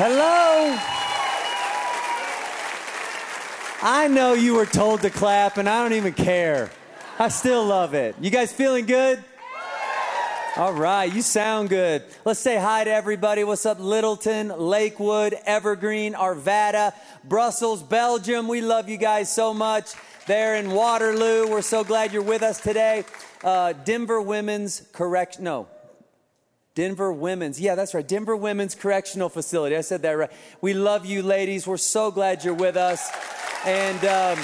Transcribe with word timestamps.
Hello. 0.00 0.78
I 3.82 4.06
know 4.06 4.34
you 4.34 4.54
were 4.54 4.64
told 4.64 5.00
to 5.00 5.10
clap, 5.10 5.56
and 5.56 5.68
I 5.68 5.82
don't 5.82 5.94
even 5.94 6.12
care. 6.12 6.70
I 7.18 7.26
still 7.30 7.64
love 7.64 7.94
it. 7.94 8.14
You 8.20 8.30
guys 8.30 8.52
feeling 8.52 8.86
good? 8.86 9.24
All 10.56 10.72
right, 10.72 11.12
you 11.12 11.20
sound 11.20 11.68
good. 11.68 12.04
Let's 12.24 12.38
say 12.38 12.56
hi 12.58 12.84
to 12.84 12.92
everybody. 12.92 13.42
What's 13.42 13.66
up, 13.66 13.80
Littleton, 13.80 14.56
Lakewood, 14.56 15.34
Evergreen, 15.44 16.14
Arvada, 16.14 16.94
Brussels, 17.24 17.82
Belgium? 17.82 18.46
We 18.46 18.60
love 18.60 18.88
you 18.88 18.98
guys 18.98 19.34
so 19.34 19.52
much. 19.52 19.94
There 20.28 20.54
in 20.54 20.70
Waterloo, 20.70 21.50
we're 21.50 21.60
so 21.60 21.82
glad 21.82 22.12
you're 22.12 22.22
with 22.22 22.44
us 22.44 22.60
today. 22.60 23.04
Uh, 23.42 23.72
Denver 23.72 24.20
Women's 24.20 24.86
Correction, 24.92 25.42
no, 25.42 25.66
Denver 26.74 27.12
Women's, 27.12 27.60
yeah, 27.60 27.74
that's 27.74 27.94
right, 27.94 28.06
Denver 28.06 28.36
Women's 28.36 28.74
Correctional 28.74 29.28
Facility. 29.28 29.76
I 29.76 29.80
said 29.80 30.02
that 30.02 30.12
right. 30.12 30.30
We 30.60 30.74
love 30.74 31.06
you, 31.06 31.22
ladies. 31.22 31.66
We're 31.66 31.76
so 31.76 32.10
glad 32.10 32.44
you're 32.44 32.54
with 32.54 32.76
us. 32.76 33.10
And 33.66 33.98
um, 34.04 34.38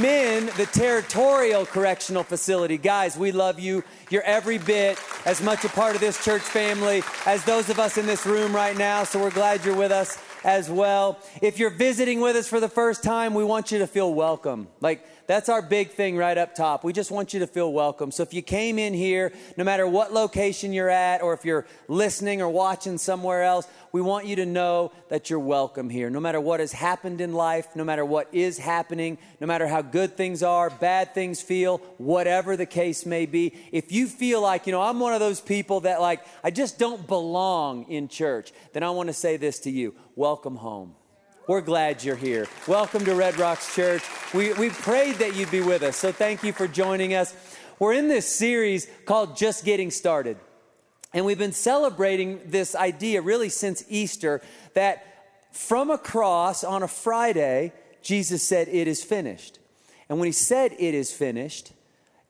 men, 0.00 0.46
the 0.56 0.68
Territorial 0.72 1.64
Correctional 1.64 2.24
Facility. 2.24 2.76
Guys, 2.76 3.16
we 3.16 3.32
love 3.32 3.60
you. 3.60 3.84
You're 4.10 4.24
every 4.24 4.58
bit 4.58 4.98
as 5.24 5.40
much 5.42 5.64
a 5.64 5.68
part 5.68 5.94
of 5.94 6.00
this 6.00 6.22
church 6.24 6.42
family 6.42 7.02
as 7.24 7.44
those 7.44 7.70
of 7.70 7.78
us 7.78 7.96
in 7.96 8.06
this 8.06 8.26
room 8.26 8.54
right 8.54 8.76
now. 8.76 9.04
So 9.04 9.20
we're 9.20 9.30
glad 9.30 9.64
you're 9.64 9.76
with 9.76 9.92
us 9.92 10.18
as 10.44 10.70
well. 10.70 11.18
If 11.40 11.58
you're 11.58 11.70
visiting 11.70 12.20
with 12.20 12.36
us 12.36 12.48
for 12.48 12.60
the 12.60 12.68
first 12.68 13.02
time, 13.02 13.34
we 13.34 13.44
want 13.44 13.70
you 13.70 13.78
to 13.78 13.86
feel 13.86 14.12
welcome. 14.12 14.68
Like, 14.80 15.04
that's 15.30 15.48
our 15.48 15.62
big 15.62 15.90
thing 15.90 16.16
right 16.16 16.36
up 16.36 16.56
top. 16.56 16.82
We 16.82 16.92
just 16.92 17.12
want 17.12 17.32
you 17.32 17.38
to 17.38 17.46
feel 17.46 17.72
welcome. 17.72 18.10
So 18.10 18.24
if 18.24 18.34
you 18.34 18.42
came 18.42 18.80
in 18.80 18.92
here, 18.92 19.32
no 19.56 19.62
matter 19.62 19.86
what 19.86 20.12
location 20.12 20.72
you're 20.72 20.90
at, 20.90 21.22
or 21.22 21.34
if 21.34 21.44
you're 21.44 21.68
listening 21.86 22.42
or 22.42 22.48
watching 22.48 22.98
somewhere 22.98 23.44
else, 23.44 23.68
we 23.92 24.00
want 24.00 24.26
you 24.26 24.34
to 24.36 24.44
know 24.44 24.90
that 25.08 25.30
you're 25.30 25.38
welcome 25.38 25.88
here. 25.88 26.10
No 26.10 26.18
matter 26.18 26.40
what 26.40 26.58
has 26.58 26.72
happened 26.72 27.20
in 27.20 27.32
life, 27.32 27.76
no 27.76 27.84
matter 27.84 28.04
what 28.04 28.26
is 28.32 28.58
happening, 28.58 29.18
no 29.40 29.46
matter 29.46 29.68
how 29.68 29.82
good 29.82 30.16
things 30.16 30.42
are, 30.42 30.68
bad 30.68 31.14
things 31.14 31.40
feel, 31.40 31.78
whatever 31.98 32.56
the 32.56 32.66
case 32.66 33.06
may 33.06 33.24
be, 33.24 33.54
if 33.70 33.92
you 33.92 34.08
feel 34.08 34.40
like, 34.40 34.66
you 34.66 34.72
know, 34.72 34.82
I'm 34.82 34.98
one 34.98 35.12
of 35.12 35.20
those 35.20 35.40
people 35.40 35.78
that 35.80 36.00
like, 36.00 36.24
I 36.42 36.50
just 36.50 36.76
don't 36.76 37.06
belong 37.06 37.84
in 37.84 38.08
church, 38.08 38.52
then 38.72 38.82
I 38.82 38.90
want 38.90 39.06
to 39.06 39.12
say 39.12 39.36
this 39.36 39.60
to 39.60 39.70
you 39.70 39.94
welcome 40.16 40.56
home. 40.56 40.96
We're 41.50 41.62
glad 41.62 42.04
you're 42.04 42.14
here. 42.14 42.46
Welcome 42.68 43.04
to 43.06 43.14
Red 43.16 43.36
Rocks 43.36 43.74
Church. 43.74 44.04
We, 44.32 44.52
we 44.52 44.70
prayed 44.70 45.16
that 45.16 45.34
you'd 45.34 45.50
be 45.50 45.60
with 45.60 45.82
us, 45.82 45.96
so 45.96 46.12
thank 46.12 46.44
you 46.44 46.52
for 46.52 46.68
joining 46.68 47.12
us. 47.12 47.34
We're 47.80 47.94
in 47.94 48.06
this 48.06 48.32
series 48.32 48.86
called 49.04 49.36
Just 49.36 49.64
Getting 49.64 49.90
Started. 49.90 50.36
And 51.12 51.24
we've 51.24 51.40
been 51.40 51.50
celebrating 51.50 52.38
this 52.46 52.76
idea 52.76 53.20
really 53.20 53.48
since 53.48 53.82
Easter 53.88 54.42
that 54.74 55.04
from 55.50 55.90
a 55.90 55.98
cross 55.98 56.62
on 56.62 56.84
a 56.84 56.88
Friday, 56.88 57.72
Jesus 58.00 58.44
said, 58.44 58.68
It 58.68 58.86
is 58.86 59.02
finished. 59.02 59.58
And 60.08 60.20
when 60.20 60.26
he 60.26 60.32
said, 60.32 60.76
It 60.78 60.94
is 60.94 61.12
finished, 61.12 61.72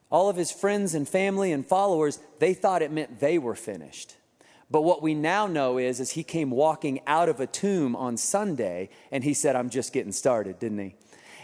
all 0.09 0.31
of 0.31 0.37
his 0.37 0.51
friends 0.51 0.95
and 0.95 1.07
family 1.07 1.53
and 1.53 1.67
followers, 1.67 2.21
they 2.39 2.55
thought 2.55 2.81
it 2.81 2.91
meant 2.91 3.21
they 3.21 3.37
were 3.37 3.55
finished. 3.55 4.15
But 4.71 4.83
what 4.83 5.03
we 5.03 5.15
now 5.15 5.47
know 5.47 5.79
is, 5.79 5.99
is 5.99 6.13
he 6.13 6.23
came 6.23 6.51
walking 6.51 7.01
out 7.07 7.29
of 7.29 7.41
a 7.41 7.47
tomb 7.47 7.97
on 7.97 8.17
Sunday 8.17 8.91
and 9.11 9.25
he 9.25 9.35
said, 9.35 9.57
I'm 9.57 9.69
just 9.69 9.93
getting 9.93 10.13
started, 10.13 10.59
didn't 10.61 10.79
he? 10.79 10.95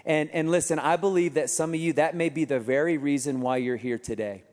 And, 0.05 0.30
and 0.30 0.50
listen, 0.50 0.78
I 0.78 0.96
believe 0.96 1.34
that 1.34 1.50
some 1.50 1.74
of 1.74 1.80
you, 1.80 1.92
that 1.94 2.14
may 2.14 2.28
be 2.28 2.44
the 2.44 2.60
very 2.60 2.97
reason 2.97 3.41
why 3.41 3.56
you're 3.56 3.77
here 3.77 3.98
today. 3.98 4.44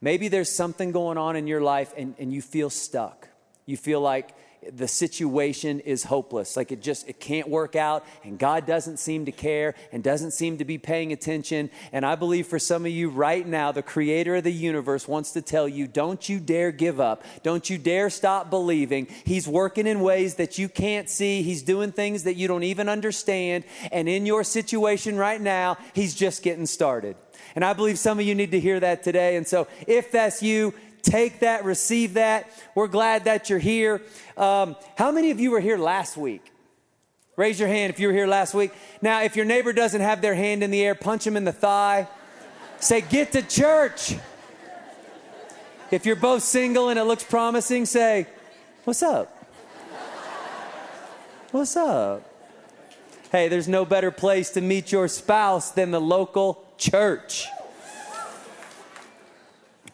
Maybe 0.00 0.28
there's 0.28 0.50
something 0.50 0.90
going 0.92 1.18
on 1.18 1.36
in 1.36 1.46
your 1.46 1.60
life 1.60 1.92
and, 1.96 2.14
and 2.18 2.32
you 2.32 2.40
feel 2.40 2.70
stuck. 2.70 3.28
You 3.66 3.76
feel 3.76 4.00
like 4.00 4.34
the 4.70 4.86
situation 4.86 5.80
is 5.80 6.04
hopeless. 6.04 6.56
Like 6.56 6.72
it 6.72 6.80
just 6.80 7.08
it 7.08 7.18
can't 7.18 7.48
work 7.48 7.74
out 7.76 8.04
and 8.24 8.38
god 8.38 8.66
doesn't 8.66 8.98
seem 8.98 9.24
to 9.24 9.32
care 9.32 9.74
and 9.90 10.02
doesn't 10.02 10.32
seem 10.32 10.58
to 10.58 10.64
be 10.64 10.78
paying 10.78 11.12
attention. 11.12 11.70
And 11.92 12.06
i 12.06 12.14
believe 12.14 12.46
for 12.46 12.58
some 12.58 12.84
of 12.84 12.92
you 12.92 13.08
right 13.08 13.46
now 13.46 13.72
the 13.72 13.82
creator 13.82 14.36
of 14.36 14.44
the 14.44 14.52
universe 14.52 15.08
wants 15.08 15.32
to 15.32 15.42
tell 15.42 15.68
you 15.68 15.86
don't 15.86 16.28
you 16.28 16.38
dare 16.38 16.72
give 16.72 17.00
up. 17.00 17.24
Don't 17.42 17.68
you 17.68 17.78
dare 17.78 18.10
stop 18.10 18.50
believing. 18.50 19.08
He's 19.24 19.48
working 19.48 19.86
in 19.86 20.00
ways 20.00 20.36
that 20.36 20.58
you 20.58 20.68
can't 20.68 21.08
see. 21.08 21.42
He's 21.42 21.62
doing 21.62 21.92
things 21.92 22.24
that 22.24 22.34
you 22.34 22.48
don't 22.48 22.62
even 22.62 22.88
understand. 22.88 23.64
And 23.90 24.08
in 24.08 24.26
your 24.26 24.44
situation 24.44 25.16
right 25.16 25.40
now 25.40 25.78
he's 25.94 26.14
just 26.14 26.42
getting 26.42 26.66
started. 26.66 27.16
And 27.54 27.64
I 27.64 27.72
believe 27.72 27.98
some 27.98 28.18
of 28.18 28.24
you 28.24 28.34
need 28.34 28.52
to 28.52 28.60
hear 28.60 28.80
that 28.80 29.02
today. 29.02 29.36
And 29.36 29.46
so, 29.46 29.68
if 29.86 30.10
that's 30.10 30.42
you, 30.42 30.74
take 31.02 31.40
that, 31.40 31.64
receive 31.64 32.14
that. 32.14 32.50
We're 32.74 32.88
glad 32.88 33.24
that 33.24 33.50
you're 33.50 33.58
here. 33.58 34.02
Um, 34.36 34.76
how 34.96 35.12
many 35.12 35.30
of 35.30 35.40
you 35.40 35.50
were 35.50 35.60
here 35.60 35.78
last 35.78 36.16
week? 36.16 36.52
Raise 37.36 37.58
your 37.58 37.68
hand 37.68 37.92
if 37.92 37.98
you 37.98 38.08
were 38.08 38.12
here 38.12 38.26
last 38.26 38.54
week. 38.54 38.72
Now, 39.00 39.22
if 39.22 39.36
your 39.36 39.44
neighbor 39.44 39.72
doesn't 39.72 40.00
have 40.00 40.20
their 40.20 40.34
hand 40.34 40.62
in 40.62 40.70
the 40.70 40.82
air, 40.84 40.94
punch 40.94 41.26
him 41.26 41.36
in 41.36 41.44
the 41.44 41.52
thigh. 41.52 42.06
Say, 42.78 43.00
get 43.00 43.32
to 43.32 43.42
church. 43.42 44.16
If 45.90 46.06
you're 46.06 46.16
both 46.16 46.42
single 46.42 46.88
and 46.88 46.98
it 46.98 47.04
looks 47.04 47.24
promising, 47.24 47.86
say, 47.86 48.26
what's 48.84 49.02
up? 49.02 49.28
What's 51.52 51.76
up? 51.76 52.28
Hey, 53.30 53.48
there's 53.48 53.68
no 53.68 53.84
better 53.84 54.10
place 54.10 54.50
to 54.50 54.60
meet 54.60 54.92
your 54.92 55.08
spouse 55.08 55.70
than 55.70 55.90
the 55.90 56.00
local 56.00 56.66
church. 56.76 57.46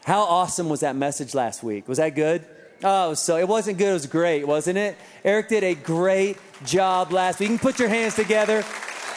How 0.09 0.23
awesome 0.23 0.71
was 0.71 0.81
that 0.81 0.97
message 0.97 1.35
last 1.35 1.63
week? 1.63 1.87
Was 1.87 1.99
that 1.99 2.15
good? 2.15 2.43
Oh, 2.83 3.13
so 3.13 3.37
it 3.37 3.47
wasn't 3.47 3.77
good, 3.77 3.91
it 3.91 3.93
was 3.93 4.07
great, 4.07 4.47
wasn't 4.47 4.79
it? 4.79 4.97
Eric 5.23 5.51
did 5.51 5.63
a 5.63 5.75
great 5.75 6.39
job 6.65 7.13
last 7.13 7.39
week. 7.41 7.51
You 7.51 7.59
can 7.59 7.63
put 7.63 7.79
your 7.79 7.91
hands 7.91 8.15
together. 8.15 8.65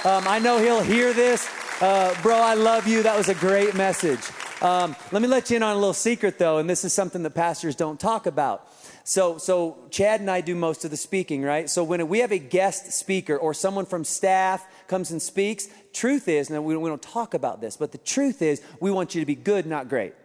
Um, 0.04 0.28
I 0.28 0.38
know 0.40 0.60
he'll 0.60 0.82
hear 0.82 1.14
this. 1.14 1.50
Uh, 1.80 2.14
bro, 2.22 2.36
I 2.36 2.56
love 2.56 2.90
you. 2.90 3.04
That 3.04 3.16
was 3.18 3.30
a 3.30 3.36
great 3.36 3.74
message. 3.74 4.20
Um, 4.62 4.98
let 5.14 5.22
me 5.22 5.30
let 5.30 5.50
you 5.50 5.56
in 5.56 5.64
on 5.64 5.78
a 5.78 5.80
little 5.80 5.94
secret, 5.94 6.38
though, 6.38 6.58
and 6.58 6.70
this 6.70 6.84
is 6.84 6.92
something 6.92 7.24
that 7.24 7.36
pastors 7.36 7.74
don't 7.78 7.98
talk 7.98 8.26
about. 8.26 8.68
So, 9.06 9.38
so 9.38 9.78
Chad 9.92 10.20
and 10.20 10.30
I 10.30 10.42
do 10.42 10.56
most 10.56 10.84
of 10.84 10.92
the 10.92 10.98
speaking, 10.98 11.42
right? 11.42 11.70
So 11.70 11.86
when 11.86 12.06
we 12.10 12.20
have 12.20 12.34
a 12.34 12.38
guest 12.38 12.92
speaker 12.92 13.38
or 13.38 13.54
someone 13.54 13.86
from 13.86 14.04
staff 14.04 14.68
comes 14.90 15.10
and 15.12 15.22
speaks, 15.22 15.70
truth 15.94 16.28
is, 16.28 16.50
and 16.50 16.66
we, 16.66 16.76
we 16.76 16.90
don't 16.90 17.02
talk 17.02 17.34
about 17.34 17.62
this, 17.62 17.78
but 17.78 17.94
the 17.94 17.98
truth 17.98 18.42
is, 18.42 18.62
we 18.82 18.92
want 18.92 19.16
you 19.16 19.22
to 19.22 19.26
be 19.26 19.36
good, 19.36 19.66
not 19.66 19.88
great. 19.88 20.16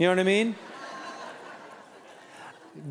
You 0.00 0.06
know 0.06 0.12
what 0.12 0.20
I 0.20 0.22
mean? 0.22 0.54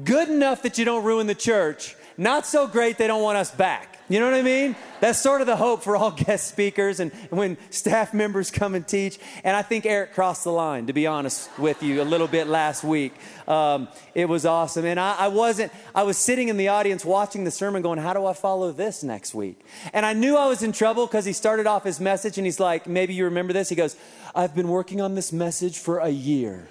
Good 0.03 0.29
enough 0.29 0.61
that 0.61 0.77
you 0.77 0.85
don't 0.85 1.03
ruin 1.03 1.25
the 1.25 1.33
church, 1.33 1.95
not 2.19 2.45
so 2.45 2.67
great 2.67 2.99
they 2.99 3.07
don't 3.07 3.23
want 3.23 3.35
us 3.35 3.49
back. 3.49 3.97
You 4.09 4.19
know 4.19 4.29
what 4.29 4.35
I 4.35 4.43
mean? 4.43 4.75
That's 4.99 5.17
sort 5.17 5.41
of 5.41 5.47
the 5.47 5.55
hope 5.55 5.81
for 5.81 5.95
all 5.95 6.11
guest 6.25 6.49
speakers 6.49 6.99
and 6.99 7.11
when 7.31 7.57
staff 7.71 8.13
members 8.13 8.51
come 8.51 8.75
and 8.75 8.87
teach. 8.87 9.17
And 9.43 9.57
I 9.57 9.63
think 9.63 9.87
Eric 9.87 10.13
crossed 10.13 10.43
the 10.43 10.51
line, 10.51 10.85
to 10.85 10.93
be 10.93 11.07
honest 11.07 11.49
with 11.57 11.81
you, 11.81 11.99
a 11.99 12.03
little 12.03 12.27
bit 12.27 12.45
last 12.45 12.83
week. 12.83 13.15
Um, 13.47 13.87
it 14.13 14.25
was 14.29 14.45
awesome. 14.45 14.85
And 14.85 14.99
I, 14.99 15.15
I, 15.17 15.27
wasn't, 15.29 15.71
I 15.95 16.03
was 16.03 16.15
sitting 16.15 16.49
in 16.49 16.57
the 16.57 16.67
audience 16.67 17.03
watching 17.03 17.43
the 17.43 17.49
sermon 17.51 17.81
going, 17.81 17.97
how 17.97 18.13
do 18.13 18.23
I 18.27 18.33
follow 18.33 18.71
this 18.71 19.01
next 19.01 19.33
week? 19.33 19.65
And 19.93 20.05
I 20.05 20.13
knew 20.13 20.37
I 20.37 20.45
was 20.45 20.61
in 20.61 20.73
trouble 20.73 21.07
because 21.07 21.25
he 21.25 21.33
started 21.33 21.65
off 21.65 21.83
his 21.83 21.99
message 21.99 22.37
and 22.37 22.45
he's 22.45 22.59
like, 22.59 22.85
maybe 22.85 23.15
you 23.15 23.25
remember 23.25 23.51
this. 23.51 23.67
He 23.67 23.75
goes, 23.75 23.95
I've 24.35 24.53
been 24.53 24.67
working 24.67 25.01
on 25.01 25.15
this 25.15 25.33
message 25.33 25.79
for 25.79 25.97
a 25.97 26.09
year. 26.09 26.67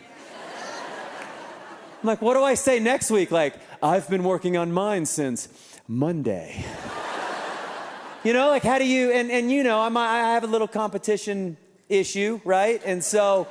I'm 2.00 2.06
like, 2.06 2.22
what 2.22 2.34
do 2.34 2.44
I 2.44 2.54
say 2.54 2.78
next 2.78 3.10
week? 3.10 3.32
Like, 3.32 3.54
I've 3.82 4.08
been 4.08 4.22
working 4.22 4.56
on 4.56 4.70
mine 4.70 5.04
since 5.04 5.48
Monday. 5.88 6.64
you 8.24 8.32
know, 8.32 8.46
like, 8.46 8.62
how 8.62 8.78
do 8.78 8.86
you, 8.86 9.10
and, 9.10 9.32
and 9.32 9.50
you 9.50 9.64
know, 9.64 9.80
I'm, 9.80 9.96
I 9.96 10.18
have 10.18 10.44
a 10.44 10.46
little 10.46 10.68
competition 10.68 11.56
issue, 11.88 12.40
right? 12.44 12.80
And 12.84 13.02
so, 13.02 13.48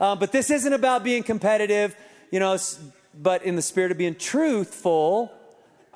um, 0.00 0.18
but 0.18 0.32
this 0.32 0.50
isn't 0.50 0.72
about 0.72 1.04
being 1.04 1.22
competitive, 1.22 1.94
you 2.32 2.40
know, 2.40 2.58
but 3.14 3.44
in 3.44 3.54
the 3.54 3.62
spirit 3.62 3.92
of 3.92 3.98
being 3.98 4.16
truthful, 4.16 5.30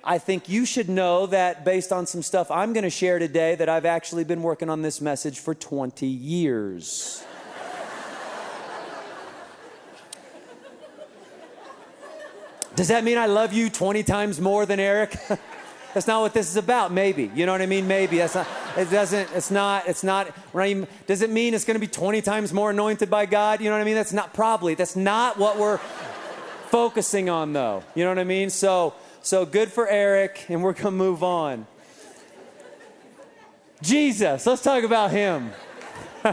I 0.04 0.18
think 0.18 0.48
you 0.48 0.66
should 0.66 0.88
know 0.88 1.26
that 1.26 1.64
based 1.64 1.90
on 1.90 2.06
some 2.06 2.22
stuff 2.22 2.48
I'm 2.48 2.72
going 2.74 2.84
to 2.84 2.90
share 2.90 3.18
today, 3.18 3.56
that 3.56 3.68
I've 3.68 3.86
actually 3.86 4.22
been 4.22 4.42
working 4.42 4.70
on 4.70 4.82
this 4.82 5.00
message 5.00 5.40
for 5.40 5.52
20 5.52 6.06
years. 6.06 7.24
Does 12.78 12.86
that 12.88 13.02
mean 13.02 13.18
I 13.18 13.26
love 13.26 13.52
you 13.52 13.70
20 13.70 14.04
times 14.04 14.40
more 14.40 14.64
than 14.64 14.78
Eric? 14.78 15.16
That's 15.94 16.06
not 16.06 16.20
what 16.20 16.32
this 16.32 16.48
is 16.48 16.54
about. 16.56 16.92
Maybe. 16.92 17.28
You 17.34 17.44
know 17.44 17.50
what 17.50 17.60
I 17.60 17.66
mean? 17.66 17.88
Maybe. 17.88 18.18
That's 18.18 18.36
not, 18.36 18.46
it 18.76 18.88
doesn't, 18.88 19.30
it's 19.34 19.50
not, 19.50 19.88
it's 19.88 20.04
not, 20.04 20.32
even, 20.54 20.86
does 21.08 21.22
it 21.22 21.28
mean 21.28 21.54
it's 21.54 21.64
going 21.64 21.74
to 21.74 21.80
be 21.80 21.88
20 21.88 22.22
times 22.22 22.52
more 22.52 22.70
anointed 22.70 23.10
by 23.10 23.26
God? 23.26 23.60
You 23.60 23.68
know 23.68 23.74
what 23.74 23.80
I 23.80 23.84
mean? 23.84 23.96
That's 23.96 24.12
not 24.12 24.32
probably. 24.32 24.76
That's 24.76 24.94
not 24.94 25.40
what 25.40 25.58
we're 25.58 25.78
focusing 26.68 27.28
on 27.28 27.52
though. 27.52 27.82
You 27.96 28.04
know 28.04 28.10
what 28.10 28.20
I 28.20 28.22
mean? 28.22 28.48
So, 28.48 28.94
so 29.22 29.44
good 29.44 29.72
for 29.72 29.88
Eric 29.88 30.46
and 30.48 30.62
we're 30.62 30.72
going 30.72 30.84
to 30.84 30.90
move 30.92 31.24
on. 31.24 31.66
Jesus, 33.82 34.46
let's 34.46 34.62
talk 34.62 34.84
about 34.84 35.10
him. 35.10 35.50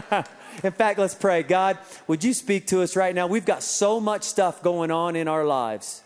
in 0.62 0.70
fact, 0.70 1.00
let's 1.00 1.16
pray. 1.16 1.42
God, 1.42 1.76
would 2.06 2.22
you 2.22 2.32
speak 2.32 2.68
to 2.68 2.82
us 2.82 2.94
right 2.94 3.16
now? 3.16 3.26
We've 3.26 3.44
got 3.44 3.64
so 3.64 3.98
much 3.98 4.22
stuff 4.22 4.62
going 4.62 4.92
on 4.92 5.16
in 5.16 5.26
our 5.26 5.44
lives 5.44 6.02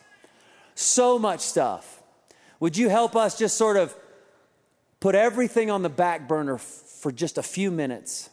so 0.80 1.18
much 1.18 1.40
stuff. 1.40 2.02
Would 2.58 2.76
you 2.76 2.88
help 2.88 3.16
us 3.16 3.38
just 3.38 3.56
sort 3.56 3.76
of 3.76 3.94
put 5.00 5.14
everything 5.14 5.70
on 5.70 5.82
the 5.82 5.88
back 5.88 6.28
burner 6.28 6.54
f- 6.54 6.62
for 6.62 7.10
just 7.10 7.38
a 7.38 7.42
few 7.42 7.70
minutes? 7.70 8.30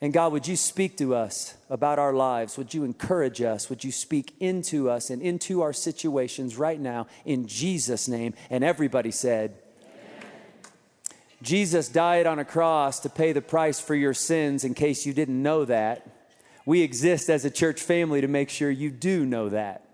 And 0.00 0.12
God, 0.12 0.32
would 0.32 0.48
you 0.48 0.56
speak 0.56 0.96
to 0.98 1.14
us 1.14 1.54
about 1.68 1.98
our 1.98 2.14
lives? 2.14 2.56
Would 2.56 2.72
you 2.72 2.84
encourage 2.84 3.42
us? 3.42 3.68
Would 3.68 3.84
you 3.84 3.92
speak 3.92 4.34
into 4.40 4.88
us 4.88 5.10
and 5.10 5.20
into 5.20 5.60
our 5.60 5.74
situations 5.74 6.56
right 6.56 6.80
now 6.80 7.06
in 7.26 7.46
Jesus' 7.46 8.08
name? 8.08 8.32
And 8.48 8.64
everybody 8.64 9.10
said, 9.10 9.56
Jesus 11.42 11.88
died 11.88 12.26
on 12.26 12.38
a 12.38 12.44
cross 12.44 13.00
to 13.00 13.10
pay 13.10 13.32
the 13.32 13.42
price 13.42 13.80
for 13.80 13.94
your 13.94 14.14
sins, 14.14 14.64
in 14.64 14.74
case 14.74 15.04
you 15.04 15.12
didn't 15.12 15.42
know 15.42 15.64
that. 15.64 16.08
We 16.66 16.82
exist 16.82 17.28
as 17.28 17.44
a 17.44 17.50
church 17.50 17.80
family 17.80 18.20
to 18.20 18.28
make 18.28 18.50
sure 18.50 18.70
you 18.70 18.90
do 18.90 19.26
know 19.26 19.48
that. 19.50 19.84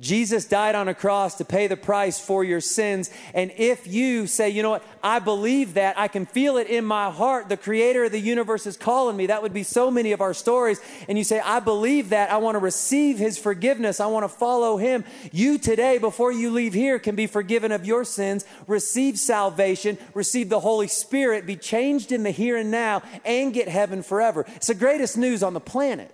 Jesus 0.00 0.46
died 0.46 0.74
on 0.74 0.88
a 0.88 0.94
cross 0.94 1.34
to 1.36 1.44
pay 1.44 1.66
the 1.66 1.76
price 1.76 2.18
for 2.18 2.42
your 2.42 2.62
sins. 2.62 3.10
And 3.34 3.52
if 3.58 3.86
you 3.86 4.26
say, 4.26 4.48
you 4.48 4.62
know 4.62 4.70
what, 4.70 4.84
I 5.02 5.18
believe 5.18 5.74
that, 5.74 5.98
I 5.98 6.08
can 6.08 6.24
feel 6.24 6.56
it 6.56 6.68
in 6.68 6.86
my 6.86 7.10
heart, 7.10 7.50
the 7.50 7.58
creator 7.58 8.04
of 8.04 8.12
the 8.12 8.18
universe 8.18 8.66
is 8.66 8.78
calling 8.78 9.14
me. 9.14 9.26
That 9.26 9.42
would 9.42 9.52
be 9.52 9.62
so 9.62 9.90
many 9.90 10.12
of 10.12 10.22
our 10.22 10.32
stories. 10.32 10.80
And 11.06 11.18
you 11.18 11.24
say, 11.24 11.38
I 11.40 11.60
believe 11.60 12.08
that, 12.10 12.30
I 12.30 12.38
want 12.38 12.54
to 12.54 12.60
receive 12.60 13.18
his 13.18 13.36
forgiveness, 13.36 14.00
I 14.00 14.06
want 14.06 14.24
to 14.24 14.28
follow 14.28 14.78
him. 14.78 15.04
You 15.32 15.58
today, 15.58 15.98
before 15.98 16.32
you 16.32 16.50
leave 16.50 16.72
here, 16.72 16.98
can 16.98 17.14
be 17.14 17.26
forgiven 17.26 17.70
of 17.70 17.84
your 17.84 18.04
sins, 18.04 18.46
receive 18.66 19.18
salvation, 19.18 19.98
receive 20.14 20.48
the 20.48 20.60
Holy 20.60 20.88
Spirit, 20.88 21.46
be 21.46 21.56
changed 21.56 22.10
in 22.10 22.22
the 22.22 22.30
here 22.30 22.56
and 22.56 22.70
now, 22.70 23.02
and 23.22 23.52
get 23.52 23.68
heaven 23.68 24.02
forever. 24.02 24.46
It's 24.56 24.68
the 24.68 24.74
greatest 24.74 25.18
news 25.18 25.42
on 25.42 25.52
the 25.52 25.60
planet. 25.60 26.10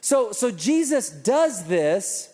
So, 0.00 0.30
so 0.30 0.52
Jesus 0.52 1.10
does 1.10 1.64
this 1.66 2.31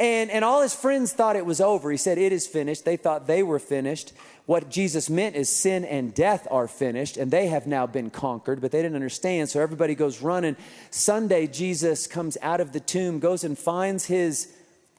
and, 0.00 0.30
and 0.30 0.44
all 0.44 0.62
his 0.62 0.74
friends 0.74 1.12
thought 1.12 1.34
it 1.34 1.44
was 1.44 1.60
over. 1.60 1.90
He 1.90 1.96
said, 1.96 2.18
It 2.18 2.32
is 2.32 2.46
finished. 2.46 2.84
They 2.84 2.96
thought 2.96 3.26
they 3.26 3.42
were 3.42 3.58
finished. 3.58 4.12
What 4.46 4.70
Jesus 4.70 5.10
meant 5.10 5.34
is 5.36 5.48
sin 5.48 5.84
and 5.84 6.14
death 6.14 6.46
are 6.50 6.68
finished, 6.68 7.16
and 7.16 7.30
they 7.30 7.48
have 7.48 7.66
now 7.66 7.86
been 7.86 8.08
conquered, 8.08 8.60
but 8.60 8.70
they 8.70 8.80
didn't 8.80 8.94
understand. 8.94 9.50
So 9.50 9.60
everybody 9.60 9.94
goes 9.94 10.22
running. 10.22 10.56
Sunday, 10.90 11.48
Jesus 11.48 12.06
comes 12.06 12.38
out 12.40 12.60
of 12.60 12.72
the 12.72 12.80
tomb, 12.80 13.18
goes 13.18 13.44
and 13.44 13.58
finds 13.58 14.06
his 14.06 14.52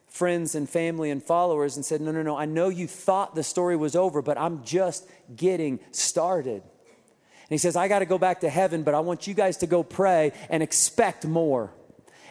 friends 0.07 0.53
and 0.53 0.69
family 0.69 1.09
and 1.11 1.23
followers, 1.23 1.77
and 1.77 1.85
said, 1.85 2.01
No, 2.01 2.11
no, 2.11 2.21
no, 2.21 2.37
I 2.37 2.45
know 2.45 2.67
you 2.67 2.85
thought 2.85 3.35
the 3.35 3.43
story 3.43 3.77
was 3.77 3.95
over, 3.95 4.21
but 4.21 4.37
I'm 4.37 4.65
just 4.65 5.07
getting 5.33 5.79
started. 5.91 6.61
And 6.61 7.55
he 7.55 7.57
says, 7.57 7.77
I 7.77 7.87
got 7.87 7.99
to 7.99 8.05
go 8.05 8.17
back 8.17 8.41
to 8.41 8.49
heaven, 8.49 8.83
but 8.83 8.95
I 8.95 8.99
want 8.99 9.27
you 9.27 9.33
guys 9.33 9.57
to 9.57 9.67
go 9.67 9.81
pray 9.81 10.33
and 10.49 10.61
expect 10.61 11.25
more. 11.25 11.71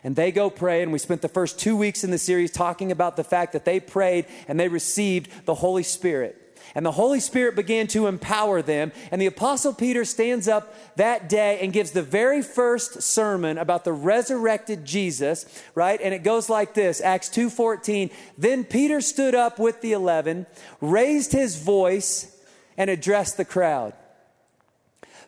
And 0.05 0.17
they 0.17 0.33
go 0.33 0.51
pray, 0.51 0.83
and 0.83 0.93
we 0.93 0.99
spent 0.99 1.23
the 1.23 1.29
first 1.29 1.59
two 1.59 1.77
weeks 1.77 2.05
in 2.05 2.11
the 2.11 2.19
series 2.19 2.51
talking 2.51 2.93
about 2.93 3.17
the 3.17 3.25
fact 3.25 3.53
that 3.53 3.65
they 3.65 3.81
prayed 3.81 4.27
and 4.47 4.59
they 4.59 4.69
received 4.69 5.47
the 5.47 5.55
Holy 5.55 5.83
Spirit. 5.83 6.45
And 6.75 6.85
the 6.85 6.93
Holy 6.93 7.21
Spirit 7.21 7.57
began 7.57 7.87
to 7.89 8.07
empower 8.07 8.63
them. 8.63 8.93
And 9.11 9.21
the 9.21 9.27
Apostle 9.27 9.73
Peter 9.73 10.05
stands 10.05 10.49
up 10.49 10.75
that 10.97 11.29
day 11.29 11.59
and 11.61 11.73
gives 11.73 11.93
the 11.93 12.03
very 12.03 12.43
first 12.43 13.03
sermon 13.03 13.59
about 13.59 13.85
the 13.85 13.93
resurrected 13.93 14.85
Jesus, 14.85 15.47
right? 15.75 16.01
And 16.03 16.13
it 16.15 16.23
goes 16.23 16.49
like 16.49 16.75
this 16.75 17.01
Acts 17.01 17.29
2:14. 17.31 18.11
Then 18.37 18.65
Peter 18.65 19.01
stood 19.01 19.35
up 19.35 19.59
with 19.59 19.81
the 19.81 19.93
eleven, 19.93 20.47
raised 20.81 21.33
his 21.33 21.57
voice, 21.57 22.37
and 22.77 22.91
addressed 22.91 23.37
the 23.37 23.45
crowd. 23.45 23.95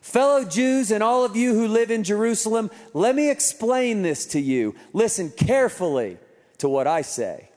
Fellow 0.01 0.43
Jews 0.43 0.91
and 0.91 1.03
all 1.03 1.23
of 1.23 1.35
you 1.35 1.53
who 1.53 1.67
live 1.67 1.91
in 1.91 2.03
Jerusalem, 2.03 2.71
let 2.93 3.15
me 3.15 3.29
explain 3.29 4.01
this 4.01 4.25
to 4.27 4.39
you. 4.39 4.75
Listen 4.93 5.29
carefully 5.29 6.17
to 6.57 6.67
what 6.67 6.87
I 6.87 7.03
say. 7.03 7.49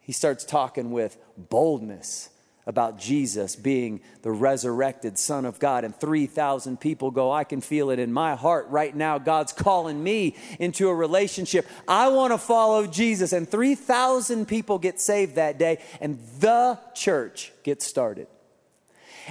He 0.00 0.12
starts 0.12 0.44
talking 0.44 0.92
with 0.92 1.16
boldness 1.36 2.30
about 2.66 2.98
Jesus 2.98 3.56
being 3.56 4.00
the 4.22 4.30
resurrected 4.30 5.18
Son 5.18 5.44
of 5.44 5.58
God. 5.58 5.84
And 5.84 5.94
3,000 5.96 6.78
people 6.78 7.10
go, 7.10 7.32
I 7.32 7.42
can 7.42 7.60
feel 7.60 7.90
it 7.90 7.98
in 7.98 8.12
my 8.12 8.36
heart 8.36 8.68
right 8.68 8.94
now. 8.94 9.18
God's 9.18 9.52
calling 9.52 10.02
me 10.02 10.36
into 10.60 10.88
a 10.88 10.94
relationship. 10.94 11.66
I 11.88 12.08
want 12.08 12.32
to 12.32 12.38
follow 12.38 12.86
Jesus. 12.86 13.32
And 13.32 13.48
3,000 13.48 14.46
people 14.46 14.78
get 14.78 15.00
saved 15.00 15.34
that 15.34 15.58
day, 15.58 15.78
and 16.00 16.20
the 16.38 16.78
church 16.94 17.52
gets 17.64 17.84
started. 17.84 18.28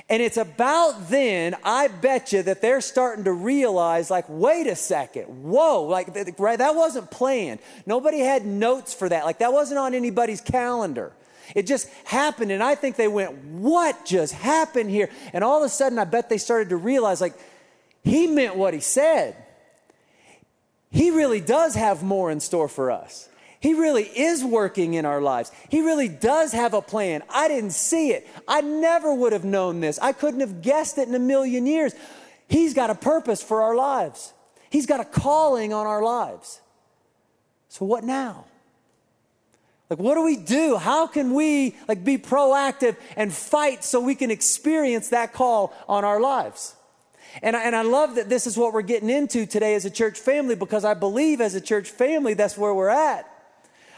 And 0.09 0.21
it's 0.21 0.37
about 0.37 1.09
then, 1.09 1.55
I 1.63 1.87
bet 1.87 2.31
you, 2.31 2.43
that 2.43 2.61
they're 2.61 2.81
starting 2.81 3.25
to 3.25 3.33
realize, 3.33 4.09
like, 4.09 4.25
wait 4.29 4.67
a 4.67 4.75
second, 4.75 5.25
whoa, 5.43 5.83
like, 5.83 6.09
right, 6.39 6.57
that 6.57 6.75
wasn't 6.75 7.11
planned. 7.11 7.59
Nobody 7.85 8.19
had 8.19 8.45
notes 8.45 8.93
for 8.93 9.09
that. 9.09 9.25
Like, 9.25 9.39
that 9.39 9.51
wasn't 9.51 9.79
on 9.79 9.93
anybody's 9.93 10.41
calendar. 10.41 11.11
It 11.55 11.67
just 11.67 11.89
happened. 12.05 12.51
And 12.51 12.63
I 12.63 12.75
think 12.75 12.95
they 12.95 13.09
went, 13.09 13.35
what 13.43 14.05
just 14.05 14.33
happened 14.33 14.89
here? 14.89 15.09
And 15.33 15.43
all 15.43 15.57
of 15.57 15.63
a 15.65 15.69
sudden, 15.69 15.99
I 15.99 16.05
bet 16.05 16.29
they 16.29 16.37
started 16.37 16.69
to 16.69 16.77
realize, 16.77 17.19
like, 17.19 17.33
he 18.03 18.27
meant 18.27 18.55
what 18.55 18.73
he 18.73 18.79
said. 18.79 19.35
He 20.89 21.11
really 21.11 21.41
does 21.41 21.75
have 21.75 22.03
more 22.03 22.31
in 22.31 22.39
store 22.39 22.67
for 22.67 22.91
us. 22.91 23.27
He 23.61 23.75
really 23.75 24.03
is 24.03 24.43
working 24.43 24.95
in 24.95 25.05
our 25.05 25.21
lives. 25.21 25.51
He 25.69 25.81
really 25.81 26.07
does 26.07 26.51
have 26.51 26.73
a 26.73 26.81
plan. 26.81 27.21
I 27.29 27.47
didn't 27.47 27.73
see 27.73 28.09
it. 28.09 28.27
I 28.47 28.61
never 28.61 29.13
would 29.13 29.33
have 29.33 29.45
known 29.45 29.81
this. 29.81 29.99
I 29.99 30.13
couldn't 30.13 30.39
have 30.39 30.63
guessed 30.63 30.97
it 30.97 31.07
in 31.07 31.13
a 31.13 31.19
million 31.19 31.67
years. 31.67 31.93
He's 32.47 32.73
got 32.73 32.89
a 32.89 32.95
purpose 32.95 33.43
for 33.43 33.61
our 33.61 33.75
lives. 33.75 34.33
He's 34.71 34.87
got 34.87 34.99
a 34.99 35.05
calling 35.05 35.73
on 35.73 35.85
our 35.85 36.01
lives. 36.01 36.59
So 37.69 37.85
what 37.85 38.03
now? 38.03 38.45
Like 39.91 39.99
what 39.99 40.15
do 40.15 40.23
we 40.23 40.37
do? 40.37 40.77
How 40.77 41.05
can 41.05 41.35
we 41.35 41.75
like 41.87 42.03
be 42.03 42.17
proactive 42.17 42.95
and 43.15 43.31
fight 43.31 43.83
so 43.83 44.01
we 44.01 44.15
can 44.15 44.31
experience 44.31 45.09
that 45.09 45.33
call 45.33 45.71
on 45.87 46.03
our 46.03 46.19
lives? 46.19 46.75
And 47.43 47.55
I, 47.55 47.63
and 47.63 47.75
I 47.75 47.83
love 47.83 48.15
that 48.15 48.27
this 48.27 48.47
is 48.47 48.57
what 48.57 48.73
we're 48.73 48.81
getting 48.81 49.09
into 49.09 49.45
today 49.45 49.75
as 49.75 49.85
a 49.85 49.91
church 49.91 50.19
family 50.19 50.55
because 50.55 50.83
I 50.83 50.95
believe 50.95 51.41
as 51.41 51.53
a 51.53 51.61
church 51.61 51.91
family 51.91 52.33
that's 52.33 52.57
where 52.57 52.73
we're 52.73 52.89
at. 52.89 53.30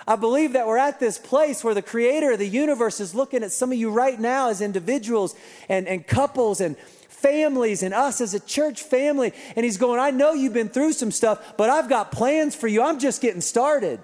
I 0.07 0.15
believe 0.15 0.53
that 0.53 0.67
we're 0.67 0.77
at 0.77 1.00
this 1.00 1.17
place 1.17 1.63
where 1.63 1.73
the 1.73 1.81
creator 1.81 2.31
of 2.31 2.39
the 2.39 2.47
universe 2.47 3.00
is 3.00 3.15
looking 3.15 3.44
at 3.44 3.51
some 3.51 3.71
of 3.71 3.77
you 3.77 3.89
right 3.89 4.19
now 4.19 4.50
as 4.50 4.61
individuals 4.61 5.35
and, 5.69 5.88
and 5.88 6.05
couples 6.05 6.59
and 6.59 6.77
families 7.07 7.83
and 7.83 7.94
us 7.94 8.19
as 8.19 8.33
a 8.33 8.39
church 8.39 8.83
family. 8.83 9.33
And 9.55 9.63
he's 9.63 9.77
going, 9.77 10.00
I 10.00 10.11
know 10.11 10.33
you've 10.33 10.53
been 10.53 10.69
through 10.69 10.94
some 10.94 11.11
stuff, 11.11 11.55
but 11.57 11.69
I've 11.69 11.88
got 11.88 12.11
plans 12.11 12.53
for 12.53 12.67
you. 12.67 12.83
I'm 12.83 13.00
just 13.00 13.21
getting 13.21 13.41
started. 13.41 14.01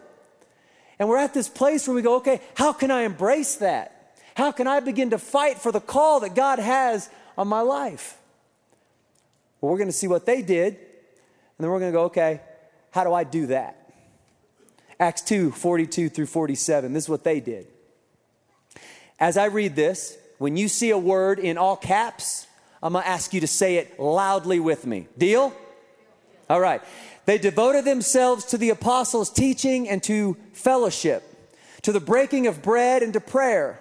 And 0.97 1.09
we're 1.09 1.17
at 1.17 1.33
this 1.33 1.49
place 1.49 1.87
where 1.87 1.95
we 1.95 2.01
go, 2.01 2.15
okay, 2.17 2.41
how 2.55 2.71
can 2.73 2.91
I 2.91 3.01
embrace 3.01 3.55
that? 3.55 4.15
How 4.35 4.51
can 4.51 4.67
I 4.67 4.79
begin 4.79 5.09
to 5.09 5.17
fight 5.17 5.59
for 5.59 5.71
the 5.71 5.81
call 5.81 6.21
that 6.21 6.33
God 6.33 6.59
has 6.59 7.09
on 7.37 7.49
my 7.49 7.61
life? 7.61 8.17
Well, 9.59 9.71
we're 9.71 9.77
going 9.77 9.89
to 9.89 9.93
see 9.93 10.07
what 10.07 10.25
they 10.25 10.41
did, 10.41 10.75
and 10.75 11.59
then 11.59 11.69
we're 11.69 11.79
going 11.79 11.91
to 11.91 11.97
go, 11.97 12.03
okay, 12.05 12.39
how 12.91 13.03
do 13.03 13.13
I 13.13 13.25
do 13.25 13.47
that? 13.47 13.78
Acts 14.99 15.21
2 15.21 15.51
42 15.51 16.09
through 16.09 16.25
47. 16.25 16.93
This 16.93 17.05
is 17.05 17.09
what 17.09 17.23
they 17.23 17.39
did. 17.39 17.67
As 19.19 19.37
I 19.37 19.45
read 19.45 19.75
this, 19.75 20.17
when 20.37 20.57
you 20.57 20.67
see 20.67 20.89
a 20.89 20.97
word 20.97 21.39
in 21.39 21.57
all 21.57 21.75
caps, 21.75 22.47
I'm 22.83 22.93
going 22.93 23.03
to 23.03 23.09
ask 23.09 23.33
you 23.33 23.41
to 23.41 23.47
say 23.47 23.75
it 23.77 23.99
loudly 23.99 24.59
with 24.59 24.85
me. 24.85 25.07
Deal? 25.17 25.53
All 26.49 26.59
right. 26.59 26.81
They 27.25 27.37
devoted 27.37 27.85
themselves 27.85 28.45
to 28.45 28.57
the 28.57 28.69
apostles' 28.69 29.29
teaching 29.29 29.87
and 29.87 30.01
to 30.03 30.37
fellowship, 30.53 31.23
to 31.83 31.91
the 31.91 31.99
breaking 31.99 32.47
of 32.47 32.61
bread 32.61 33.03
and 33.03 33.13
to 33.13 33.19
prayer. 33.19 33.79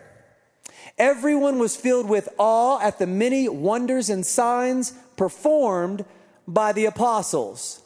Everyone 0.98 1.58
was 1.58 1.76
filled 1.76 2.08
with 2.08 2.28
awe 2.38 2.80
at 2.80 2.98
the 2.98 3.06
many 3.06 3.48
wonders 3.48 4.10
and 4.10 4.26
signs 4.26 4.92
performed 5.16 6.04
by 6.46 6.72
the 6.72 6.86
apostles. 6.86 7.80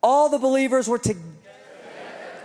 All 0.00 0.28
the 0.28 0.38
believers 0.38 0.88
were 0.88 0.98
together 0.98 1.24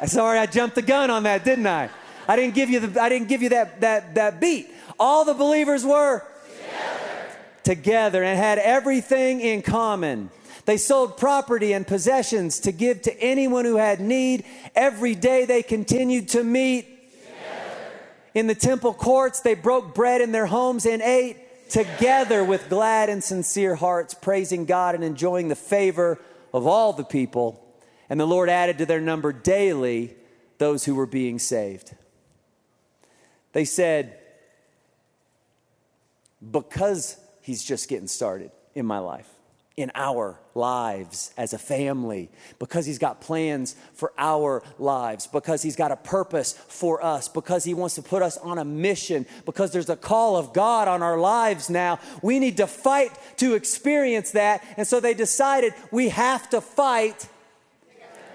Sorry, 0.06 0.38
I 0.38 0.46
jumped 0.46 0.76
the 0.76 0.82
gun 0.82 1.10
on 1.10 1.24
that, 1.24 1.46
didn't 1.46 1.68
I? 1.68 1.90
I 2.28 2.36
didn't 2.36 2.56
give 2.56 2.70
you 2.70 2.80
the 2.80 3.02
I 3.02 3.10
didn't 3.10 3.28
give 3.28 3.42
you 3.42 3.50
that 3.50 3.82
that 3.82 4.16
that 4.16 4.40
beat. 4.40 4.70
All 5.00 5.26
the 5.26 5.34
believers 5.34 5.86
were 5.86 6.24
together, 6.56 7.38
together 7.64 8.24
and 8.24 8.38
had 8.38 8.60
everything 8.60 9.42
in 9.42 9.62
common. 9.62 10.30
They 10.66 10.78
sold 10.78 11.18
property 11.18 11.74
and 11.74 11.86
possessions 11.86 12.60
to 12.62 12.72
give 12.72 13.02
to 13.04 13.22
anyone 13.22 13.66
who 13.66 13.76
had 13.76 14.00
need. 14.00 14.46
Every 14.76 15.16
day 15.16 15.46
they 15.46 15.62
continued 15.62 16.30
to 16.30 16.44
meet. 16.44 16.86
Together. 16.86 17.78
In 18.34 18.48
the 18.48 18.56
temple 18.56 18.94
courts, 18.94 19.42
they 19.42 19.56
broke 19.56 19.94
bread 19.94 20.22
in 20.22 20.32
their 20.32 20.46
homes 20.46 20.86
and 20.86 21.02
ate 21.02 21.70
together 21.70 22.44
with 22.44 22.70
glad 22.70 23.10
and 23.10 23.22
sincere 23.22 23.76
hearts, 23.76 24.14
praising 24.14 24.66
God 24.66 24.96
and 24.96 25.04
enjoying 25.04 25.50
the 25.50 25.56
favor 25.56 26.20
of 26.54 26.66
all 26.66 26.94
the 26.94 27.04
people. 27.04 27.63
And 28.10 28.20
the 28.20 28.28
Lord 28.28 28.50
added 28.50 28.78
to 28.80 28.86
their 28.86 29.02
number 29.02 29.32
daily 29.32 30.16
those 30.58 30.86
who 30.86 30.96
were 30.96 31.06
being 31.06 31.40
saved. 31.40 31.96
They 33.54 33.66
said, 33.66 34.18
because 36.52 37.18
he's 37.42 37.64
just 37.64 37.88
getting 37.90 38.08
started 38.08 38.52
in 38.76 38.86
my 38.86 39.00
life, 39.00 39.30
in 39.78 39.92
our 39.96 40.40
lives 40.56 41.34
as 41.38 41.54
a 41.54 41.58
family, 41.58 42.30
because 42.60 42.86
He's 42.86 43.00
got 43.00 43.22
plans 43.22 43.76
for 43.94 44.14
our 44.18 44.64
lives, 44.78 45.28
because 45.28 45.62
He's 45.62 45.76
got 45.76 45.92
a 45.92 45.96
purpose 45.96 46.54
for 46.54 47.04
us, 47.04 47.28
because 47.28 47.64
He 47.64 47.74
wants 47.74 47.96
to 47.96 48.02
put 48.02 48.22
us 48.22 48.38
on 48.38 48.58
a 48.58 48.66
mission, 48.66 49.26
because 49.46 49.72
there's 49.72 49.90
a 49.90 49.96
call 49.96 50.38
of 50.38 50.54
God 50.54 50.88
on 50.88 51.02
our 51.02 51.18
lives 51.18 51.70
now. 51.70 52.00
We 52.22 52.40
need 52.40 52.58
to 52.58 52.68
fight 52.68 53.12
to 53.38 53.56
experience 53.56 54.32
that. 54.32 54.64
And 54.78 54.88
so 54.88 55.00
they 55.00 55.14
decided 55.14 55.74
we 55.92 56.10
have 56.10 56.50
to 56.52 56.62
fight 56.62 57.28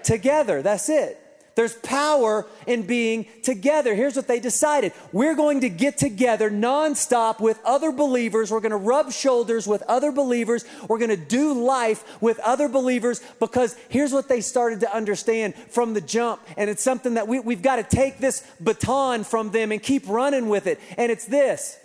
together. 0.03 0.61
That's 0.61 0.89
it. 0.89 1.19
There's 1.59 1.75
power 1.75 2.47
in 2.67 2.83
being 2.83 3.25
together. 3.43 3.93
Here's 3.93 4.15
what 4.15 4.29
they 4.29 4.39
decided 4.39 4.93
we're 5.11 5.35
going 5.35 5.59
to 5.59 5.69
get 5.69 5.97
together 5.97 6.49
nonstop 6.49 7.41
with 7.41 7.59
other 7.65 7.91
believers. 7.91 8.49
We're 8.49 8.61
going 8.61 8.71
to 8.71 8.77
rub 8.77 9.11
shoulders 9.11 9.67
with 9.67 9.81
other 9.81 10.13
believers. 10.13 10.63
We're 10.87 10.99
going 10.99 11.09
to 11.09 11.17
do 11.17 11.65
life 11.65 12.21
with 12.21 12.39
other 12.39 12.69
believers 12.69 13.21
because 13.41 13.75
here's 13.89 14.13
what 14.13 14.29
they 14.29 14.39
started 14.39 14.79
to 14.79 14.95
understand 14.95 15.53
from 15.53 15.93
the 15.93 15.99
jump. 15.99 16.41
And 16.55 16.69
it's 16.69 16.81
something 16.81 17.15
that 17.15 17.27
we, 17.27 17.41
we've 17.41 17.61
got 17.61 17.75
to 17.75 17.83
take 17.83 18.19
this 18.19 18.41
baton 18.61 19.25
from 19.25 19.51
them 19.51 19.73
and 19.73 19.83
keep 19.83 20.07
running 20.07 20.47
with 20.47 20.65
it. 20.65 20.79
And 20.97 21.11
it's 21.11 21.25
this 21.25 21.77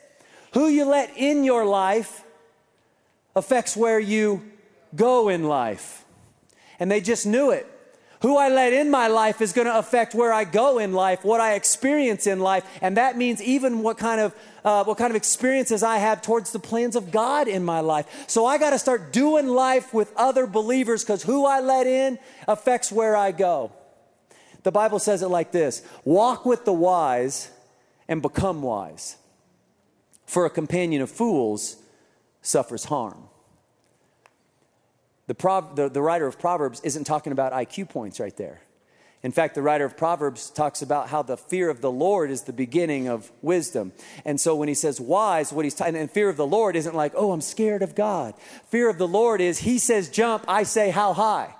who 0.52 0.68
you 0.68 0.84
let 0.84 1.16
in 1.16 1.42
your 1.42 1.66
life 1.66 2.22
affects 3.34 3.76
where 3.76 3.98
you 3.98 4.40
go 4.94 5.30
in 5.30 5.42
life. 5.42 6.04
And 6.78 6.88
they 6.88 7.00
just 7.00 7.26
knew 7.26 7.50
it. 7.50 7.68
Who 8.24 8.38
I 8.38 8.48
let 8.48 8.72
in 8.72 8.90
my 8.90 9.08
life 9.08 9.42
is 9.42 9.52
going 9.52 9.66
to 9.66 9.76
affect 9.76 10.14
where 10.14 10.32
I 10.32 10.44
go 10.44 10.78
in 10.78 10.94
life, 10.94 11.24
what 11.24 11.42
I 11.42 11.56
experience 11.56 12.26
in 12.26 12.40
life, 12.40 12.64
and 12.80 12.96
that 12.96 13.18
means 13.18 13.42
even 13.42 13.82
what 13.82 13.98
kind 13.98 14.18
of 14.18 14.34
uh, 14.64 14.82
what 14.84 14.96
kind 14.96 15.10
of 15.10 15.14
experiences 15.14 15.82
I 15.82 15.98
have 15.98 16.22
towards 16.22 16.50
the 16.50 16.58
plans 16.58 16.96
of 16.96 17.10
God 17.10 17.48
in 17.48 17.66
my 17.66 17.80
life. 17.80 18.24
So 18.26 18.46
I 18.46 18.56
got 18.56 18.70
to 18.70 18.78
start 18.78 19.12
doing 19.12 19.46
life 19.46 19.92
with 19.92 20.10
other 20.16 20.46
believers 20.46 21.04
because 21.04 21.22
who 21.22 21.44
I 21.44 21.60
let 21.60 21.86
in 21.86 22.18
affects 22.48 22.90
where 22.90 23.14
I 23.14 23.30
go. 23.30 23.72
The 24.62 24.72
Bible 24.72 25.00
says 25.00 25.20
it 25.20 25.28
like 25.28 25.52
this: 25.52 25.82
Walk 26.06 26.46
with 26.46 26.64
the 26.64 26.72
wise 26.72 27.50
and 28.08 28.22
become 28.22 28.62
wise. 28.62 29.18
For 30.24 30.46
a 30.46 30.50
companion 30.50 31.02
of 31.02 31.10
fools 31.10 31.76
suffers 32.40 32.84
harm. 32.84 33.23
The, 35.26 35.34
Prov- 35.34 35.76
the, 35.76 35.88
the 35.88 36.02
writer 36.02 36.26
of 36.26 36.38
Proverbs 36.38 36.80
isn't 36.84 37.04
talking 37.04 37.32
about 37.32 37.52
IQ 37.52 37.88
points 37.88 38.20
right 38.20 38.36
there. 38.36 38.60
In 39.22 39.32
fact, 39.32 39.54
the 39.54 39.62
writer 39.62 39.86
of 39.86 39.96
Proverbs 39.96 40.50
talks 40.50 40.82
about 40.82 41.08
how 41.08 41.22
the 41.22 41.38
fear 41.38 41.70
of 41.70 41.80
the 41.80 41.90
Lord 41.90 42.30
is 42.30 42.42
the 42.42 42.52
beginning 42.52 43.08
of 43.08 43.32
wisdom. 43.40 43.92
And 44.26 44.38
so 44.38 44.54
when 44.54 44.68
he 44.68 44.74
says 44.74 45.00
wise, 45.00 45.50
what 45.50 45.64
he's 45.64 45.74
talking, 45.74 45.96
and 45.96 46.10
fear 46.10 46.28
of 46.28 46.36
the 46.36 46.46
Lord 46.46 46.76
isn't 46.76 46.94
like, 46.94 47.12
oh, 47.16 47.32
I'm 47.32 47.40
scared 47.40 47.80
of 47.80 47.94
God. 47.94 48.34
Fear 48.68 48.90
of 48.90 48.98
the 48.98 49.08
Lord 49.08 49.40
is 49.40 49.60
he 49.60 49.78
says 49.78 50.10
jump, 50.10 50.44
I 50.46 50.64
say 50.64 50.90
how 50.90 51.14
high. 51.14 51.54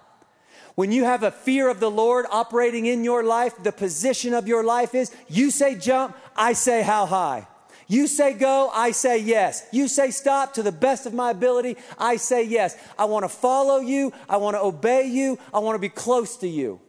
When 0.74 0.92
you 0.92 1.04
have 1.04 1.22
a 1.22 1.30
fear 1.30 1.70
of 1.70 1.80
the 1.80 1.90
Lord 1.90 2.26
operating 2.30 2.84
in 2.84 3.02
your 3.02 3.22
life, 3.22 3.54
the 3.62 3.72
position 3.72 4.34
of 4.34 4.46
your 4.46 4.62
life 4.62 4.94
is 4.94 5.10
you 5.28 5.50
say 5.50 5.74
jump, 5.74 6.14
I 6.36 6.52
say 6.52 6.82
how 6.82 7.06
high. 7.06 7.46
You 7.86 8.06
say 8.06 8.32
go, 8.32 8.70
I 8.72 8.92
say 8.92 9.18
yes. 9.18 9.66
You 9.72 9.88
say 9.88 10.10
stop 10.10 10.54
to 10.54 10.62
the 10.62 10.72
best 10.72 11.06
of 11.06 11.14
my 11.14 11.30
ability, 11.30 11.76
I 11.98 12.16
say 12.16 12.42
yes. 12.42 12.76
I 12.98 13.04
want 13.04 13.24
to 13.24 13.28
follow 13.28 13.78
you, 13.78 14.12
I 14.28 14.38
want 14.38 14.56
to 14.56 14.62
obey 14.62 15.06
you, 15.06 15.38
I 15.52 15.58
want 15.58 15.74
to 15.74 15.80
be 15.80 15.88
close 15.88 16.36
to 16.38 16.48
you. 16.48 16.80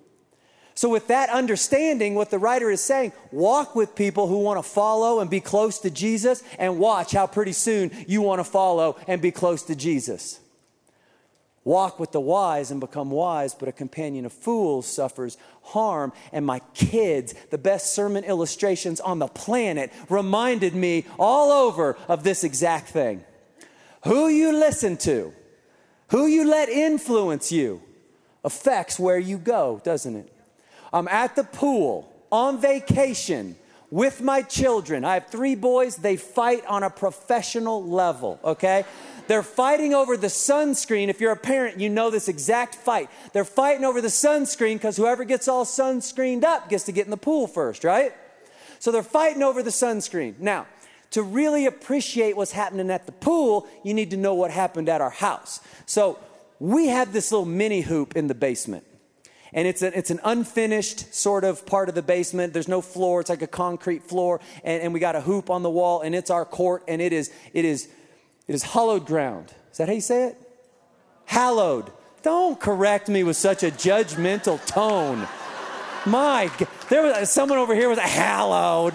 So, 0.78 0.90
with 0.90 1.08
that 1.08 1.30
understanding, 1.30 2.16
what 2.16 2.32
the 2.32 2.38
writer 2.38 2.70
is 2.70 2.84
saying, 2.84 3.14
walk 3.32 3.76
with 3.76 3.96
people 3.96 4.28
who 4.28 4.40
want 4.40 4.58
to 4.58 4.70
follow 4.70 5.22
and 5.22 5.30
be 5.30 5.40
close 5.40 5.80
to 5.80 5.90
Jesus, 5.90 6.44
and 6.60 6.80
watch 6.80 7.14
how 7.14 7.28
pretty 7.28 7.54
soon 7.54 7.92
you 8.08 8.22
want 8.22 8.40
to 8.40 8.44
follow 8.44 8.98
and 9.08 9.22
be 9.22 9.32
close 9.32 9.64
to 9.64 9.76
Jesus. 9.76 10.42
Walk 11.66 12.00
with 12.00 12.12
the 12.12 12.22
wise 12.22 12.70
and 12.70 12.80
become 12.80 13.10
wise, 13.10 13.56
but 13.56 13.68
a 13.68 13.72
companion 13.72 14.24
of 14.26 14.32
fools 14.32 14.86
suffers 14.86 15.36
harm. 15.64 16.14
And 16.32 16.46
my 16.46 16.62
kids, 16.76 17.34
the 17.50 17.58
best 17.58 17.94
sermon 17.94 18.24
illustrations 18.24 19.00
on 19.00 19.18
the 19.18 19.28
planet, 19.28 19.92
reminded 20.08 20.76
me 20.76 21.06
all 21.18 21.52
over 21.52 21.98
of 22.08 22.24
this 22.24 22.44
exact 22.44 22.90
thing. 22.90 23.24
Who 24.04 24.28
you 24.28 24.52
listen 24.52 24.96
to, 24.98 25.34
who 26.10 26.28
you 26.28 26.48
let 26.48 26.70
influence 26.70 27.52
you, 27.52 27.82
affects 28.44 29.00
where 29.00 29.18
you 29.18 29.40
go, 29.40 29.82
doesn't 29.84 30.16
it? 30.16 30.32
I'm 30.94 31.08
at 31.08 31.36
the 31.36 31.44
pool 31.44 32.14
on 32.32 32.62
vacation 32.62 33.56
with 33.90 34.22
my 34.22 34.42
children. 34.42 35.04
I 35.04 35.16
have 35.16 35.28
three 35.28 35.56
boys, 35.56 35.96
they 35.96 36.18
fight 36.18 36.66
on 36.68 36.84
a 36.84 36.90
professional 36.90 37.84
level, 37.84 38.40
okay? 38.44 38.84
They're 39.28 39.44
fighting 39.44 39.94
over 39.94 40.18
the 40.18 40.28
sunscreen. 40.28 41.08
If 41.08 41.20
you're 41.20 41.32
a 41.32 41.38
parent, 41.38 41.80
you 41.80 41.90
know 41.90 42.10
this 42.10 42.28
exact 42.28 42.76
fight. 42.76 43.10
They're 43.34 43.44
fighting 43.44 43.84
over 43.84 44.02
the 44.02 44.10
sunscreen 44.10 44.76
because 44.76 44.98
whoever 44.98 45.24
gets 45.24 45.48
all 45.48 45.66
sunscreened 45.66 46.44
up 46.44 46.70
gets 46.70 46.84
to 46.86 46.92
get 46.92 47.06
in 47.06 47.12
the 47.12 47.18
pool 47.18 47.48
first, 47.48 47.84
right? 47.84 48.14
So 48.80 48.92
they're 48.92 49.04
fighting 49.04 49.42
over 49.42 49.64
the 49.64 49.72
sunscreen. 49.72 50.40
Now, 50.40 50.68
to 51.12 51.24
really 51.24 51.66
appreciate 51.66 52.36
what's 52.36 52.52
happening 52.52 52.92
at 52.92 53.06
the 53.06 53.12
pool, 53.12 53.68
you 53.84 53.94
need 53.94 54.12
to 54.12 54.18
know 54.18 54.34
what 54.34 54.52
happened 54.52 54.90
at 54.90 55.02
our 55.02 55.10
house. 55.10 55.60
So 55.86 56.20
we 56.60 56.88
have 56.88 57.14
this 57.14 57.32
little 57.32 57.46
mini 57.46 57.82
hoop 57.82 58.16
in 58.16 58.28
the 58.28 58.36
basement. 58.36 58.86
And 59.54 59.68
it's, 59.68 59.82
a, 59.82 59.98
it's 59.98 60.12
an 60.12 60.20
unfinished 60.26 61.14
sort 61.16 61.46
of 61.46 61.66
part 61.66 61.88
of 61.88 61.96
the 61.96 62.02
basement. 62.02 62.52
There's 62.52 62.68
no 62.68 62.82
floor. 62.82 63.22
It's 63.22 63.30
like 63.30 63.42
a 63.42 63.48
concrete 63.48 64.04
floor. 64.04 64.42
And, 64.66 64.84
and 64.84 64.94
we 64.94 65.00
got 65.00 65.16
a 65.16 65.22
hoop 65.22 65.50
on 65.50 65.64
the 65.64 65.70
wall, 65.70 66.02
and 66.02 66.14
it's 66.14 66.30
our 66.30 66.44
court, 66.44 66.84
and 66.90 67.02
it 67.02 67.14
is, 67.14 67.32
it 67.54 67.64
is 67.64 67.88
it 68.48 68.56
is 68.56 68.64
hallowed 68.64 69.06
ground. 69.06 69.54
Is 69.72 69.78
that 69.78 69.88
how 69.88 69.94
you 69.94 70.02
say 70.02 70.28
it? 70.28 70.38
Hallowed. 71.26 71.92
Don't 72.22 72.60
correct 72.60 73.08
me 73.10 73.24
with 73.24 73.38
such 73.38 73.64
a 73.64 73.72
judgmental 73.72 74.64
tone. 74.66 75.28
My, 76.06 76.52
there 76.90 77.04
was 77.04 77.30
someone 77.30 77.58
over 77.58 77.74
here 77.76 77.90
was 77.90 78.00
hallowed. 78.00 78.94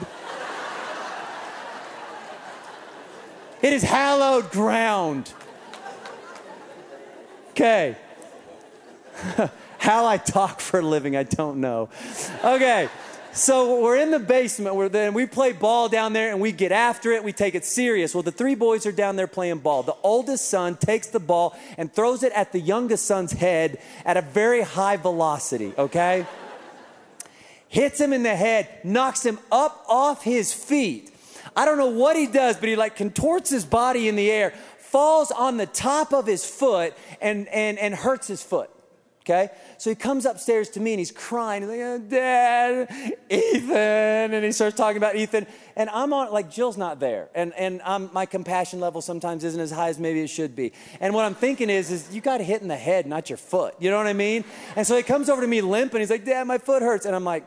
It 3.63 3.73
is 3.73 3.83
hallowed 3.83 4.51
ground. 4.51 5.33
Okay. 7.51 7.97
How 9.79 10.07
I 10.07 10.17
talk 10.17 10.61
for 10.61 10.81
a 10.81 10.83
living, 10.83 11.17
I 11.17 11.25
don't 11.25 11.61
know. 11.61 11.91
Okay. 12.43 12.89
So 13.33 13.81
we're 13.81 13.97
in 13.97 14.11
the 14.11 14.19
basement. 14.19 14.75
We're 14.75 14.89
then 14.89 15.15
we 15.15 15.25
play 15.25 15.53
ball 15.53 15.89
down 15.89 16.13
there 16.13 16.33
and 16.33 16.41
we 16.41 16.51
get 16.51 16.73
after 16.73 17.13
it. 17.13 17.23
We 17.23 17.33
take 17.33 17.55
it 17.55 17.65
serious. 17.65 18.13
Well, 18.13 18.25
the 18.25 18.33
three 18.33 18.57
boys 18.57 18.87
are 18.87 18.93
down 18.93 19.15
there 19.15 19.29
playing 19.29 19.59
ball. 19.59 19.85
The 19.85 19.95
oldest 20.03 20.49
son 20.49 20.77
takes 20.77 21.07
the 21.07 21.21
ball 21.21 21.57
and 21.79 21.93
throws 21.93 22.25
it 22.25 22.33
at 22.33 22.51
the 22.51 22.59
youngest 22.59 23.07
son's 23.07 23.31
head 23.33 23.79
at 24.05 24.17
a 24.17 24.21
very 24.21 24.63
high 24.63 24.97
velocity. 24.97 25.73
Okay, 25.79 26.27
hits 27.69 28.01
him 28.01 28.13
in 28.13 28.25
the 28.25 28.35
head, 28.35 28.69
knocks 28.83 29.25
him 29.25 29.39
up 29.53 29.85
off 29.89 30.25
his 30.25 30.53
feet. 30.53 31.13
I 31.55 31.65
don't 31.65 31.79
know 31.79 31.87
what 31.87 32.17
he 32.17 32.27
does, 32.27 32.57
but 32.57 32.69
he 32.69 32.75
like 32.75 32.97
contorts 32.97 33.49
his 33.49 33.65
body 33.65 34.09
in 34.09 34.17
the 34.17 34.29
air, 34.29 34.55
falls 34.79 35.31
on 35.31 35.57
the 35.57 35.67
top 35.67 36.13
of 36.13 36.27
his 36.27 36.45
foot, 36.45 36.95
and 37.21 37.47
and 37.49 37.79
and 37.79 37.95
hurts 37.95 38.27
his 38.27 38.43
foot. 38.43 38.71
Okay? 39.31 39.51
So 39.79 39.91
he 39.91 39.97
comes 39.97 40.27
upstairs 40.27 40.69
to 40.71 40.81
me 40.81 40.93
and 40.93 40.99
he's 40.99 41.13
crying. 41.13 41.63
He's 41.63 41.71
like, 41.71 41.81
oh, 41.81 41.99
Dad, 41.99 42.89
Ethan. 43.31 44.35
And 44.35 44.45
he 44.45 44.51
starts 44.51 44.77
talking 44.77 44.97
about 44.97 45.15
Ethan. 45.15 45.47
And 45.77 45.89
I'm 45.91 46.13
on, 46.13 46.33
like, 46.33 46.51
Jill's 46.51 46.77
not 46.77 46.99
there. 46.99 47.29
And, 47.35 47.55
and 47.55 47.81
I'm, 47.85 48.11
my 48.13 48.27
compassion 48.27 48.81
level 48.81 49.01
sometimes 49.01 49.45
isn't 49.45 49.61
as 49.61 49.71
high 49.71 49.89
as 49.89 50.01
maybe 50.01 50.21
it 50.21 50.29
should 50.29 50.57
be. 50.57 50.73
And 51.01 51.15
what 51.15 51.25
I'm 51.25 51.35
thinking 51.35 51.71
is, 51.71 51.93
is 51.93 52.13
you 52.13 52.21
got 52.21 52.41
hit 52.41 52.61
in 52.61 52.69
the 52.69 52.77
head, 52.77 53.07
not 53.07 53.31
your 53.31 53.37
foot. 53.37 53.75
You 53.79 53.91
know 53.91 53.99
what 53.99 54.09
I 54.09 54.15
mean? 54.15 54.45
And 54.75 54.87
so 54.87 54.97
he 54.97 55.03
comes 55.05 55.29
over 55.29 55.41
to 55.41 55.49
me 55.49 55.61
limping. 55.61 56.01
He's 56.01 56.11
like, 56.11 56.25
Dad, 56.25 56.47
my 56.47 56.59
foot 56.59 56.83
hurts. 56.83 57.07
And 57.07 57.15
I'm 57.15 57.25
like, 57.25 57.45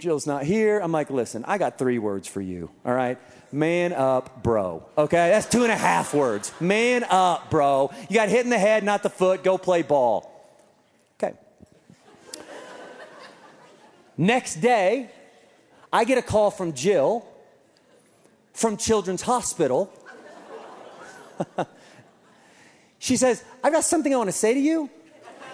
Jill's 0.00 0.26
not 0.26 0.44
here. 0.44 0.80
I'm 0.80 0.92
like, 0.92 1.10
listen, 1.10 1.44
I 1.46 1.58
got 1.58 1.78
three 1.78 1.98
words 1.98 2.26
for 2.26 2.40
you, 2.40 2.70
all 2.84 2.94
right? 2.94 3.18
Man 3.52 3.92
up, 3.92 4.42
bro. 4.42 4.84
Okay, 4.96 5.30
that's 5.30 5.46
two 5.46 5.62
and 5.62 5.72
a 5.72 5.76
half 5.76 6.14
words. 6.14 6.52
Man 6.60 7.04
up, 7.08 7.50
bro. 7.50 7.92
You 8.08 8.16
got 8.16 8.28
hit 8.28 8.44
in 8.44 8.50
the 8.50 8.58
head, 8.58 8.84
not 8.84 9.02
the 9.02 9.10
foot. 9.10 9.44
Go 9.44 9.58
play 9.58 9.82
ball. 9.82 10.30
Okay. 11.22 11.36
Next 14.16 14.56
day, 14.56 15.10
I 15.92 16.04
get 16.04 16.18
a 16.18 16.22
call 16.22 16.50
from 16.50 16.72
Jill 16.72 17.26
from 18.52 18.76
Children's 18.76 19.22
Hospital. 19.22 19.92
she 22.98 23.16
says, 23.16 23.42
I've 23.64 23.72
got 23.72 23.84
something 23.84 24.12
I 24.12 24.16
want 24.16 24.28
to 24.28 24.36
say 24.36 24.54
to 24.54 24.60
you 24.60 24.90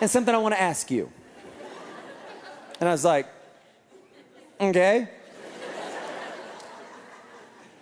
and 0.00 0.10
something 0.10 0.34
I 0.34 0.38
want 0.38 0.54
to 0.54 0.60
ask 0.60 0.90
you. 0.90 1.10
And 2.80 2.88
I 2.88 2.92
was 2.92 3.04
like, 3.04 3.26
Okay? 4.60 5.08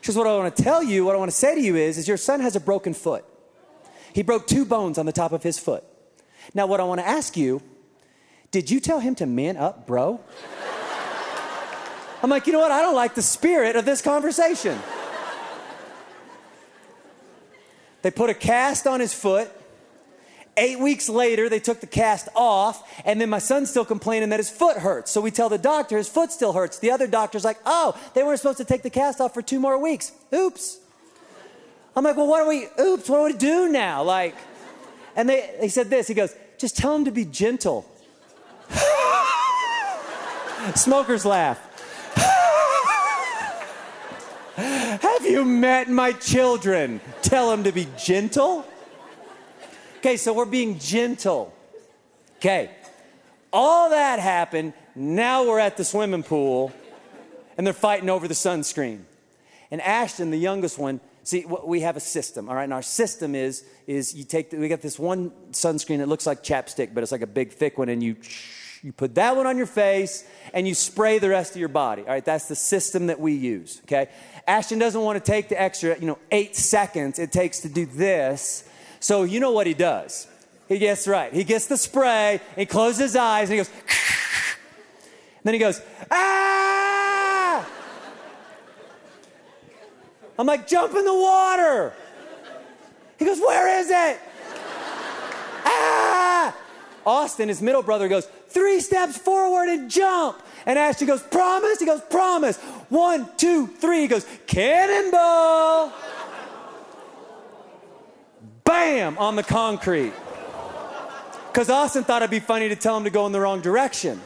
Because 0.01 0.17
what 0.17 0.27
I 0.27 0.37
want 0.37 0.55
to 0.55 0.63
tell 0.63 0.83
you, 0.83 1.05
what 1.05 1.15
I 1.15 1.19
want 1.19 1.31
to 1.31 1.37
say 1.37 1.55
to 1.55 1.61
you 1.61 1.77
is, 1.77 1.97
is 1.97 2.07
your 2.07 2.17
son 2.19 2.41
has 2.41 2.57
a 2.57 2.61
broken 2.61 2.93
foot. 2.93 3.25
He 4.13 4.23
broke 4.23 4.47
two 4.47 4.65
bones 4.65 4.99
on 4.99 5.07
the 5.07 5.13
top 5.13 5.33
of 5.33 5.43
his 5.43 5.59
foot. 5.59 5.83
Now, 6.53 6.67
what 6.67 6.79
I 6.79 6.85
want 6.85 7.01
to 7.01 7.07
ask 7.07 7.37
you, 7.37 7.63
did 8.51 8.71
you 8.71 8.81
tell 8.81 9.01
him 9.01 9.15
to 9.17 9.27
man 9.27 9.57
up, 9.57 9.87
bro? 9.87 10.21
I'm 12.23 12.31
like, 12.31 12.47
you 12.47 12.53
know 12.53 12.61
what? 12.61 12.71
I 12.71 12.81
don't 12.81 12.95
like 12.95 13.15
the 13.15 13.23
spirit 13.23 13.77
of 13.77 13.85
this 13.85 14.01
conversation. 14.01 14.79
They 18.03 18.11
put 18.11 18.29
a 18.31 18.35
cast 18.35 18.87
on 18.87 19.01
his 19.01 19.15
foot. 19.15 19.51
Eight 20.57 20.79
weeks 20.79 21.09
later, 21.09 21.49
they 21.49 21.59
took 21.59 21.81
the 21.81 21.87
cast 21.87 22.29
off, 22.37 22.89
and 23.05 23.21
then 23.21 23.29
my 23.29 23.41
son's 23.41 23.71
still 23.71 23.85
complaining 23.85 24.29
that 24.29 24.39
his 24.39 24.51
foot 24.51 24.77
hurts. 24.77 25.11
So 25.11 25.21
we 25.21 25.33
tell 25.33 25.49
the 25.49 25.59
doctor 25.59 25.97
his 25.97 26.09
foot 26.09 26.31
still 26.31 26.53
hurts. 26.53 26.79
The 26.79 26.93
other 26.93 27.09
doctor's 27.09 27.45
like, 27.45 27.59
oh, 27.67 28.01
they 28.15 28.23
weren't 28.23 28.39
supposed 28.39 28.59
to 28.59 28.65
take 28.65 28.83
the 28.83 28.91
cast 28.91 29.21
off 29.21 29.35
for 29.35 29.43
two 29.43 29.59
more 29.59 29.77
weeks. 29.79 30.13
Oops. 30.33 30.79
I'm 31.97 32.05
like, 32.05 32.17
well, 32.17 32.29
what 32.29 32.43
do 32.43 32.49
we, 32.49 32.69
oops, 32.85 33.09
what 33.09 33.19
do 33.19 33.25
we 33.25 33.33
do 33.33 33.69
now? 33.69 34.05
Like, 34.05 34.37
and 35.17 35.29
they, 35.29 35.57
they 35.61 35.69
said 35.69 35.91
this. 35.91 36.07
He 36.07 36.15
goes, 36.15 36.35
just 36.59 36.77
tell 36.77 36.95
him 36.95 37.05
to 37.05 37.11
be 37.11 37.25
gentle. 37.25 37.85
Smokers 40.75 41.25
laugh. 41.25 41.61
Have 44.57 45.27
you 45.27 45.45
met 45.45 45.89
my 45.89 46.13
children? 46.13 47.01
Tell 47.23 47.51
them 47.51 47.65
to 47.65 47.73
be 47.73 47.89
gentle. 47.97 48.65
Okay, 50.05 50.19
so 50.19 50.35
we're 50.35 50.45
being 50.45 50.79
gentle. 50.79 51.51
Okay, 52.37 52.71
all 53.51 53.89
that 53.89 54.19
happened. 54.19 54.75
Now 54.95 55.49
we're 55.49 55.59
at 55.59 55.79
the 55.79 55.85
swimming 55.85 56.23
pool 56.23 56.75
and 57.57 57.67
they're 57.67 57.73
fighting 57.73 58.11
over 58.11 58.29
the 58.29 58.35
sunscreen. 58.35 59.05
And 59.71 59.81
Ashton, 59.81 60.31
the 60.31 60.37
youngest 60.37 60.79
one, 60.79 61.01
see, 61.23 61.47
we 61.47 61.81
have 61.81 61.97
a 61.97 62.01
system, 62.01 62.51
all 62.51 62.55
right? 62.55 62.65
And 62.65 62.75
our 62.75 62.83
system 62.83 63.35
is, 63.35 63.65
is 63.87 64.15
you 64.15 64.25
take, 64.25 64.51
the, 64.51 64.59
we 64.59 64.69
got 64.69 64.83
this 64.83 64.99
one 64.99 65.31
sunscreen 65.53 66.01
that 66.01 66.09
looks 66.09 66.27
like 66.27 66.45
chapstick, 66.45 66.93
but 66.93 67.03
it's 67.03 67.11
like 67.11 67.23
a 67.23 67.27
big 67.27 67.53
thick 67.53 67.79
one, 67.79 67.89
and 67.89 68.03
you, 68.03 68.17
you 68.83 68.93
put 68.93 69.15
that 69.15 69.35
one 69.35 69.47
on 69.47 69.57
your 69.57 69.65
face 69.65 70.29
and 70.53 70.69
you 70.69 70.75
spray 70.75 71.19
the 71.19 71.31
rest 71.31 71.53
of 71.53 71.61
your 71.61 71.71
body, 71.71 72.03
all 72.03 72.09
right? 72.09 72.27
That's 72.27 72.47
the 72.47 72.57
system 72.57 73.07
that 73.07 73.21
we 73.21 73.33
use, 73.33 73.81
okay? 73.85 74.11
Ashton 74.47 74.79
doesn't 74.79 75.01
want 75.01 75.25
to 75.25 75.33
take 75.33 75.49
the 75.49 75.59
extra, 75.59 75.99
you 75.99 76.07
know, 76.07 76.19
eight 76.31 76.57
seconds 76.57 77.19
it 77.19 77.33
takes 77.33 77.61
to 77.61 77.71
do 77.71 77.87
this 77.87 78.69
so 79.05 79.25
you 79.25 79.39
know 79.39 79.51
what 79.51 79.67
he 79.67 79.75
does. 79.75 80.27
He 80.67 80.79
gets 80.79 81.07
right. 81.07 81.31
He 81.31 81.45
gets 81.45 81.67
the 81.67 81.77
spray, 81.77 82.41
he 82.57 82.65
closes 82.65 83.01
his 83.01 83.17
eyes, 83.17 83.51
and 83.51 83.53
he 83.53 83.57
goes, 83.59 83.69
and 83.69 83.85
then 85.45 85.53
he 85.53 85.61
goes, 85.61 85.83
ah! 86.11 87.69
I'm 90.39 90.47
like, 90.47 90.67
jump 90.67 90.95
in 90.95 91.05
the 91.05 91.13
water. 91.13 91.93
He 93.19 93.27
goes, 93.27 93.39
where 93.41 93.79
is 93.79 93.91
it? 93.91 94.19
ah! 95.67 96.57
Austin, 97.05 97.49
his 97.49 97.61
middle 97.61 97.83
brother, 97.83 98.09
goes, 98.09 98.25
three 98.49 98.81
steps 98.81 99.19
forward 99.19 99.69
and 99.69 99.91
jump. 99.91 100.43
And 100.65 100.79
Ashton 100.79 101.07
goes, 101.07 101.23
promise? 101.23 101.79
He 101.79 101.85
goes, 101.85 102.01
promise. 102.09 102.57
One, 102.89 103.29
two, 103.37 103.67
three. 103.67 104.01
He 104.01 104.09
goes, 104.09 104.27
cannonball 104.47 105.93
bam, 108.75 109.19
on 109.19 109.37
the 109.37 109.43
concrete. 109.43 110.13
Because 111.47 111.71
Austin 111.71 112.03
thought 112.03 112.23
it'd 112.23 112.31
be 112.31 112.41
funny 112.41 112.69
to 112.69 112.77
tell 112.77 112.97
him 112.97 113.05
to 113.05 113.11
go 113.11 113.27
in 113.27 113.33
the 113.33 113.41
wrong 113.41 113.61
direction. 113.61 114.21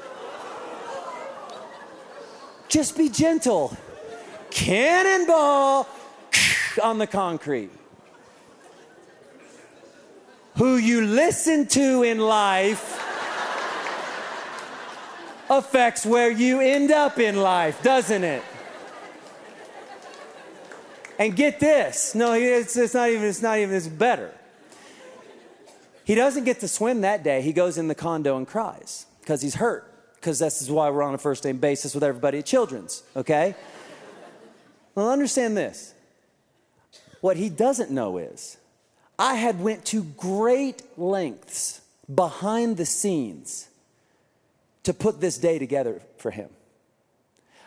Just 2.69 2.97
be 2.97 3.09
gentle. 3.11 3.77
Cannonball 4.51 5.87
on 6.83 6.99
the 6.99 7.07
concrete. 7.07 7.71
Who 10.57 10.77
you 10.77 11.07
listen 11.07 11.67
to 11.69 12.03
in 12.03 12.19
life 12.19 13.05
affects 15.51 16.05
where 16.05 16.31
you 16.31 16.61
end 16.61 16.91
up 16.91 17.19
in 17.19 17.37
life, 17.37 17.83
doesn't 17.83 18.25
it? 18.25 18.43
And 21.19 21.37
get 21.37 21.61
this. 21.61 22.15
No, 22.15 22.33
it's, 22.33 22.77
it's 22.77 22.95
not 22.95 23.11
even, 23.11 23.25
it's 23.25 23.43
not 23.43 23.59
even, 23.59 23.75
it's 23.75 23.89
better. 23.89 24.33
He 26.09 26.15
doesn't 26.15 26.45
get 26.45 26.61
to 26.61 26.69
swim 26.69 27.03
that 27.03 27.23
day. 27.23 27.43
He 27.43 27.53
goes 27.53 27.77
in 27.77 27.87
the 27.87 27.95
condo 27.95 28.39
and 28.39 28.49
cries 28.49 29.05
because 29.21 29.43
he's 29.43 29.57
hurt. 29.57 29.93
Because 30.15 30.39
this 30.39 30.63
is 30.63 30.71
why 30.71 30.89
we're 30.89 31.03
on 31.03 31.13
a 31.13 31.19
first 31.19 31.45
name 31.45 31.59
basis 31.59 31.95
with 31.95 32.03
everybody 32.03 32.39
at 32.39 32.47
Children's, 32.47 33.03
okay? 33.15 33.55
well, 34.95 35.11
understand 35.11 35.55
this. 35.55 35.93
What 37.21 37.37
he 37.37 37.51
doesn't 37.51 37.91
know 37.91 38.17
is 38.17 38.57
I 39.19 39.35
had 39.35 39.61
went 39.61 39.85
to 39.87 40.03
great 40.03 40.83
lengths 40.97 41.83
behind 42.13 42.79
the 42.79 42.87
scenes 42.87 43.69
to 44.85 44.95
put 44.95 45.21
this 45.21 45.37
day 45.37 45.59
together 45.59 46.01
for 46.17 46.31
him. 46.31 46.49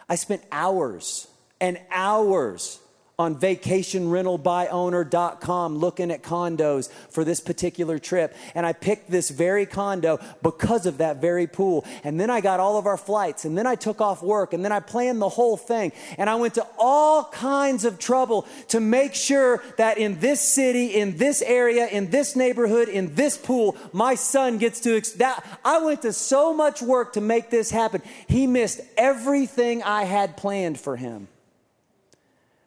I 0.09 0.15
spent 0.15 0.41
hours 0.51 1.27
and 1.61 1.79
hours 1.91 2.79
on 3.21 3.35
vacationrentalbyowner.com 3.35 5.77
looking 5.77 6.11
at 6.11 6.23
condos 6.23 6.91
for 7.09 7.23
this 7.23 7.39
particular 7.39 7.99
trip. 7.99 8.35
And 8.55 8.65
I 8.65 8.73
picked 8.73 9.11
this 9.11 9.29
very 9.29 9.67
condo 9.67 10.19
because 10.41 10.87
of 10.87 10.97
that 10.97 11.21
very 11.21 11.45
pool. 11.45 11.85
And 12.03 12.19
then 12.19 12.31
I 12.31 12.41
got 12.41 12.59
all 12.59 12.79
of 12.79 12.87
our 12.87 12.97
flights. 12.97 13.45
And 13.45 13.55
then 13.55 13.67
I 13.67 13.75
took 13.75 14.01
off 14.01 14.23
work. 14.23 14.53
And 14.53 14.65
then 14.65 14.71
I 14.71 14.79
planned 14.79 15.21
the 15.21 15.29
whole 15.29 15.55
thing. 15.55 15.91
And 16.17 16.27
I 16.29 16.35
went 16.35 16.55
to 16.55 16.65
all 16.79 17.25
kinds 17.25 17.85
of 17.85 17.99
trouble 17.99 18.47
to 18.69 18.79
make 18.79 19.13
sure 19.13 19.61
that 19.77 19.99
in 19.99 20.19
this 20.19 20.41
city, 20.41 20.87
in 20.87 21.17
this 21.17 21.43
area, 21.43 21.85
in 21.87 22.09
this 22.09 22.35
neighborhood, 22.35 22.89
in 22.89 23.13
this 23.13 23.37
pool, 23.37 23.77
my 23.93 24.15
son 24.15 24.57
gets 24.57 24.79
to. 24.81 24.97
Ex- 24.97 25.11
that, 25.13 25.45
I 25.63 25.77
went 25.79 26.01
to 26.01 26.11
so 26.11 26.55
much 26.55 26.81
work 26.81 27.13
to 27.13 27.21
make 27.21 27.51
this 27.51 27.69
happen. 27.69 28.01
He 28.27 28.47
missed 28.47 28.81
everything 28.97 29.83
I 29.83 30.05
had 30.05 30.37
planned 30.37 30.79
for 30.79 30.95
him 30.95 31.27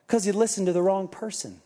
because 0.07 0.27
you 0.27 0.33
listened 0.33 0.67
to 0.67 0.73
the 0.73 0.83
wrong 0.83 1.09
person. 1.09 1.61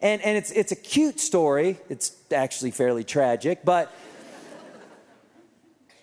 And, 0.00 0.20
and 0.22 0.36
it's, 0.36 0.50
it's 0.50 0.72
a 0.72 0.76
cute 0.76 1.20
story. 1.20 1.78
It's 1.88 2.16
actually 2.32 2.72
fairly 2.72 3.04
tragic, 3.04 3.64
but 3.64 3.94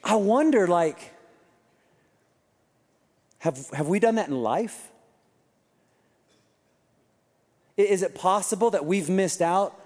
I 0.04 0.16
wonder, 0.16 0.68
like, 0.68 1.12
have, 3.40 3.70
have 3.72 3.88
we 3.88 4.00
done 4.00 4.16
that 4.16 4.30
in 4.30 4.42
life? 4.42 4.90
Is 7.76 8.02
it 8.04 8.16
possible 8.16 8.72
that 8.72 8.86
we've 8.86 9.10
missed 9.10 9.42
out 9.42 9.80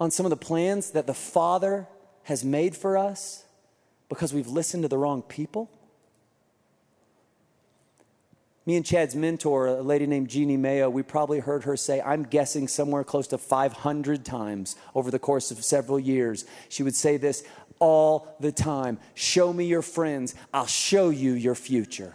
on 0.00 0.10
some 0.10 0.26
of 0.26 0.30
the 0.30 0.36
plans 0.36 0.90
that 0.90 1.06
the 1.06 1.14
Father 1.14 1.86
has 2.24 2.44
made 2.44 2.76
for 2.76 2.96
us 2.96 3.44
because 4.08 4.32
we've 4.34 4.48
listened 4.48 4.82
to 4.82 4.88
the 4.88 4.98
wrong 4.98 5.22
people? 5.22 5.70
Me 8.66 8.76
and 8.76 8.86
Chad's 8.86 9.14
mentor, 9.14 9.66
a 9.66 9.82
lady 9.82 10.06
named 10.06 10.28
Jeannie 10.28 10.56
Mayo, 10.56 10.88
we 10.88 11.02
probably 11.02 11.38
heard 11.38 11.64
her 11.64 11.76
say, 11.76 12.00
I'm 12.00 12.22
guessing 12.22 12.66
somewhere 12.66 13.04
close 13.04 13.26
to 13.28 13.38
500 13.38 14.24
times 14.24 14.76
over 14.94 15.10
the 15.10 15.18
course 15.18 15.50
of 15.50 15.62
several 15.62 16.00
years. 16.00 16.46
She 16.70 16.82
would 16.82 16.94
say 16.96 17.18
this 17.18 17.44
all 17.78 18.34
the 18.40 18.52
time 18.52 18.98
Show 19.14 19.52
me 19.52 19.66
your 19.66 19.82
friends, 19.82 20.34
I'll 20.52 20.66
show 20.66 21.10
you 21.10 21.32
your 21.32 21.54
future. 21.54 22.14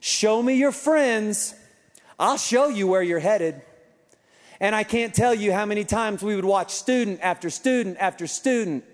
Show 0.00 0.42
me 0.42 0.54
your 0.54 0.72
friends, 0.72 1.54
I'll 2.18 2.38
show 2.38 2.68
you 2.68 2.88
where 2.88 3.02
you're 3.02 3.20
headed. 3.20 3.62
And 4.58 4.74
I 4.74 4.82
can't 4.82 5.14
tell 5.14 5.34
you 5.34 5.52
how 5.52 5.64
many 5.64 5.84
times 5.84 6.22
we 6.22 6.34
would 6.34 6.44
watch 6.44 6.70
student 6.70 7.20
after 7.22 7.48
student 7.50 7.96
after 7.98 8.26
student 8.26 8.84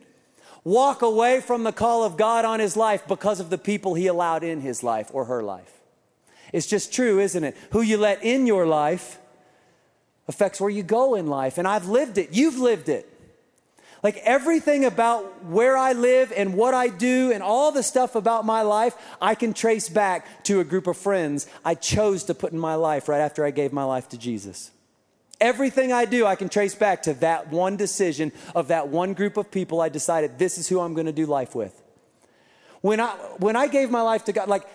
walk 0.64 1.02
away 1.02 1.40
from 1.40 1.62
the 1.62 1.72
call 1.72 2.04
of 2.04 2.16
God 2.16 2.44
on 2.44 2.60
his 2.60 2.76
life 2.76 3.06
because 3.08 3.40
of 3.40 3.50
the 3.50 3.58
people 3.58 3.94
he 3.94 4.06
allowed 4.06 4.44
in 4.44 4.60
his 4.60 4.82
life 4.82 5.10
or 5.12 5.24
her 5.24 5.42
life. 5.42 5.75
It's 6.52 6.66
just 6.66 6.92
true, 6.92 7.18
isn't 7.20 7.42
it? 7.42 7.56
Who 7.72 7.82
you 7.82 7.96
let 7.96 8.22
in 8.22 8.46
your 8.46 8.66
life 8.66 9.18
affects 10.28 10.60
where 10.60 10.70
you 10.70 10.82
go 10.82 11.14
in 11.14 11.26
life. 11.26 11.58
And 11.58 11.66
I've 11.66 11.88
lived 11.88 12.18
it. 12.18 12.30
You've 12.32 12.58
lived 12.58 12.88
it. 12.88 13.12
Like 14.02 14.18
everything 14.18 14.84
about 14.84 15.44
where 15.46 15.76
I 15.76 15.92
live 15.92 16.32
and 16.36 16.54
what 16.54 16.74
I 16.74 16.88
do 16.88 17.32
and 17.32 17.42
all 17.42 17.72
the 17.72 17.82
stuff 17.82 18.14
about 18.14 18.44
my 18.44 18.62
life, 18.62 18.94
I 19.20 19.34
can 19.34 19.52
trace 19.52 19.88
back 19.88 20.44
to 20.44 20.60
a 20.60 20.64
group 20.64 20.86
of 20.86 20.96
friends 20.96 21.46
I 21.64 21.74
chose 21.74 22.24
to 22.24 22.34
put 22.34 22.52
in 22.52 22.58
my 22.58 22.74
life 22.74 23.08
right 23.08 23.20
after 23.20 23.44
I 23.44 23.50
gave 23.50 23.72
my 23.72 23.84
life 23.84 24.08
to 24.10 24.18
Jesus. 24.18 24.70
Everything 25.40 25.92
I 25.92 26.04
do, 26.04 26.24
I 26.24 26.36
can 26.36 26.48
trace 26.48 26.74
back 26.74 27.02
to 27.02 27.14
that 27.14 27.48
one 27.48 27.76
decision 27.76 28.32
of 28.54 28.68
that 28.68 28.88
one 28.88 29.12
group 29.12 29.36
of 29.36 29.50
people 29.50 29.80
I 29.80 29.88
decided 29.88 30.38
this 30.38 30.56
is 30.56 30.68
who 30.68 30.80
I'm 30.80 30.94
going 30.94 31.06
to 31.06 31.12
do 31.12 31.26
life 31.26 31.54
with. 31.54 31.82
When 32.80 33.00
I, 33.00 33.08
when 33.38 33.56
I 33.56 33.66
gave 33.66 33.90
my 33.90 34.02
life 34.02 34.24
to 34.26 34.32
God, 34.32 34.48
like 34.48 34.66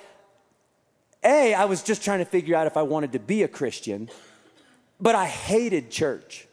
a, 1.24 1.54
I 1.54 1.66
was 1.66 1.84
just 1.84 2.04
trying 2.04 2.20
to 2.20 2.26
figure 2.26 2.56
out 2.56 2.68
if 2.68 2.78
I 2.78 2.82
wanted 2.84 3.12
to 3.14 3.20
be 3.20 3.44
a 3.44 3.48
Christian, 3.48 4.10
but 5.00 5.16
I 5.16 5.26
hated 5.26 5.92
church. 5.92 6.48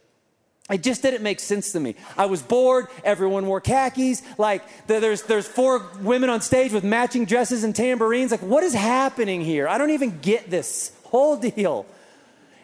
It 0.71 0.83
just 0.83 1.01
didn't 1.01 1.23
make 1.23 1.41
sense 1.41 1.73
to 1.73 1.81
me. 1.81 1.95
I 2.17 2.27
was 2.27 2.43
bored. 2.43 2.89
Everyone 3.03 3.47
wore 3.47 3.61
khakis. 3.61 4.23
Like 4.37 4.63
there's 4.87 5.23
there's 5.23 5.49
four 5.49 5.87
women 6.03 6.29
on 6.29 6.43
stage 6.43 6.73
with 6.73 6.85
matching 6.85 7.25
dresses 7.25 7.65
and 7.65 7.75
tambourines. 7.75 8.31
Like 8.31 8.43
what 8.43 8.63
is 8.63 8.75
happening 8.75 9.41
here? 9.41 9.67
I 9.67 9.79
don't 9.79 9.91
even 9.91 10.19
get 10.21 10.51
this 10.51 10.93
whole 11.05 11.37
deal. 11.39 11.87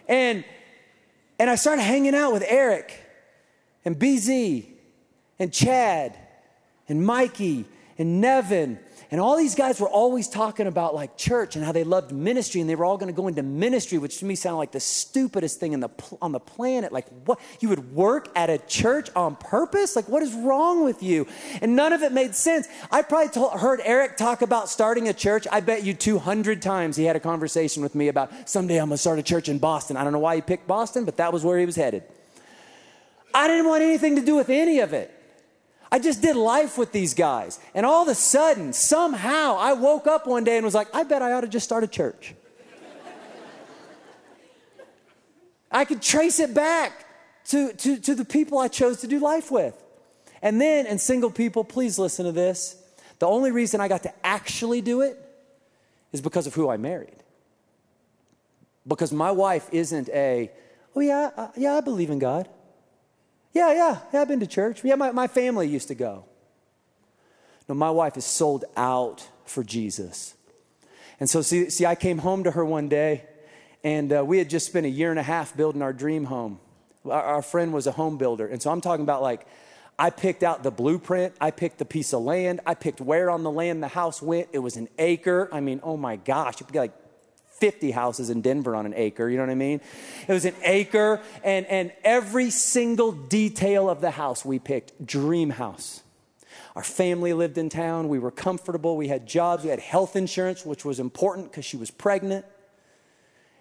And 0.06 0.44
and 1.38 1.48
I 1.48 1.54
started 1.54 1.82
hanging 1.82 2.14
out 2.14 2.32
with 2.32 2.44
Eric 2.46 2.94
and 3.86 3.98
BZ 3.98 4.66
and 5.38 5.50
Chad 5.50 6.14
and 6.88 7.04
Mikey 7.04 7.64
and 7.98 8.20
Nevin 8.20 8.78
and 9.14 9.20
all 9.20 9.36
these 9.36 9.54
guys 9.54 9.78
were 9.78 9.88
always 9.88 10.28
talking 10.28 10.66
about 10.66 10.92
like 10.92 11.16
church 11.16 11.54
and 11.54 11.64
how 11.64 11.70
they 11.70 11.84
loved 11.84 12.10
ministry 12.10 12.60
and 12.60 12.68
they 12.68 12.74
were 12.74 12.84
all 12.84 12.96
going 12.96 13.14
to 13.14 13.16
go 13.16 13.28
into 13.28 13.44
ministry, 13.44 13.96
which 13.96 14.18
to 14.18 14.24
me 14.24 14.34
sounded 14.34 14.56
like 14.56 14.72
the 14.72 14.80
stupidest 14.80 15.60
thing 15.60 15.72
in 15.72 15.78
the, 15.78 15.88
on 16.20 16.32
the 16.32 16.40
planet. 16.40 16.92
Like, 16.92 17.06
what? 17.24 17.38
You 17.60 17.68
would 17.68 17.94
work 17.94 18.28
at 18.34 18.50
a 18.50 18.58
church 18.58 19.10
on 19.14 19.36
purpose? 19.36 19.94
Like, 19.94 20.08
what 20.08 20.24
is 20.24 20.34
wrong 20.34 20.82
with 20.82 21.00
you? 21.00 21.28
And 21.62 21.76
none 21.76 21.92
of 21.92 22.02
it 22.02 22.10
made 22.10 22.34
sense. 22.34 22.66
I 22.90 23.02
probably 23.02 23.28
told, 23.28 23.52
heard 23.52 23.80
Eric 23.84 24.16
talk 24.16 24.42
about 24.42 24.68
starting 24.68 25.08
a 25.08 25.14
church. 25.14 25.46
I 25.52 25.60
bet 25.60 25.84
you 25.84 25.94
200 25.94 26.60
times 26.60 26.96
he 26.96 27.04
had 27.04 27.14
a 27.14 27.20
conversation 27.20 27.84
with 27.84 27.94
me 27.94 28.08
about 28.08 28.48
someday 28.48 28.80
I'm 28.80 28.88
going 28.88 28.96
to 28.96 29.00
start 29.00 29.20
a 29.20 29.22
church 29.22 29.48
in 29.48 29.60
Boston. 29.60 29.96
I 29.96 30.02
don't 30.02 30.12
know 30.12 30.18
why 30.18 30.34
he 30.34 30.42
picked 30.42 30.66
Boston, 30.66 31.04
but 31.04 31.18
that 31.18 31.32
was 31.32 31.44
where 31.44 31.60
he 31.60 31.66
was 31.66 31.76
headed. 31.76 32.02
I 33.32 33.46
didn't 33.46 33.68
want 33.68 33.84
anything 33.84 34.16
to 34.16 34.22
do 34.22 34.34
with 34.34 34.50
any 34.50 34.80
of 34.80 34.92
it. 34.92 35.13
I 35.94 36.00
just 36.00 36.20
did 36.20 36.34
life 36.34 36.76
with 36.76 36.90
these 36.90 37.14
guys. 37.14 37.60
And 37.72 37.86
all 37.86 38.02
of 38.02 38.08
a 38.08 38.16
sudden, 38.16 38.72
somehow, 38.72 39.56
I 39.56 39.74
woke 39.74 40.08
up 40.08 40.26
one 40.26 40.42
day 40.42 40.56
and 40.56 40.64
was 40.64 40.74
like, 40.74 40.92
I 40.92 41.04
bet 41.04 41.22
I 41.22 41.30
ought 41.30 41.42
to 41.42 41.46
just 41.46 41.64
start 41.64 41.84
a 41.84 41.86
church. 41.86 42.34
I 45.70 45.84
could 45.84 46.02
trace 46.02 46.40
it 46.40 46.52
back 46.52 47.06
to, 47.50 47.72
to, 47.74 47.96
to 47.98 48.16
the 48.16 48.24
people 48.24 48.58
I 48.58 48.66
chose 48.66 49.02
to 49.02 49.06
do 49.06 49.20
life 49.20 49.52
with. 49.52 49.80
And 50.42 50.60
then, 50.60 50.88
and 50.88 51.00
single 51.00 51.30
people, 51.30 51.62
please 51.62 51.96
listen 51.96 52.24
to 52.24 52.32
this. 52.32 52.74
The 53.20 53.28
only 53.28 53.52
reason 53.52 53.80
I 53.80 53.86
got 53.86 54.02
to 54.02 54.26
actually 54.26 54.80
do 54.80 55.02
it 55.02 55.16
is 56.10 56.20
because 56.20 56.48
of 56.48 56.54
who 56.54 56.68
I 56.70 56.76
married. 56.76 57.22
Because 58.84 59.12
my 59.12 59.30
wife 59.30 59.68
isn't 59.70 60.08
a, 60.08 60.50
oh, 60.96 61.00
yeah, 61.00 61.30
uh, 61.36 61.48
yeah, 61.56 61.74
I 61.74 61.82
believe 61.82 62.10
in 62.10 62.18
God. 62.18 62.48
Yeah, 63.54 63.72
yeah, 63.72 63.98
yeah, 64.12 64.20
I've 64.20 64.28
been 64.28 64.40
to 64.40 64.48
church. 64.48 64.82
Yeah, 64.84 64.96
my, 64.96 65.12
my 65.12 65.28
family 65.28 65.68
used 65.68 65.88
to 65.88 65.94
go. 65.94 66.24
No, 67.68 67.74
my 67.76 67.90
wife 67.90 68.16
is 68.16 68.24
sold 68.24 68.64
out 68.76 69.26
for 69.46 69.62
Jesus. 69.62 70.34
And 71.20 71.30
so, 71.30 71.40
see, 71.40 71.70
see 71.70 71.86
I 71.86 71.94
came 71.94 72.18
home 72.18 72.44
to 72.44 72.50
her 72.50 72.64
one 72.64 72.88
day, 72.88 73.24
and 73.84 74.12
uh, 74.12 74.24
we 74.24 74.38
had 74.38 74.50
just 74.50 74.66
spent 74.66 74.86
a 74.86 74.90
year 74.90 75.10
and 75.10 75.20
a 75.20 75.22
half 75.22 75.56
building 75.56 75.82
our 75.82 75.92
dream 75.92 76.24
home. 76.24 76.58
Our, 77.04 77.22
our 77.22 77.42
friend 77.42 77.72
was 77.72 77.86
a 77.86 77.92
home 77.92 78.18
builder. 78.18 78.48
And 78.48 78.60
so 78.60 78.70
I'm 78.72 78.80
talking 78.80 79.04
about 79.04 79.22
like, 79.22 79.46
I 79.96 80.10
picked 80.10 80.42
out 80.42 80.64
the 80.64 80.72
blueprint. 80.72 81.34
I 81.40 81.52
picked 81.52 81.78
the 81.78 81.84
piece 81.84 82.12
of 82.12 82.22
land. 82.22 82.60
I 82.66 82.74
picked 82.74 83.00
where 83.00 83.30
on 83.30 83.44
the 83.44 83.50
land 83.52 83.80
the 83.84 83.88
house 83.88 84.20
went. 84.20 84.48
It 84.52 84.58
was 84.58 84.76
an 84.76 84.88
acre. 84.98 85.48
I 85.52 85.60
mean, 85.60 85.78
oh 85.84 85.96
my 85.96 86.16
gosh, 86.16 86.60
you 86.60 86.66
like 86.74 86.92
50 87.64 87.92
houses 87.92 88.28
in 88.28 88.42
Denver 88.42 88.76
on 88.76 88.84
an 88.84 88.92
acre, 88.94 89.26
you 89.26 89.38
know 89.38 89.42
what 89.44 89.50
I 89.50 89.54
mean? 89.54 89.80
It 90.28 90.32
was 90.34 90.44
an 90.44 90.54
acre, 90.64 91.22
and, 91.42 91.64
and 91.64 91.92
every 92.04 92.50
single 92.50 93.10
detail 93.10 93.88
of 93.88 94.02
the 94.02 94.10
house 94.10 94.44
we 94.44 94.58
picked 94.58 95.06
dream 95.06 95.48
house. 95.48 96.02
Our 96.76 96.82
family 96.82 97.32
lived 97.32 97.56
in 97.56 97.70
town, 97.70 98.10
we 98.10 98.18
were 98.18 98.30
comfortable, 98.30 98.98
we 98.98 99.08
had 99.08 99.26
jobs, 99.26 99.64
we 99.64 99.70
had 99.70 99.78
health 99.78 100.14
insurance, 100.14 100.66
which 100.66 100.84
was 100.84 101.00
important 101.00 101.52
because 101.52 101.64
she 101.64 101.78
was 101.78 101.90
pregnant. 101.90 102.44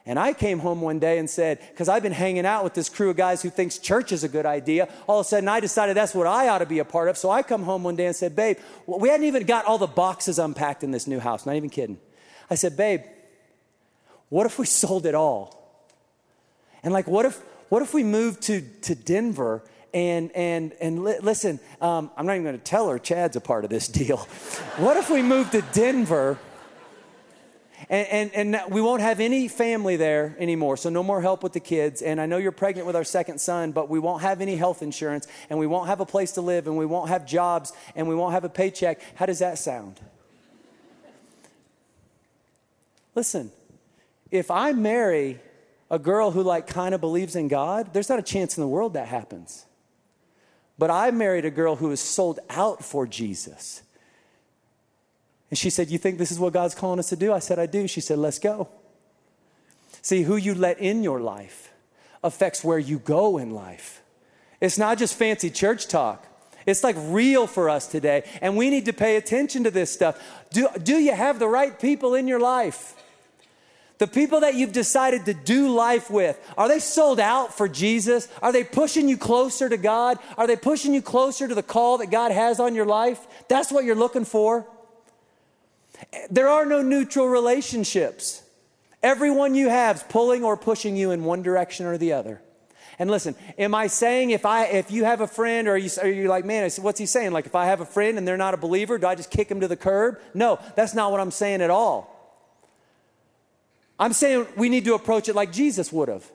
And 0.06 0.20
I 0.20 0.34
came 0.34 0.60
home 0.60 0.82
one 0.82 1.00
day 1.00 1.18
and 1.18 1.30
said, 1.30 1.62
because 1.70 1.88
I've 1.88 2.04
been 2.04 2.12
hanging 2.12 2.46
out 2.46 2.66
with 2.66 2.74
this 2.74 2.90
crew 2.90 3.10
of 3.10 3.16
guys 3.16 3.42
who 3.42 3.50
thinks 3.50 3.78
church 3.78 4.12
is 4.12 4.26
a 4.26 4.28
good 4.28 4.46
idea. 4.46 4.90
All 5.08 5.22
of 5.22 5.26
a 5.26 5.30
sudden, 5.30 5.48
I 5.48 5.62
decided 5.62 5.96
that's 5.96 6.14
what 6.14 6.28
I 6.28 6.50
ought 6.50 6.58
to 6.58 6.66
be 6.66 6.80
a 6.80 6.86
part 6.86 7.08
of. 7.08 7.18
So 7.18 7.30
I 7.30 7.42
come 7.42 7.64
home 7.64 7.86
one 7.86 7.96
day 7.96 8.08
and 8.08 8.16
said, 8.18 8.36
babe, 8.36 8.58
we 8.86 9.08
hadn't 9.08 9.28
even 9.28 9.46
got 9.46 9.64
all 9.64 9.78
the 9.78 9.88
boxes 9.88 10.40
unpacked 10.40 10.84
in 10.84 10.92
this 10.92 11.08
new 11.08 11.22
house. 11.22 11.46
Not 11.46 11.56
even 11.56 11.70
kidding. 11.70 12.00
I 12.50 12.56
said, 12.56 12.76
babe, 12.76 13.04
what 14.34 14.48
if 14.48 14.58
we 14.58 14.66
sold 14.84 15.06
it 15.06 15.14
all? 15.14 15.60
And 16.82 16.92
like, 16.92 17.08
what 17.08 17.26
if, 17.26 17.38
what 17.70 17.84
if 17.84 17.94
we 17.94 18.04
moved 18.04 18.42
to, 18.44 18.62
to 18.82 18.96
Denver 18.96 19.64
and, 19.94 20.32
and, 20.36 20.74
and 20.82 21.04
li- 21.04 21.20
listen, 21.22 21.60
um, 21.80 22.10
I'm 22.18 22.26
not 22.26 22.34
even 22.34 22.44
going 22.44 22.58
to 22.58 22.64
tell 22.64 22.90
her 22.90 22.98
Chad's 22.98 23.36
a 23.36 23.42
part 23.42 23.64
of 23.64 23.70
this 23.70 23.88
deal. 23.88 24.18
what 24.78 24.98
if 24.98 25.12
we 25.12 25.22
moved 25.22 25.52
to 25.52 25.62
Denver 25.72 26.40
and, 27.90 28.34
and, 28.34 28.56
and 28.56 28.74
we 28.74 28.82
won't 28.82 29.02
have 29.02 29.20
any 29.20 29.48
family 29.48 29.98
there 29.98 30.36
anymore, 30.40 30.78
so 30.78 30.90
no 30.90 31.04
more 31.04 31.22
help 31.22 31.44
with 31.44 31.54
the 31.54 31.60
kids. 31.60 32.02
And 32.02 32.20
I 32.20 32.26
know 32.26 32.38
you're 32.38 32.52
pregnant 32.52 32.88
with 32.88 32.96
our 32.96 33.04
second 33.04 33.40
son, 33.40 33.72
but 33.72 33.88
we 33.88 34.00
won't 34.00 34.24
have 34.24 34.42
any 34.42 34.56
health 34.56 34.82
insurance, 34.82 35.28
and 35.50 35.60
we 35.60 35.68
won't 35.68 35.88
have 35.88 36.00
a 36.00 36.06
place 36.06 36.32
to 36.34 36.42
live, 36.42 36.66
and 36.66 36.76
we 36.76 36.86
won't 36.88 37.10
have 37.10 37.28
jobs, 37.28 37.72
and 37.96 38.08
we 38.08 38.16
won't 38.16 38.34
have 38.34 38.46
a 38.46 38.50
paycheck. 38.50 39.00
How 39.16 39.28
does 39.28 39.40
that 39.40 39.60
sound? 39.60 40.00
Listen, 43.14 43.52
if 44.34 44.50
I 44.50 44.74
marry 44.74 45.40
a 45.92 46.00
girl 46.00 46.32
who 46.32 46.42
like 46.42 46.66
kind 46.66 46.96
of 46.96 47.00
believes 47.00 47.36
in 47.36 47.48
God, 47.48 47.94
there's 47.94 48.10
not 48.10 48.18
a 48.18 48.24
chance 48.24 48.58
in 48.58 48.62
the 48.62 48.68
world 48.68 48.96
that 48.96 49.08
happens. 49.08 49.68
But 50.80 50.90
I 50.90 51.12
married 51.12 51.46
a 51.46 51.52
girl 51.52 51.76
who 51.76 51.92
is 51.92 52.00
sold 52.00 52.40
out 52.50 52.84
for 52.84 53.06
Jesus. 53.06 53.84
And 55.52 55.58
she 55.58 55.70
said, 55.70 55.92
You 55.92 56.00
think 56.00 56.18
this 56.18 56.32
is 56.32 56.40
what 56.40 56.52
God's 56.52 56.74
calling 56.74 56.98
us 56.98 57.10
to 57.10 57.16
do? 57.16 57.32
I 57.32 57.38
said, 57.38 57.60
I 57.60 57.68
do. 57.68 57.88
She 57.88 58.02
said, 58.02 58.18
Let's 58.18 58.40
go. 58.40 58.70
See, 60.02 60.24
who 60.24 60.36
you 60.36 60.56
let 60.56 60.80
in 60.80 61.04
your 61.04 61.22
life 61.22 61.72
affects 62.24 62.64
where 62.64 62.80
you 62.80 62.98
go 62.98 63.38
in 63.38 63.52
life. 63.52 64.02
It's 64.60 64.80
not 64.80 64.98
just 64.98 65.14
fancy 65.14 65.52
church 65.52 65.88
talk. 65.88 66.26
It's 66.66 66.84
like 66.84 66.96
real 66.98 67.46
for 67.46 67.70
us 67.70 67.86
today, 67.86 68.24
and 68.42 68.58
we 68.58 68.72
need 68.72 68.86
to 68.86 68.94
pay 68.94 69.16
attention 69.18 69.66
to 69.66 69.72
this 69.72 69.92
stuff. 69.92 70.20
Do, 70.52 70.70
do 70.82 70.96
you 70.96 71.14
have 71.14 71.38
the 71.38 71.48
right 71.48 71.80
people 71.80 72.16
in 72.16 72.28
your 72.28 72.40
life? 72.40 72.96
The 74.04 74.08
people 74.08 74.42
that 74.42 74.56
you've 74.56 74.74
decided 74.74 75.24
to 75.28 75.34
do 75.34 75.74
life 75.74 76.12
with, 76.12 76.38
are 76.58 76.68
they 76.68 76.80
sold 76.80 77.22
out 77.22 77.54
for 77.54 77.70
Jesus? 77.70 78.28
Are 78.42 78.52
they 78.52 78.66
pushing 78.66 79.08
you 79.08 79.16
closer 79.16 79.70
to 79.70 79.78
God? 79.78 80.20
Are 80.38 80.46
they 80.46 80.58
pushing 80.58 80.94
you 80.94 81.02
closer 81.02 81.48
to 81.48 81.56
the 81.56 81.64
call 81.64 82.00
that 82.00 82.12
God 82.12 82.34
has 82.34 82.60
on 82.60 82.76
your 82.76 82.86
life? 82.86 83.26
That's 83.48 83.72
what 83.72 83.86
you're 83.86 83.96
looking 83.96 84.26
for. 84.26 84.68
There 86.30 86.50
are 86.50 86.66
no 86.66 86.82
neutral 86.82 87.30
relationships. 87.30 88.44
Everyone 89.02 89.56
you 89.56 89.70
have 89.70 89.96
is 89.96 90.04
pulling 90.04 90.44
or 90.44 90.58
pushing 90.58 90.98
you 90.98 91.12
in 91.12 91.24
one 91.24 91.42
direction 91.42 91.86
or 91.86 91.98
the 91.98 92.12
other. 92.12 92.42
And 93.00 93.10
listen, 93.10 93.36
am 93.58 93.74
I 93.74 93.88
saying 93.88 94.32
if 94.32 94.46
I 94.46 94.66
if 94.66 94.92
you 94.92 95.06
have 95.06 95.22
a 95.22 95.28
friend 95.28 95.70
or 95.70 95.78
you 95.78 95.90
are 96.02 96.10
you 96.10 96.28
like, 96.28 96.44
man, 96.44 96.70
what's 96.82 97.00
he 97.00 97.06
saying? 97.06 97.32
Like 97.32 97.46
if 97.46 97.56
I 97.56 97.68
have 97.68 97.80
a 97.80 97.86
friend 97.86 98.18
and 98.18 98.28
they're 98.28 98.36
not 98.36 98.54
a 98.54 98.58
believer, 98.58 98.98
do 98.98 99.08
I 99.08 99.16
just 99.16 99.32
kick 99.32 99.48
them 99.48 99.62
to 99.62 99.70
the 99.70 99.78
curb? 99.78 100.20
No, 100.34 100.60
that's 100.76 100.94
not 100.94 101.10
what 101.10 101.22
I'm 101.22 101.32
saying 101.32 101.62
at 101.62 101.70
all. 101.70 102.13
I'm 104.04 104.12
saying 104.12 104.48
we 104.58 104.68
need 104.68 104.84
to 104.84 104.96
approach 104.96 105.30
it 105.30 105.34
like 105.34 105.54
Jesus 105.54 105.94
would 105.94 106.10
have. 106.10 106.30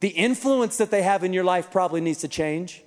The 0.00 0.10
influence 0.10 0.76
that 0.76 0.90
they 0.90 1.00
have 1.00 1.24
in 1.24 1.32
your 1.32 1.42
life 1.42 1.70
probably 1.70 2.02
needs 2.02 2.18
to 2.18 2.28
change, 2.28 2.82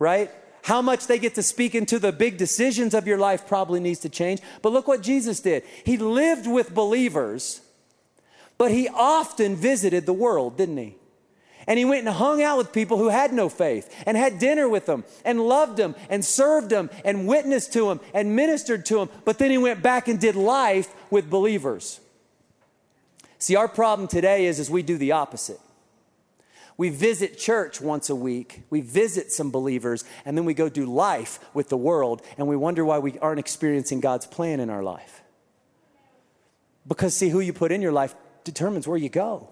right? 0.00 0.28
How 0.64 0.82
much 0.82 1.06
they 1.06 1.20
get 1.20 1.36
to 1.36 1.42
speak 1.44 1.76
into 1.76 2.00
the 2.00 2.10
big 2.10 2.36
decisions 2.36 2.92
of 2.92 3.06
your 3.06 3.16
life 3.16 3.46
probably 3.46 3.78
needs 3.78 4.00
to 4.00 4.08
change. 4.08 4.40
But 4.60 4.72
look 4.72 4.88
what 4.88 5.02
Jesus 5.02 5.38
did. 5.38 5.62
He 5.84 5.96
lived 5.98 6.48
with 6.48 6.74
believers, 6.74 7.60
but 8.58 8.72
he 8.72 8.88
often 8.88 9.54
visited 9.54 10.04
the 10.04 10.12
world, 10.12 10.56
didn't 10.56 10.78
he? 10.78 10.96
And 11.68 11.78
he 11.78 11.84
went 11.84 12.08
and 12.08 12.16
hung 12.16 12.42
out 12.42 12.58
with 12.58 12.72
people 12.72 12.98
who 12.98 13.08
had 13.08 13.32
no 13.32 13.48
faith 13.48 13.88
and 14.04 14.16
had 14.16 14.40
dinner 14.40 14.68
with 14.68 14.86
them 14.86 15.04
and 15.24 15.40
loved 15.40 15.76
them 15.76 15.94
and 16.10 16.24
served 16.24 16.70
them 16.70 16.90
and 17.04 17.28
witnessed 17.28 17.72
to 17.74 17.86
them 17.86 18.00
and 18.12 18.34
ministered 18.34 18.84
to 18.86 18.96
them. 18.96 19.10
But 19.24 19.38
then 19.38 19.52
he 19.52 19.58
went 19.58 19.80
back 19.80 20.08
and 20.08 20.18
did 20.18 20.34
life 20.34 20.92
with 21.08 21.30
believers. 21.30 22.00
See, 23.44 23.56
our 23.56 23.68
problem 23.68 24.08
today 24.08 24.46
is, 24.46 24.58
is 24.58 24.70
we 24.70 24.82
do 24.82 24.96
the 24.96 25.12
opposite. 25.12 25.60
We 26.78 26.88
visit 26.88 27.36
church 27.36 27.78
once 27.78 28.08
a 28.08 28.16
week, 28.16 28.62
we 28.70 28.80
visit 28.80 29.32
some 29.32 29.50
believers, 29.50 30.02
and 30.24 30.34
then 30.34 30.46
we 30.46 30.54
go 30.54 30.70
do 30.70 30.86
life 30.86 31.38
with 31.52 31.68
the 31.68 31.76
world, 31.76 32.22
and 32.38 32.48
we 32.48 32.56
wonder 32.56 32.86
why 32.86 33.00
we 33.00 33.18
aren't 33.18 33.38
experiencing 33.38 34.00
God's 34.00 34.26
plan 34.26 34.60
in 34.60 34.70
our 34.70 34.82
life. 34.82 35.20
Because, 36.88 37.14
see, 37.14 37.28
who 37.28 37.40
you 37.40 37.52
put 37.52 37.70
in 37.70 37.82
your 37.82 37.92
life 37.92 38.14
determines 38.44 38.88
where 38.88 38.96
you 38.96 39.10
go. 39.10 39.50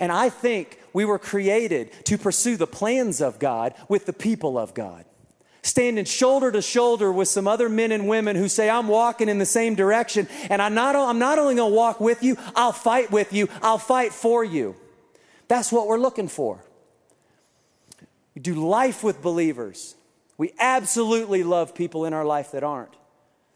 And 0.00 0.10
I 0.10 0.30
think 0.30 0.80
we 0.94 1.04
were 1.04 1.18
created 1.18 1.92
to 2.06 2.16
pursue 2.16 2.56
the 2.56 2.66
plans 2.66 3.20
of 3.20 3.38
God 3.38 3.74
with 3.90 4.06
the 4.06 4.14
people 4.14 4.56
of 4.56 4.72
God 4.72 5.04
standing 5.66 6.04
shoulder 6.04 6.52
to 6.52 6.62
shoulder 6.62 7.12
with 7.12 7.28
some 7.28 7.48
other 7.48 7.68
men 7.68 7.92
and 7.92 8.08
women 8.08 8.36
who 8.36 8.48
say, 8.48 8.70
I'm 8.70 8.88
walking 8.88 9.28
in 9.28 9.38
the 9.38 9.46
same 9.46 9.74
direction. 9.74 10.28
And 10.48 10.62
I'm 10.62 10.74
not, 10.74 10.94
I'm 10.94 11.18
not 11.18 11.38
only 11.38 11.56
going 11.56 11.70
to 11.70 11.76
walk 11.76 12.00
with 12.00 12.22
you, 12.22 12.36
I'll 12.54 12.72
fight 12.72 13.10
with 13.10 13.32
you, 13.32 13.48
I'll 13.62 13.78
fight 13.78 14.12
for 14.12 14.44
you. 14.44 14.76
That's 15.48 15.70
what 15.70 15.86
we're 15.86 15.98
looking 15.98 16.28
for. 16.28 16.64
We 18.34 18.42
do 18.42 18.54
life 18.54 19.02
with 19.02 19.22
believers. 19.22 19.94
We 20.38 20.52
absolutely 20.58 21.42
love 21.42 21.74
people 21.74 22.04
in 22.04 22.12
our 22.12 22.24
life 22.24 22.52
that 22.52 22.62
aren't. 22.62 22.94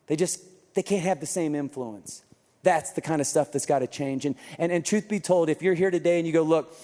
They 0.07 0.17
just, 0.17 0.41
they 0.75 0.83
can't 0.83 1.03
have 1.03 1.21
the 1.21 1.27
same 1.27 1.55
influence. 1.55 2.23
That's 2.63 2.93
the 2.93 3.01
kind 3.01 3.21
of 3.21 3.27
stuff 3.27 3.53
that's 3.53 3.67
got 3.67 3.81
to 3.81 3.87
change. 3.87 4.27
And, 4.27 4.35
and, 4.59 4.73
and 4.73 4.85
truth 4.85 5.09
be 5.09 5.21
told, 5.21 5.49
if 5.49 5.63
you're 5.63 5.75
here 5.75 5.91
today 5.91 6.19
and 6.19 6.27
you 6.27 6.33
go, 6.33 6.43
look, 6.43 6.75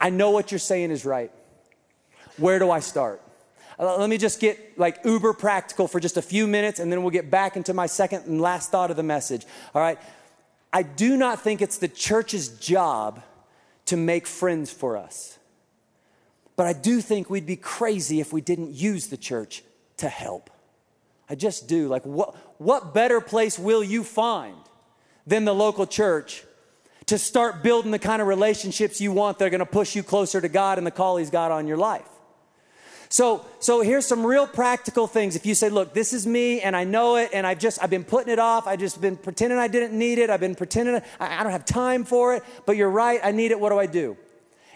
I 0.00 0.10
know 0.10 0.30
what 0.30 0.52
you're 0.52 0.58
saying 0.58 0.90
is 0.90 1.04
right. 1.04 1.30
Where 2.36 2.58
do 2.58 2.70
I 2.70 2.80
start? 2.80 3.22
Uh, 3.78 3.96
let 3.98 4.08
me 4.08 4.16
just 4.16 4.40
get 4.40 4.78
like 4.78 5.04
uber 5.04 5.32
practical 5.32 5.86
for 5.86 6.00
just 6.00 6.16
a 6.16 6.22
few 6.22 6.46
minutes 6.46 6.80
and 6.80 6.90
then 6.90 7.02
we'll 7.02 7.10
get 7.10 7.30
back 7.30 7.56
into 7.56 7.74
my 7.74 7.86
second 7.86 8.24
and 8.26 8.40
last 8.40 8.70
thought 8.70 8.90
of 8.90 8.96
the 8.96 9.02
message. 9.02 9.44
All 9.74 9.82
right. 9.82 9.98
I 10.72 10.82
do 10.82 11.16
not 11.16 11.40
think 11.40 11.62
it's 11.62 11.78
the 11.78 11.88
church's 11.88 12.48
job 12.48 13.22
to 13.86 13.96
make 13.96 14.26
friends 14.26 14.70
for 14.72 14.96
us. 14.96 15.38
But 16.56 16.66
I 16.66 16.72
do 16.72 17.00
think 17.00 17.28
we'd 17.28 17.46
be 17.46 17.56
crazy 17.56 18.20
if 18.20 18.32
we 18.32 18.40
didn't 18.40 18.72
use 18.72 19.08
the 19.08 19.16
church 19.16 19.62
to 19.98 20.08
help. 20.08 20.50
I 21.28 21.34
just 21.34 21.68
do. 21.68 21.88
Like, 21.88 22.04
what, 22.04 22.34
what 22.58 22.94
better 22.94 23.20
place 23.20 23.58
will 23.58 23.82
you 23.82 24.02
find 24.02 24.56
than 25.26 25.44
the 25.44 25.54
local 25.54 25.86
church 25.86 26.44
to 27.06 27.18
start 27.18 27.62
building 27.62 27.90
the 27.90 27.98
kind 27.98 28.22
of 28.22 28.28
relationships 28.28 29.00
you 29.00 29.12
want 29.12 29.38
that 29.38 29.46
are 29.46 29.50
going 29.50 29.60
to 29.60 29.66
push 29.66 29.94
you 29.94 30.02
closer 30.02 30.40
to 30.40 30.48
God 30.48 30.78
and 30.78 30.86
the 30.86 30.90
call 30.90 31.16
He's 31.18 31.30
got 31.30 31.50
on 31.50 31.66
your 31.66 31.76
life? 31.76 32.08
So, 33.08 33.46
so 33.60 33.82
here's 33.82 34.06
some 34.06 34.26
real 34.26 34.46
practical 34.46 35.06
things. 35.06 35.36
If 35.36 35.46
you 35.46 35.54
say, 35.54 35.68
look, 35.68 35.94
this 35.94 36.12
is 36.12 36.26
me 36.26 36.60
and 36.60 36.74
I 36.74 36.84
know 36.84 37.16
it 37.16 37.30
and 37.32 37.46
I've 37.46 37.58
just, 37.58 37.82
I've 37.82 37.90
been 37.90 38.04
putting 38.04 38.32
it 38.32 38.38
off. 38.38 38.66
I've 38.66 38.80
just 38.80 39.00
been 39.00 39.16
pretending 39.16 39.58
I 39.58 39.68
didn't 39.68 39.96
need 39.96 40.18
it. 40.18 40.30
I've 40.30 40.40
been 40.40 40.54
pretending 40.54 40.96
I, 41.20 41.40
I 41.40 41.42
don't 41.42 41.52
have 41.52 41.64
time 41.64 42.04
for 42.04 42.34
it, 42.34 42.42
but 42.64 42.76
you're 42.76 42.90
right. 42.90 43.20
I 43.22 43.30
need 43.30 43.50
it. 43.50 43.60
What 43.60 43.70
do 43.70 43.78
I 43.78 43.86
do? 43.86 44.16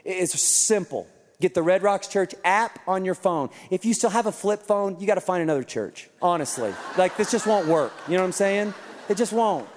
It's 0.05 0.41
simple. 0.41 1.09
Get 1.41 1.55
the 1.55 1.63
Red 1.63 1.83
Rocks 1.83 2.07
Church 2.07 2.35
app 2.45 2.79
on 2.87 3.05
your 3.05 3.15
phone. 3.15 3.49
If 3.71 3.85
you 3.85 3.95
still 3.95 4.11
have 4.11 4.27
a 4.27 4.33
flip 4.33 4.63
phone, 4.63 5.01
you 5.01 5.07
got 5.07 5.15
to 5.15 5.23
find 5.23 5.43
another 5.43 5.63
church, 5.63 6.09
honestly. 6.21 6.75
like, 6.99 7.17
this 7.17 7.31
just 7.31 7.47
won't 7.47 7.67
work. 7.67 7.93
You 8.07 8.15
know 8.15 8.21
what 8.21 8.27
I'm 8.27 8.33
saying? 8.33 8.75
It 9.09 9.17
just 9.17 9.33
won't. 9.33 9.69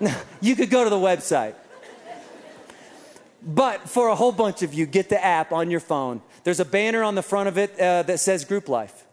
You 0.40 0.54
could 0.54 0.70
go 0.70 0.84
to 0.84 0.90
the 0.90 0.96
website. 0.96 1.54
But 3.42 3.88
for 3.88 4.08
a 4.08 4.14
whole 4.14 4.30
bunch 4.30 4.62
of 4.62 4.74
you, 4.74 4.86
get 4.86 5.08
the 5.08 5.22
app 5.24 5.52
on 5.52 5.70
your 5.70 5.80
phone. 5.80 6.22
There's 6.48 6.60
a 6.60 6.64
banner 6.64 7.02
on 7.02 7.14
the 7.14 7.22
front 7.22 7.50
of 7.50 7.58
it 7.58 7.78
uh, 7.78 8.04
that 8.04 8.20
says 8.20 8.46
Group 8.46 8.70
Life. 8.70 9.04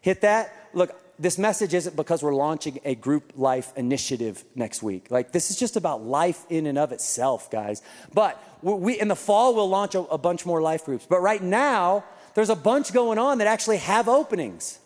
Hit 0.00 0.22
that. 0.22 0.50
Look, 0.72 0.98
this 1.18 1.36
message 1.36 1.74
isn't 1.74 1.94
because 1.94 2.22
we're 2.22 2.34
launching 2.34 2.80
a 2.86 2.94
group 2.94 3.34
life 3.36 3.70
initiative 3.76 4.42
next 4.54 4.82
week. 4.82 5.10
Like, 5.10 5.30
this 5.30 5.50
is 5.50 5.58
just 5.58 5.76
about 5.76 6.06
life 6.06 6.46
in 6.48 6.64
and 6.64 6.78
of 6.78 6.90
itself, 6.92 7.50
guys. 7.50 7.82
But 8.14 8.42
we, 8.62 8.98
in 8.98 9.08
the 9.08 9.14
fall, 9.14 9.54
we'll 9.54 9.68
launch 9.68 9.94
a, 9.94 9.98
a 10.04 10.16
bunch 10.16 10.46
more 10.46 10.62
life 10.62 10.86
groups. 10.86 11.04
But 11.06 11.20
right 11.20 11.42
now, 11.42 12.02
there's 12.32 12.48
a 12.48 12.56
bunch 12.56 12.94
going 12.94 13.18
on 13.18 13.36
that 13.36 13.46
actually 13.46 13.76
have 13.76 14.08
openings. 14.08 14.78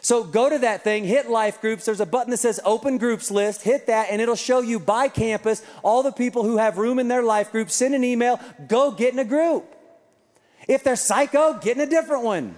So 0.00 0.24
go 0.24 0.50
to 0.50 0.58
that 0.58 0.82
thing, 0.82 1.04
hit 1.04 1.30
life 1.30 1.60
groups. 1.60 1.84
There's 1.84 2.00
a 2.00 2.06
button 2.06 2.32
that 2.32 2.38
says 2.38 2.58
open 2.64 2.98
groups 2.98 3.30
list. 3.30 3.62
Hit 3.62 3.86
that, 3.86 4.08
and 4.10 4.20
it'll 4.20 4.34
show 4.34 4.62
you 4.62 4.80
by 4.80 5.06
campus 5.06 5.64
all 5.84 6.02
the 6.02 6.10
people 6.10 6.42
who 6.42 6.56
have 6.56 6.76
room 6.76 6.98
in 6.98 7.06
their 7.06 7.22
life 7.22 7.52
group. 7.52 7.70
Send 7.70 7.94
an 7.94 8.02
email, 8.02 8.40
go 8.66 8.90
get 8.90 9.12
in 9.12 9.20
a 9.20 9.24
group. 9.24 9.76
If 10.68 10.84
they're 10.84 10.96
psycho, 10.96 11.54
get 11.54 11.76
in 11.76 11.82
a 11.82 11.90
different 11.90 12.22
one. 12.22 12.54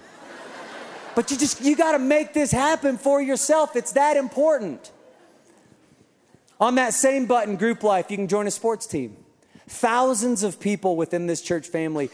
But 1.14 1.30
you 1.30 1.36
just, 1.36 1.60
you 1.60 1.76
got 1.76 1.92
to 1.92 1.98
make 1.98 2.32
this 2.32 2.50
happen 2.50 2.96
for 2.96 3.20
yourself. 3.20 3.76
It's 3.76 3.92
that 3.92 4.16
important. 4.16 4.90
On 6.60 6.76
that 6.76 6.94
same 6.94 7.26
button, 7.26 7.56
Group 7.56 7.82
Life, 7.82 8.10
you 8.10 8.16
can 8.16 8.28
join 8.28 8.46
a 8.46 8.50
sports 8.50 8.86
team. 8.86 9.16
Thousands 9.68 10.42
of 10.42 10.60
people 10.60 10.96
within 10.96 11.26
this 11.26 11.42
church 11.42 11.68
family 11.68 12.10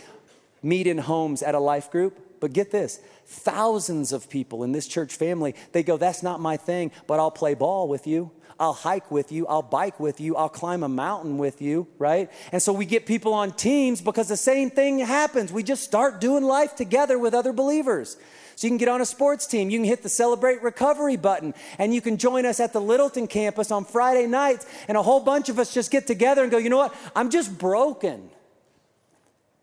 meet 0.62 0.86
in 0.86 0.98
homes 0.98 1.42
at 1.42 1.54
a 1.54 1.60
life 1.60 1.90
group. 1.90 2.18
But 2.40 2.52
get 2.52 2.70
this 2.70 3.00
thousands 3.26 4.12
of 4.12 4.30
people 4.30 4.62
in 4.62 4.72
this 4.72 4.88
church 4.88 5.14
family, 5.14 5.54
they 5.72 5.82
go, 5.82 5.96
That's 5.96 6.22
not 6.22 6.40
my 6.40 6.56
thing, 6.56 6.92
but 7.06 7.18
I'll 7.18 7.30
play 7.30 7.54
ball 7.54 7.88
with 7.88 8.06
you. 8.06 8.30
I'll 8.60 8.72
hike 8.72 9.10
with 9.10 9.30
you. 9.30 9.46
I'll 9.46 9.62
bike 9.62 10.00
with 10.00 10.20
you. 10.20 10.34
I'll 10.34 10.48
climb 10.48 10.82
a 10.82 10.88
mountain 10.88 11.38
with 11.38 11.62
you, 11.62 11.86
right? 11.98 12.30
And 12.50 12.60
so 12.60 12.72
we 12.72 12.86
get 12.86 13.06
people 13.06 13.32
on 13.32 13.52
teams 13.52 14.00
because 14.00 14.26
the 14.26 14.36
same 14.36 14.70
thing 14.70 14.98
happens. 14.98 15.52
We 15.52 15.62
just 15.62 15.84
start 15.84 16.20
doing 16.20 16.42
life 16.42 16.74
together 16.74 17.18
with 17.18 17.34
other 17.34 17.52
believers. 17.52 18.16
So 18.56 18.66
you 18.66 18.72
can 18.72 18.78
get 18.78 18.88
on 18.88 19.00
a 19.00 19.06
sports 19.06 19.46
team. 19.46 19.70
You 19.70 19.78
can 19.78 19.84
hit 19.84 20.02
the 20.02 20.08
celebrate 20.08 20.60
recovery 20.62 21.16
button 21.16 21.54
and 21.78 21.94
you 21.94 22.00
can 22.00 22.16
join 22.16 22.44
us 22.44 22.58
at 22.58 22.72
the 22.72 22.80
Littleton 22.80 23.28
campus 23.28 23.70
on 23.70 23.84
Friday 23.84 24.26
nights. 24.26 24.66
And 24.88 24.98
a 24.98 25.02
whole 25.02 25.20
bunch 25.20 25.48
of 25.48 25.60
us 25.60 25.72
just 25.72 25.92
get 25.92 26.08
together 26.08 26.42
and 26.42 26.50
go, 26.50 26.58
you 26.58 26.68
know 26.68 26.78
what? 26.78 26.94
I'm 27.14 27.30
just 27.30 27.56
broken. 27.56 28.28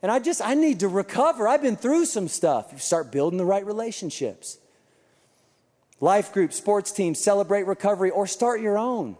And 0.02 0.10
I 0.10 0.20
just, 0.20 0.42
I 0.42 0.54
need 0.54 0.80
to 0.80 0.88
recover. 0.88 1.48
I've 1.48 1.62
been 1.62 1.76
through 1.76 2.06
some 2.06 2.30
stuff. 2.30 2.70
You 2.72 2.78
start 2.78 3.12
building 3.12 3.38
the 3.38 3.46
right 3.46 3.66
relationships. 3.66 4.58
Life 6.02 6.34
group, 6.34 6.52
sports 6.52 6.92
team, 6.92 7.16
celebrate 7.16 7.64
recovery, 7.64 8.10
or 8.10 8.28
start 8.28 8.60
your 8.60 8.78
own. 8.78 9.16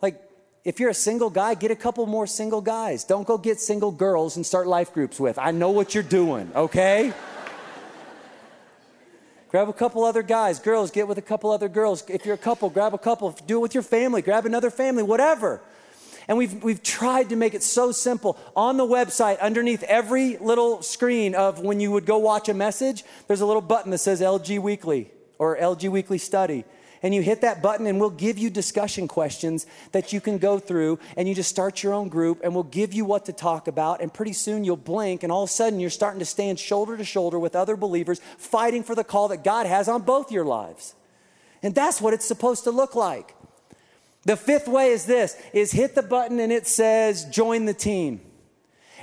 Like, 0.00 0.20
if 0.64 0.80
you're 0.80 0.90
a 0.90 0.94
single 0.94 1.30
guy, 1.30 1.54
get 1.54 1.70
a 1.70 1.76
couple 1.76 2.06
more 2.06 2.26
single 2.26 2.62
guys. 2.62 3.04
Don't 3.04 3.26
go 3.26 3.36
get 3.36 3.60
single 3.60 3.90
girls 3.90 4.36
and 4.36 4.44
start 4.44 4.66
life 4.66 4.92
groups 4.92 5.20
with. 5.20 5.38
I 5.38 5.50
know 5.50 5.70
what 5.70 5.94
you're 5.94 6.02
doing, 6.02 6.50
okay? 6.54 7.12
Grab 9.50 9.68
a 9.68 9.72
couple 9.72 10.04
other 10.04 10.22
guys. 10.22 10.60
Girls, 10.60 10.90
get 10.90 11.08
with 11.08 11.18
a 11.18 11.22
couple 11.22 11.50
other 11.50 11.68
girls. 11.68 12.04
If 12.08 12.24
you're 12.24 12.36
a 12.36 12.38
couple, 12.38 12.70
grab 12.70 12.94
a 12.94 12.98
couple. 12.98 13.30
Do 13.46 13.58
it 13.58 13.60
with 13.60 13.74
your 13.74 13.82
family. 13.82 14.22
Grab 14.22 14.46
another 14.46 14.70
family, 14.70 15.02
whatever. 15.02 15.60
And 16.28 16.38
we've, 16.38 16.62
we've 16.62 16.82
tried 16.82 17.30
to 17.30 17.36
make 17.36 17.54
it 17.54 17.62
so 17.62 17.90
simple. 17.90 18.38
On 18.54 18.76
the 18.76 18.86
website, 18.86 19.40
underneath 19.40 19.82
every 19.82 20.36
little 20.36 20.82
screen 20.82 21.34
of 21.34 21.58
when 21.60 21.80
you 21.80 21.90
would 21.90 22.06
go 22.06 22.18
watch 22.18 22.48
a 22.48 22.54
message, 22.54 23.02
there's 23.26 23.40
a 23.40 23.46
little 23.46 23.60
button 23.60 23.90
that 23.90 23.98
says 23.98 24.20
LG 24.20 24.60
Weekly 24.60 25.10
or 25.40 25.56
LG 25.56 25.88
Weekly 25.88 26.18
Study 26.18 26.64
and 27.02 27.14
you 27.14 27.22
hit 27.22 27.40
that 27.40 27.62
button 27.62 27.86
and 27.86 27.98
we'll 27.98 28.10
give 28.10 28.38
you 28.38 28.50
discussion 28.50 29.08
questions 29.08 29.66
that 29.92 30.12
you 30.12 30.20
can 30.20 30.38
go 30.38 30.58
through 30.58 30.98
and 31.16 31.26
you 31.26 31.34
just 31.34 31.48
start 31.48 31.82
your 31.82 31.94
own 31.94 32.08
group 32.08 32.40
and 32.44 32.54
we'll 32.54 32.62
give 32.64 32.92
you 32.92 33.04
what 33.04 33.24
to 33.26 33.32
talk 33.32 33.68
about 33.68 34.00
and 34.02 34.12
pretty 34.12 34.32
soon 34.32 34.64
you'll 34.64 34.76
blink 34.76 35.22
and 35.22 35.32
all 35.32 35.42
of 35.42 35.48
a 35.48 35.52
sudden 35.52 35.80
you're 35.80 35.90
starting 35.90 36.18
to 36.18 36.26
stand 36.26 36.58
shoulder 36.58 36.96
to 36.96 37.04
shoulder 37.04 37.38
with 37.38 37.56
other 37.56 37.76
believers 37.76 38.20
fighting 38.36 38.82
for 38.82 38.94
the 38.94 39.04
call 39.04 39.28
that 39.28 39.42
God 39.42 39.66
has 39.66 39.88
on 39.88 40.02
both 40.02 40.30
your 40.30 40.44
lives. 40.44 40.94
And 41.62 41.74
that's 41.74 42.00
what 42.00 42.14
it's 42.14 42.26
supposed 42.26 42.64
to 42.64 42.70
look 42.70 42.94
like. 42.94 43.34
The 44.24 44.36
fifth 44.36 44.68
way 44.68 44.90
is 44.90 45.06
this 45.06 45.36
is 45.54 45.72
hit 45.72 45.94
the 45.94 46.02
button 46.02 46.38
and 46.38 46.52
it 46.52 46.66
says 46.66 47.24
join 47.26 47.64
the 47.64 47.74
team. 47.74 48.20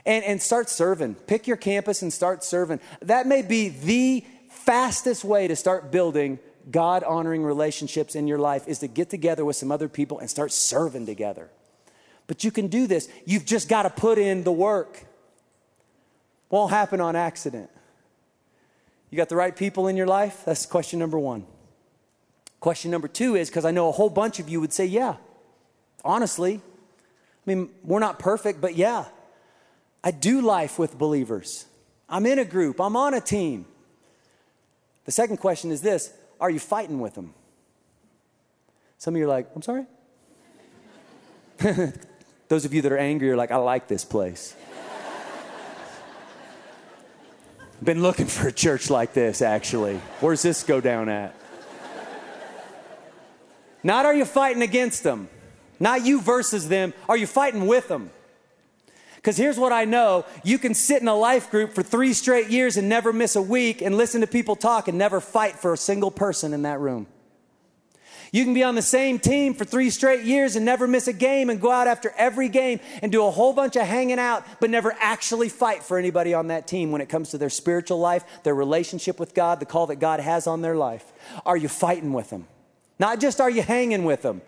And, 0.06 0.24
and 0.24 0.42
start 0.42 0.70
serving. 0.70 1.16
Pick 1.16 1.48
your 1.48 1.58
campus 1.58 2.02
and 2.02 2.14
start 2.14 2.42
serving. 2.42 2.80
That 3.02 3.28
may 3.28 3.42
be 3.42 3.68
the 3.68 4.24
fastest 4.58 5.24
way 5.24 5.48
to 5.48 5.56
start 5.56 5.92
building 5.92 6.40
God 6.70 7.04
honoring 7.04 7.44
relationships 7.44 8.16
in 8.16 8.28
your 8.28 8.38
life 8.38 8.68
is 8.68 8.80
to 8.80 8.88
get 8.88 9.10
together 9.10 9.46
with 9.46 9.56
some 9.56 9.72
other 9.72 9.88
people 9.88 10.20
and 10.20 10.30
start 10.30 10.52
serving 10.52 11.06
together. 11.06 11.50
But 12.28 12.44
you 12.44 12.52
can 12.52 12.68
do 12.68 12.88
this. 12.88 13.08
You've 13.26 13.46
just 13.46 13.70
got 13.70 13.84
to 13.84 13.90
put 13.90 14.18
in 14.18 14.44
the 14.44 14.52
work. 14.52 15.06
Won't 16.50 16.72
happen 16.72 17.00
on 17.00 17.16
accident. 17.16 17.70
You 19.10 19.16
got 19.16 19.30
the 19.30 19.36
right 19.36 19.56
people 19.56 19.88
in 19.88 19.96
your 19.96 20.08
life? 20.08 20.44
That's 20.46 20.66
question 20.66 21.00
number 21.00 21.18
one. 21.18 21.46
Question 22.60 22.92
number 22.92 23.08
two 23.08 23.36
is 23.36 23.50
because 23.50 23.64
I 23.64 23.72
know 23.72 23.88
a 23.88 23.94
whole 23.94 24.10
bunch 24.10 24.40
of 24.40 24.50
you 24.50 24.60
would 24.60 24.74
say, 24.74 24.86
yeah, 24.86 25.16
honestly. 26.04 26.56
I 26.56 26.60
mean, 27.46 27.70
we're 27.84 28.00
not 28.00 28.20
perfect, 28.20 28.60
but 28.60 28.76
yeah, 28.76 29.06
I 30.04 30.12
do 30.12 30.42
life 30.42 30.78
with 30.78 30.98
believers. 30.98 31.66
I'm 32.10 32.26
in 32.26 32.40
a 32.40 32.46
group, 32.46 32.82
I'm 32.82 32.98
on 32.98 33.14
a 33.14 33.22
team. 33.22 33.66
The 35.08 35.14
second 35.14 35.38
question 35.38 35.72
is 35.72 35.82
this 35.82 36.14
are 36.40 36.52
you 36.52 36.60
fighting 36.60 37.00
with 37.00 37.16
them? 37.16 37.34
Some 39.00 39.16
of 39.16 39.20
you 39.20 39.26
are 39.26 39.30
like, 39.30 39.50
I'm 39.56 39.64
sorry? 39.64 39.86
Those 42.50 42.66
of 42.66 42.74
you 42.74 42.84
that 42.84 42.92
are 42.92 42.98
angry 42.98 43.32
are 43.32 43.36
like, 43.36 43.52
I 43.52 43.56
like 43.56 43.88
this 43.88 44.06
place. 44.06 44.56
Been 47.84 48.02
looking 48.02 48.26
for 48.26 48.48
a 48.48 48.52
church 48.52 48.90
like 48.90 49.14
this, 49.14 49.42
actually. 49.42 49.98
Where's 50.20 50.42
this 50.42 50.64
go 50.64 50.82
down 50.82 51.10
at? 51.10 51.36
Not 53.84 54.06
are 54.06 54.14
you 54.14 54.26
fighting 54.26 54.62
against 54.62 55.04
them, 55.04 55.30
not 55.80 56.06
you 56.06 56.20
versus 56.20 56.68
them. 56.68 56.94
Are 57.08 57.16
you 57.16 57.28
fighting 57.28 57.66
with 57.66 57.88
them? 57.88 58.10
Because 59.18 59.36
here's 59.36 59.58
what 59.58 59.74
I 59.74 59.86
know 59.86 60.26
you 60.44 60.58
can 60.58 60.74
sit 60.74 61.02
in 61.02 61.08
a 61.08 61.16
life 61.16 61.52
group 61.52 61.74
for 61.74 61.84
three 61.84 62.14
straight 62.14 62.50
years 62.50 62.78
and 62.78 62.88
never 62.88 63.12
miss 63.12 63.36
a 63.36 63.42
week 63.42 63.82
and 63.82 63.98
listen 63.98 64.22
to 64.22 64.28
people 64.28 64.56
talk 64.56 64.88
and 64.88 64.98
never 64.98 65.20
fight 65.20 65.56
for 65.56 65.74
a 65.74 65.78
single 65.78 66.12
person 66.12 66.54
in 66.54 66.62
that 66.62 66.80
room. 66.80 67.08
You 68.32 68.44
can 68.44 68.54
be 68.54 68.64
on 68.64 68.76
the 68.76 68.82
same 68.82 69.20
team 69.20 69.54
for 69.54 69.66
three 69.66 69.90
straight 69.90 70.24
years 70.24 70.56
and 70.56 70.66
never 70.66 70.88
miss 70.88 71.08
a 71.08 71.14
game 71.14 71.50
and 71.50 71.62
go 71.62 71.72
out 71.72 71.88
after 71.88 72.14
every 72.18 72.50
game 72.50 72.80
and 73.02 73.12
do 73.12 73.26
a 73.26 73.32
whole 73.32 73.54
bunch 73.54 73.76
of 73.76 73.88
hanging 73.88 74.20
out, 74.20 74.46
but 74.60 74.70
never 74.70 74.96
actually 75.00 75.50
fight 75.50 75.84
for 75.84 75.98
anybody 75.98 76.34
on 76.34 76.48
that 76.48 76.68
team 76.68 76.92
when 76.92 77.02
it 77.02 77.10
comes 77.10 77.30
to 77.30 77.38
their 77.38 77.50
spiritual 77.50 78.00
life, 78.00 78.24
their 78.44 78.56
relationship 78.56 79.20
with 79.20 79.34
God, 79.34 79.60
the 79.60 79.66
call 79.66 79.88
that 79.88 79.98
God 79.98 80.20
has 80.20 80.46
on 80.48 80.62
their 80.62 80.76
life. 80.76 81.12
Are 81.46 81.58
you 81.58 81.70
fighting 81.70 82.14
with 82.14 82.30
them? 82.30 82.48
Not 83.00 83.20
just 83.20 83.40
are 83.40 83.50
you 83.50 83.62
hanging 83.62 84.04
with 84.04 84.24
them, 84.24 84.42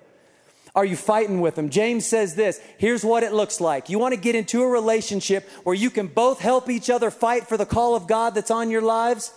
are 0.80 0.86
you 0.86 0.96
fighting 0.96 1.42
with 1.42 1.56
them? 1.56 1.70
James 1.70 2.06
says 2.06 2.36
this 2.36 2.62
here's 2.78 3.04
what 3.04 3.22
it 3.22 3.34
looks 3.34 3.60
like. 3.60 3.90
You 3.90 4.00
want 4.00 4.16
to 4.16 4.20
get 4.20 4.34
into 4.34 4.64
a 4.64 4.68
relationship 4.68 5.46
where 5.64 5.76
you 5.76 5.90
can 5.90 6.08
both 6.08 6.40
help 6.40 6.70
each 6.70 6.90
other 6.90 7.12
fight 7.12 7.48
for 7.48 7.58
the 7.58 7.66
call 7.66 7.96
of 7.96 8.08
God 8.08 8.34
that's 8.34 8.50
on 8.50 8.70
your 8.70 8.82
lives? 8.82 9.34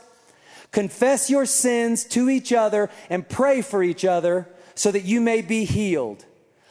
Confess 0.71 1.29
your 1.29 1.45
sins 1.45 2.05
to 2.05 2.31
each 2.31 2.53
other 2.53 2.91
and 3.11 3.29
pray 3.29 3.61
for 3.61 3.83
each 3.83 4.05
other 4.05 4.49
so 4.77 4.93
that 4.93 5.05
you 5.05 5.21
may 5.21 5.43
be 5.43 5.65
healed. 5.65 6.25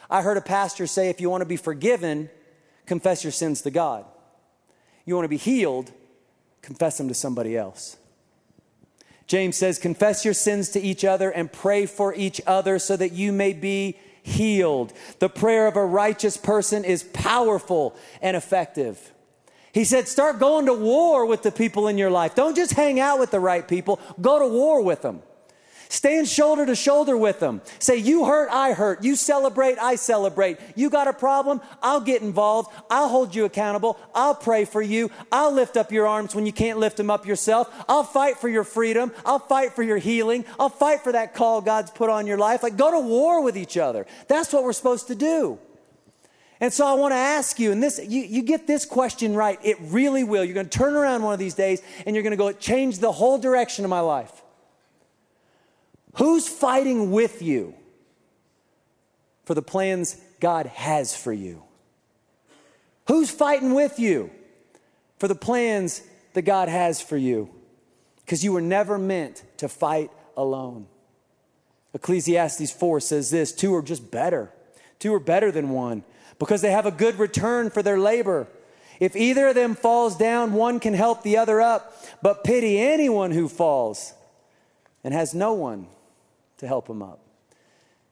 I 0.10 0.22
heard 0.22 0.38
a 0.38 0.42
pastor 0.42 0.88
say 0.88 1.10
if 1.10 1.20
you 1.20 1.30
want 1.30 1.42
to 1.42 1.46
be 1.46 1.58
forgiven, 1.58 2.30
confess 2.86 3.26
your 3.26 3.32
sins 3.32 3.62
to 3.64 3.72
God. 3.72 4.06
You 5.04 5.16
want 5.16 5.26
to 5.26 5.30
be 5.30 5.36
healed, 5.36 5.92
confess 6.62 6.98
them 6.98 7.10
to 7.10 7.14
somebody 7.14 7.58
else. 7.58 7.98
James 9.28 9.58
says, 9.58 9.78
Confess 9.78 10.24
your 10.24 10.34
sins 10.34 10.70
to 10.70 10.80
each 10.80 11.04
other 11.04 11.30
and 11.30 11.52
pray 11.52 11.86
for 11.86 12.16
each 12.16 12.40
other 12.48 12.80
so 12.80 12.96
that 12.96 13.12
you 13.12 13.34
may 13.34 13.52
be 13.52 13.98
healed. 14.24 14.94
The 15.20 15.30
prayer 15.30 15.68
of 15.68 15.76
a 15.76 15.86
righteous 15.86 16.38
person 16.38 16.84
is 16.86 17.04
powerful 17.04 17.96
and 18.22 18.38
effective. 18.38 19.12
He 19.74 19.86
said, 19.86 20.08
start 20.08 20.40
going 20.40 20.66
to 20.66 20.74
war 20.74 21.26
with 21.26 21.44
the 21.44 21.52
people 21.52 21.88
in 21.88 21.98
your 21.98 22.12
life. 22.12 22.36
Don't 22.36 22.56
just 22.56 22.74
hang 22.74 23.00
out 23.00 23.20
with 23.20 23.32
the 23.32 23.40
right 23.40 23.68
people, 23.68 24.00
go 24.20 24.40
to 24.40 24.48
war 24.48 24.82
with 24.84 25.02
them. 25.02 25.22
Stand 25.92 26.30
shoulder 26.30 26.66
to 26.66 26.74
shoulder 26.74 27.18
with 27.18 27.42
them. 27.42 27.62
Say, 27.80 27.98
You 27.98 28.24
hurt, 28.24 28.48
I 28.50 28.72
hurt. 28.72 29.04
You 29.04 29.18
celebrate, 29.18 29.78
I 29.78 29.96
celebrate. 29.96 30.58
You 30.74 30.90
got 30.90 31.10
a 31.10 31.14
problem, 31.14 31.60
I'll 31.84 32.00
get 32.00 32.22
involved. 32.22 32.74
I'll 32.90 33.10
hold 33.10 33.36
you 33.36 33.44
accountable. 33.44 34.00
I'll 34.16 34.34
pray 34.34 34.64
for 34.64 34.82
you. 34.82 35.12
I'll 35.34 35.52
lift 35.52 35.76
up 35.76 35.92
your 35.92 36.08
arms 36.08 36.34
when 36.34 36.46
you 36.46 36.54
can't 36.54 36.80
lift 36.80 36.96
them 36.96 37.10
up 37.10 37.26
yourself. 37.26 37.68
I'll 37.90 38.06
fight 38.06 38.38
for 38.38 38.48
your 38.48 38.64
freedom. 38.64 39.12
I'll 39.26 39.40
fight 39.40 39.74
for 39.74 39.84
your 39.84 39.98
healing. 39.98 40.46
I'll 40.58 40.70
fight 40.70 41.02
for 41.02 41.12
that 41.12 41.36
call 41.36 41.60
God's 41.60 41.92
put 41.92 42.10
on 42.10 42.26
your 42.26 42.38
life. 42.38 42.64
Like, 42.64 42.78
go 42.78 42.92
to 42.92 43.06
war 43.06 43.44
with 43.44 43.58
each 43.58 43.76
other. 43.76 44.06
That's 44.30 44.54
what 44.54 44.64
we're 44.64 44.72
supposed 44.72 45.08
to 45.08 45.16
do. 45.16 45.60
And 46.62 46.72
so 46.72 46.88
I 46.88 46.94
want 46.94 47.12
to 47.12 47.18
ask 47.18 47.60
you, 47.60 47.74
and 47.74 47.84
this, 47.84 48.00
you, 48.02 48.22
you 48.22 48.44
get 48.44 48.66
this 48.66 48.86
question 48.86 49.34
right, 49.34 49.60
it 49.62 49.76
really 49.82 50.24
will. 50.24 50.46
You're 50.46 50.54
going 50.54 50.70
to 50.70 50.78
turn 50.78 50.94
around 50.94 51.24
one 51.24 51.34
of 51.34 51.40
these 51.40 51.56
days 51.56 51.82
and 52.06 52.16
you're 52.16 52.24
going 52.24 52.32
to 52.32 52.38
go, 52.38 52.48
it 52.48 52.62
changed 52.62 53.02
the 53.02 53.12
whole 53.12 53.38
direction 53.38 53.84
of 53.84 53.90
my 53.90 54.00
life. 54.00 54.41
Who's 56.16 56.48
fighting 56.48 57.12
with 57.12 57.42
you 57.42 57.74
for 59.46 59.54
the 59.54 59.62
plans 59.62 60.18
God 60.40 60.66
has 60.68 61.16
for 61.16 61.32
you? 61.32 61.64
Who's 63.08 63.32
fighting 63.32 63.74
with 63.74 64.00
you 64.00 64.30
for 65.20 65.28
the 65.28 65.36
plans 65.36 66.02
that 66.34 66.44
God 66.44 66.70
has 66.70 67.02
for 67.02 67.18
you? 67.18 67.50
Because 68.18 68.44
you 68.44 68.54
were 68.54 68.62
never 68.62 68.98
meant 68.98 69.44
to 69.58 69.68
fight 69.68 70.12
alone. 70.38 70.88
Ecclesiastes 71.94 72.72
4 72.72 73.00
says 73.00 73.30
this 73.30 73.52
two 73.52 73.76
are 73.76 73.82
just 73.82 74.12
better. 74.12 74.52
Two 75.00 75.14
are 75.14 75.20
better 75.20 75.52
than 75.52 75.70
one 75.70 76.04
because 76.40 76.62
they 76.62 76.72
have 76.72 76.86
a 76.86 76.92
good 76.92 77.20
return 77.20 77.70
for 77.70 77.84
their 77.84 78.00
labor. 78.00 78.48
If 79.00 79.16
either 79.16 79.48
of 79.48 79.56
them 79.56 79.76
falls 79.76 80.16
down, 80.16 80.54
one 80.54 80.80
can 80.80 80.94
help 80.94 81.24
the 81.24 81.38
other 81.38 81.60
up, 81.60 81.96
but 82.22 82.44
pity 82.44 82.80
anyone 82.80 83.32
who 83.32 83.50
falls 83.50 84.14
and 85.04 85.14
has 85.14 85.34
no 85.34 85.54
one 85.54 85.88
to 86.62 86.68
help 86.68 86.88
them 86.88 87.02
up. 87.04 87.20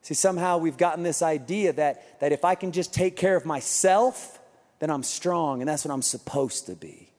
See, 0.01 0.13
somehow 0.13 0.57
we've 0.57 0.77
gotten 0.77 1.03
this 1.03 1.21
idea 1.21 1.71
that, 1.73 2.19
that 2.19 2.31
if 2.31 2.43
I 2.43 2.55
can 2.55 2.71
just 2.71 2.93
take 2.93 3.15
care 3.15 3.35
of 3.35 3.45
myself, 3.45 4.39
then 4.79 4.89
I'm 4.89 5.03
strong, 5.03 5.61
and 5.61 5.69
that's 5.69 5.85
what 5.85 5.93
I'm 5.93 6.01
supposed 6.01 6.65
to 6.65 6.75
be. 6.75 7.11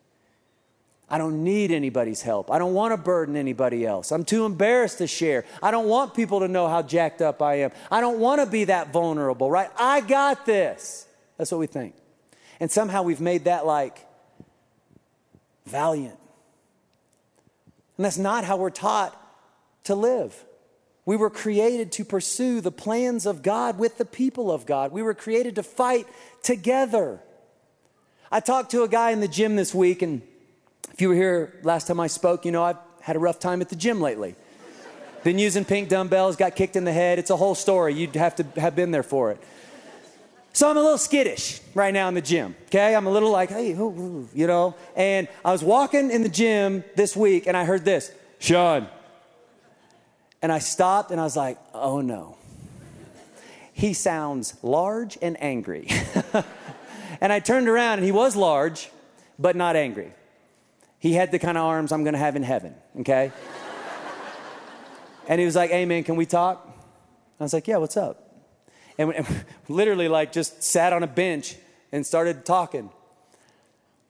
I 1.08 1.18
don't 1.18 1.44
need 1.44 1.70
anybody's 1.70 2.22
help. 2.22 2.50
I 2.50 2.58
don't 2.58 2.74
want 2.74 2.92
to 2.92 2.96
burden 2.96 3.36
anybody 3.36 3.86
else. 3.86 4.12
I'm 4.12 4.24
too 4.24 4.44
embarrassed 4.44 4.98
to 4.98 5.06
share. 5.06 5.44
I 5.62 5.70
don't 5.70 5.86
want 5.86 6.14
people 6.14 6.40
to 6.40 6.48
know 6.48 6.68
how 6.68 6.82
jacked 6.82 7.22
up 7.22 7.42
I 7.42 7.60
am. 7.60 7.72
I 7.90 8.00
don't 8.00 8.18
want 8.18 8.40
to 8.40 8.46
be 8.46 8.64
that 8.64 8.92
vulnerable, 8.92 9.50
right? 9.50 9.70
I 9.78 10.00
got 10.00 10.46
this. 10.46 11.06
That's 11.36 11.50
what 11.50 11.58
we 11.58 11.66
think. 11.66 11.94
And 12.60 12.70
somehow 12.70 13.02
we've 13.02 13.20
made 13.20 13.44
that 13.44 13.66
like 13.66 14.04
valiant. 15.66 16.18
And 17.96 18.04
that's 18.04 18.18
not 18.18 18.44
how 18.44 18.56
we're 18.56 18.70
taught 18.70 19.16
to 19.84 19.94
live. 19.94 20.44
We 21.06 21.16
were 21.16 21.30
created 21.30 21.92
to 21.92 22.04
pursue 22.04 22.60
the 22.60 22.70
plans 22.70 23.26
of 23.26 23.42
God 23.42 23.78
with 23.78 23.98
the 23.98 24.04
people 24.04 24.50
of 24.50 24.66
God. 24.66 24.92
We 24.92 25.02
were 25.02 25.14
created 25.14 25.56
to 25.56 25.62
fight 25.62 26.06
together. 26.42 27.20
I 28.30 28.40
talked 28.40 28.70
to 28.72 28.82
a 28.82 28.88
guy 28.88 29.10
in 29.10 29.20
the 29.20 29.28
gym 29.28 29.56
this 29.56 29.74
week, 29.74 30.02
and 30.02 30.22
if 30.92 31.00
you 31.00 31.08
were 31.08 31.14
here 31.14 31.58
last 31.62 31.86
time 31.86 31.98
I 31.98 32.06
spoke, 32.06 32.44
you 32.44 32.52
know 32.52 32.62
I've 32.62 32.76
had 33.00 33.16
a 33.16 33.18
rough 33.18 33.38
time 33.38 33.60
at 33.60 33.70
the 33.70 33.76
gym 33.76 34.00
lately. 34.00 34.36
Been 35.24 35.38
using 35.38 35.64
pink 35.64 35.88
dumbbells, 35.88 36.36
got 36.36 36.54
kicked 36.54 36.76
in 36.76 36.84
the 36.84 36.92
head. 36.92 37.18
It's 37.18 37.30
a 37.30 37.36
whole 37.36 37.54
story. 37.54 37.92
You'd 37.94 38.14
have 38.14 38.36
to 38.36 38.60
have 38.60 38.76
been 38.76 38.90
there 38.90 39.02
for 39.02 39.30
it. 39.32 39.40
So 40.52 40.68
I'm 40.68 40.76
a 40.76 40.82
little 40.82 40.98
skittish 40.98 41.60
right 41.74 41.94
now 41.94 42.08
in 42.08 42.14
the 42.14 42.20
gym, 42.20 42.56
okay? 42.66 42.94
I'm 42.94 43.06
a 43.06 43.10
little 43.10 43.30
like, 43.30 43.50
hey, 43.50 43.68
you 43.68 44.28
know? 44.34 44.74
And 44.96 45.28
I 45.44 45.52
was 45.52 45.62
walking 45.62 46.10
in 46.10 46.22
the 46.22 46.28
gym 46.28 46.82
this 46.96 47.16
week 47.16 47.46
and 47.46 47.56
I 47.56 47.64
heard 47.64 47.84
this 47.84 48.10
Shawn, 48.40 48.88
and 50.42 50.50
I 50.50 50.58
stopped 50.58 51.10
and 51.10 51.20
I 51.20 51.24
was 51.24 51.36
like, 51.36 51.58
oh 51.74 52.00
no. 52.00 52.36
He 53.72 53.94
sounds 53.94 54.54
large 54.62 55.16
and 55.22 55.42
angry. 55.42 55.88
and 57.20 57.32
I 57.32 57.40
turned 57.40 57.68
around 57.68 57.98
and 57.98 58.04
he 58.04 58.12
was 58.12 58.36
large, 58.36 58.90
but 59.38 59.56
not 59.56 59.76
angry. 59.76 60.12
He 60.98 61.14
had 61.14 61.32
the 61.32 61.38
kind 61.38 61.56
of 61.56 61.64
arms 61.64 61.92
I'm 61.92 62.04
gonna 62.04 62.18
have 62.18 62.36
in 62.36 62.42
heaven, 62.42 62.74
okay? 63.00 63.32
and 65.28 65.38
he 65.38 65.46
was 65.46 65.56
like, 65.56 65.70
hey 65.70 65.86
man, 65.86 66.04
can 66.04 66.16
we 66.16 66.26
talk? 66.26 66.66
I 67.40 67.42
was 67.42 67.54
like, 67.54 67.66
yeah, 67.66 67.78
what's 67.78 67.96
up? 67.96 68.30
And, 68.98 69.14
and 69.14 69.26
literally, 69.68 70.08
like, 70.08 70.30
just 70.30 70.62
sat 70.62 70.92
on 70.92 71.02
a 71.02 71.06
bench 71.06 71.56
and 71.90 72.06
started 72.06 72.44
talking. 72.44 72.90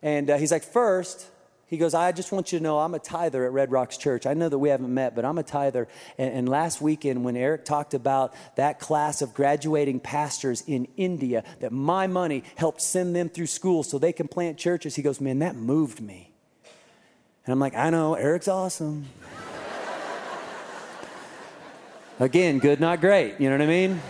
And 0.03 0.29
uh, 0.31 0.37
he's 0.37 0.51
like, 0.51 0.65
first, 0.65 1.27
he 1.71 1.79
goes, 1.79 1.95
I 1.95 2.11
just 2.11 2.33
want 2.33 2.53
you 2.53 2.59
to 2.59 2.63
know 2.65 2.81
I'm 2.81 2.95
a 2.95 2.99
tither 2.99 3.45
at 3.45 3.53
Red 3.53 3.71
Rocks 3.71 3.97
Church. 3.97 4.27
I 4.27 4.35
know 4.35 4.49
that 4.49 4.59
we 4.59 4.71
haven't 4.71 4.93
met, 4.93 5.15
but 5.15 5.25
I'm 5.25 5.39
a 5.39 5.45
tither. 5.45 5.87
And, 6.19 6.35
and, 6.35 6.49
last 6.49 6.81
weekend, 6.81 7.23
when 7.23 7.37
Eric 7.37 7.65
talked 7.65 7.95
about 7.95 8.35
that 8.57 8.81
class 8.81 9.23
of 9.23 9.35
graduating 9.35 10.01
pastors 10.01 10.65
in 10.67 10.89
India, 10.97 11.45
that 11.61 11.71
my 11.71 12.09
money 12.09 12.43
helped 12.57 12.83
send 12.83 13.15
them 13.15 13.29
through 13.29 13.47
school 13.47 13.85
so 13.85 14.01
they 14.01 14.13
can 14.13 14.27
plant 14.27 14.59
churches, 14.59 14.97
he 14.97 15.03
goes, 15.03 15.21
Man, 15.21 15.39
that 15.39 15.55
moved 15.55 16.01
me. 16.01 16.33
And 17.47 17.53
I'm 17.53 17.61
like, 17.61 17.77
I 17.77 17.89
know, 17.91 18.15
Eric's 18.15 18.49
awesome. 18.49 19.07
Again, 22.19 22.59
good, 22.59 22.81
not 22.81 23.01
great. 23.01 23.41
You 23.41 23.49
know 23.49 23.55
what 23.55 23.63
I 23.63 23.67
mean? 23.67 24.03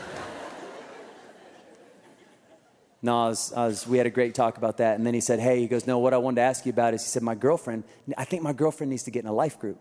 No, 3.03 3.25
I 3.25 3.29
was, 3.29 3.53
I 3.55 3.67
was, 3.67 3.87
we 3.87 3.97
had 3.97 4.07
a 4.07 4.11
great 4.11 4.35
talk 4.35 4.59
about 4.59 4.77
that. 4.77 4.97
And 4.99 5.07
then 5.07 5.15
he 5.15 5.21
said, 5.21 5.41
Hey, 5.41 5.61
he 5.61 5.67
goes, 5.67 5.87
No, 5.87 5.99
what 5.99 6.13
I 6.13 6.19
wanted 6.19 6.37
to 6.37 6.43
ask 6.43 6.67
you 6.67 6.71
about 6.71 6.93
is 6.93 7.03
he 7.03 7.09
said, 7.09 7.23
My 7.23 7.35
girlfriend, 7.35 7.85
I 8.17 8.25
think 8.25 8.43
my 8.43 8.53
girlfriend 8.53 8.91
needs 8.91 9.05
to 9.05 9.11
get 9.11 9.25
in 9.25 9.29
a 9.29 9.33
life 9.33 9.59
group. 9.59 9.79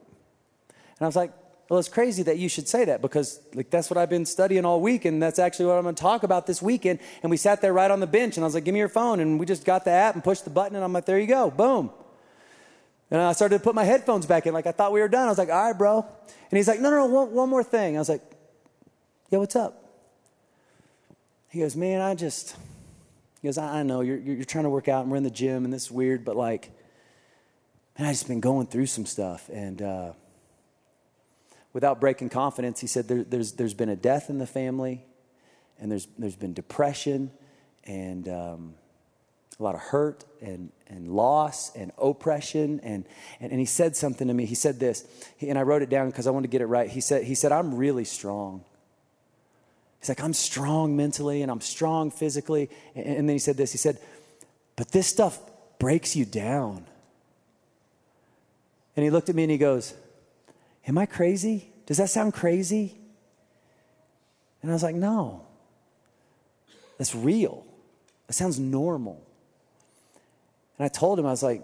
And 0.70 1.02
I 1.02 1.06
was 1.06 1.18
like, 1.18 1.34
Well, 1.70 1.80
it's 1.80 1.90
crazy 1.90 2.24
that 2.24 2.38
you 2.38 2.48
should 2.48 2.70
say 2.70 2.86
that 2.86 3.02
because 3.02 3.42
like 3.54 3.70
that's 3.70 3.90
what 3.90 3.98
I've 3.98 4.10
been 4.10 4.26
studying 4.26 4.64
all 4.64 4.80
week, 4.80 5.04
and 5.04 5.22
that's 5.22 5.38
actually 5.38 5.66
what 5.66 5.78
I'm 5.78 5.84
gonna 5.84 5.96
talk 5.96 6.24
about 6.24 6.48
this 6.48 6.62
weekend. 6.62 7.00
And 7.22 7.30
we 7.30 7.36
sat 7.36 7.62
there 7.62 7.74
right 7.74 7.92
on 7.92 8.00
the 8.00 8.08
bench, 8.08 8.38
and 8.38 8.46
I 8.46 8.48
was 8.48 8.54
like, 8.54 8.64
Give 8.64 8.74
me 8.74 8.80
your 8.80 8.90
phone. 8.90 9.20
And 9.20 9.38
we 9.38 9.46
just 9.46 9.66
got 9.66 9.84
the 9.84 9.92
app 9.92 10.16
and 10.16 10.24
pushed 10.24 10.46
the 10.46 10.50
button, 10.50 10.78
and 10.78 10.86
I'm 10.86 10.94
like, 10.94 11.06
There 11.06 11.20
you 11.20 11.28
go, 11.28 11.52
boom. 11.52 11.92
And 13.12 13.20
I 13.20 13.34
started 13.34 13.58
to 13.58 13.64
put 13.64 13.76
my 13.76 13.84
headphones 13.84 14.28
back 14.28 14.46
in, 14.46 14.54
like 14.54 14.68
I 14.68 14.72
thought 14.72 14.94
we 14.94 15.02
were 15.02 15.10
done. 15.10 15.26
I 15.26 15.30
was 15.30 15.38
like, 15.38 15.50
All 15.50 15.68
right, 15.68 15.78
bro. 15.78 16.06
And 16.52 16.58
he's 16.58 16.70
like, 16.70 16.80
No, 16.80 16.90
no, 16.90 16.98
no, 17.00 17.06
one, 17.08 17.32
one 17.34 17.50
more 17.50 17.66
thing. 17.66 17.98
I 17.98 18.00
was 18.00 18.08
like, 18.08 18.22
Yeah, 19.30 19.40
what's 19.40 19.58
up? 19.58 19.76
He 21.50 21.60
goes, 21.60 21.76
Man, 21.76 22.00
I 22.00 22.16
just 22.16 22.56
he 23.42 23.48
goes, 23.48 23.58
I, 23.58 23.84
know 23.84 24.02
you're, 24.02 24.18
you're 24.18 24.44
trying 24.44 24.66
to 24.66 24.70
work 24.70 24.88
out 24.88 25.04
and 25.04 25.12
we're 25.12 25.18
in 25.18 25.24
the 25.24 25.32
gym 25.32 25.64
and 25.64 25.74
this 25.74 25.86
is 25.86 25.92
weird, 25.92 26.26
but 26.26 26.36
like, 26.36 26.72
man, 27.98 28.08
I 28.08 28.12
just 28.12 28.28
been 28.28 28.42
going 28.42 28.68
through 28.68 28.88
some 28.88 29.06
stuff. 29.06 29.50
And 29.50 29.82
uh, 29.82 30.14
without 31.72 32.02
breaking 32.02 32.30
confidence, 32.30 32.82
he 32.82 32.88
said, 32.88 33.08
there, 33.08 33.24
there's, 33.24 33.54
there's 33.54 33.74
been 33.74 33.90
a 33.90 33.96
death 33.96 34.30
in 34.30 34.40
the 34.40 34.48
family 34.48 35.06
and 35.80 35.90
there's, 35.90 36.08
there's 36.18 36.36
been 36.36 36.54
depression 36.54 37.32
and 37.86 38.28
um, 38.28 38.74
a 39.58 39.64
lot 39.64 39.76
of 39.76 39.82
hurt 39.82 40.26
and, 40.42 40.72
and 40.88 41.08
loss 41.10 41.74
and 41.76 41.92
oppression. 41.98 42.80
And, 42.82 43.06
and, 43.40 43.52
and 43.52 43.60
he 43.60 43.66
said 43.66 43.96
something 43.96 44.28
to 44.28 44.34
me. 44.34 44.46
He 44.46 44.56
said 44.56 44.80
this, 44.80 45.06
and 45.40 45.58
I 45.58 45.64
wrote 45.64 45.82
it 45.82 45.90
down 45.90 46.10
because 46.10 46.28
I 46.28 46.32
wanted 46.32 46.48
to 46.48 46.52
get 46.52 46.62
it 46.62 46.68
right. 46.68 46.90
He 46.90 47.02
said, 47.02 47.24
he 47.24 47.36
said, 47.36 47.52
I'm 47.52 47.76
really 47.76 48.06
strong. 48.06 48.66
He's 50.00 50.10
like, 50.10 50.22
I'm 50.22 50.34
strong 50.34 50.96
mentally 50.96 51.42
and 51.42 51.52
I'm 51.52 51.62
strong 51.62 52.10
physically. 52.12 52.70
And 52.96 53.28
then 53.28 53.36
he 53.36 53.40
said 53.40 53.58
this 53.58 53.72
he 53.72 53.78
said, 53.78 54.00
But 54.76 54.92
this 54.92 55.08
stuff 55.08 55.40
breaks 55.78 56.16
you 56.16 56.26
down. 56.26 56.86
And 58.96 59.04
he 59.04 59.10
looked 59.10 59.30
at 59.30 59.36
me 59.36 59.44
and 59.44 59.52
he 59.52 59.58
goes, 59.58 59.94
Am 60.88 60.98
I 60.98 61.06
crazy? 61.06 61.70
Does 61.86 61.98
that 61.98 62.10
sound 62.10 62.34
crazy? 62.34 62.98
And 64.62 64.72
I 64.72 64.74
was 64.74 64.84
like, 64.84 64.96
No, 64.96 65.46
that's 66.98 67.14
real. 67.14 67.66
That 68.28 68.34
sounds 68.34 68.60
normal. 68.60 69.26
And 70.78 70.86
I 70.86 70.88
told 70.88 71.20
him, 71.20 71.26
I 71.26 71.32
was 71.32 71.44
like, 71.44 71.62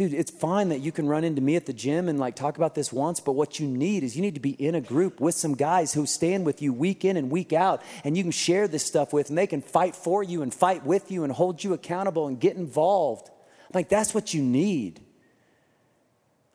dude, 0.00 0.14
it's 0.14 0.30
fine 0.30 0.70
that 0.70 0.80
you 0.80 0.90
can 0.90 1.06
run 1.06 1.24
into 1.24 1.42
me 1.42 1.56
at 1.56 1.66
the 1.66 1.74
gym 1.74 2.08
and 2.08 2.18
like 2.18 2.34
talk 2.34 2.56
about 2.56 2.74
this 2.74 2.90
once, 2.90 3.20
but 3.20 3.32
what 3.32 3.60
you 3.60 3.66
need 3.66 4.02
is 4.02 4.16
you 4.16 4.22
need 4.22 4.32
to 4.32 4.40
be 4.40 4.52
in 4.52 4.74
a 4.74 4.80
group 4.80 5.20
with 5.20 5.34
some 5.34 5.54
guys 5.54 5.92
who 5.92 6.06
stand 6.06 6.46
with 6.46 6.62
you 6.62 6.72
week 6.72 7.04
in 7.04 7.18
and 7.18 7.30
week 7.30 7.52
out 7.52 7.82
and 8.02 8.16
you 8.16 8.22
can 8.22 8.32
share 8.32 8.66
this 8.66 8.82
stuff 8.82 9.12
with 9.12 9.28
and 9.28 9.36
they 9.36 9.46
can 9.46 9.60
fight 9.60 9.94
for 9.94 10.22
you 10.22 10.40
and 10.40 10.54
fight 10.54 10.86
with 10.86 11.10
you 11.10 11.22
and 11.22 11.30
hold 11.34 11.62
you 11.62 11.74
accountable 11.74 12.28
and 12.28 12.40
get 12.40 12.56
involved. 12.56 13.28
I'm 13.28 13.72
like, 13.74 13.90
that's 13.90 14.14
what 14.14 14.32
you 14.32 14.40
need. 14.40 15.00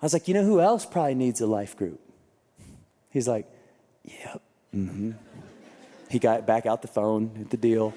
I 0.02 0.06
was 0.06 0.14
like, 0.14 0.28
you 0.28 0.34
know 0.34 0.44
who 0.44 0.60
else 0.60 0.84
probably 0.84 1.14
needs 1.14 1.40
a 1.40 1.46
life 1.46 1.78
group? 1.78 2.02
He's 3.12 3.28
like, 3.28 3.48
yep. 4.04 4.42
Mm-hmm. 4.74 5.12
He 6.10 6.18
got 6.18 6.48
back 6.48 6.66
out 6.66 6.82
the 6.82 6.88
phone, 6.88 7.30
hit 7.36 7.52
the 7.52 7.58
deal. 7.58 7.94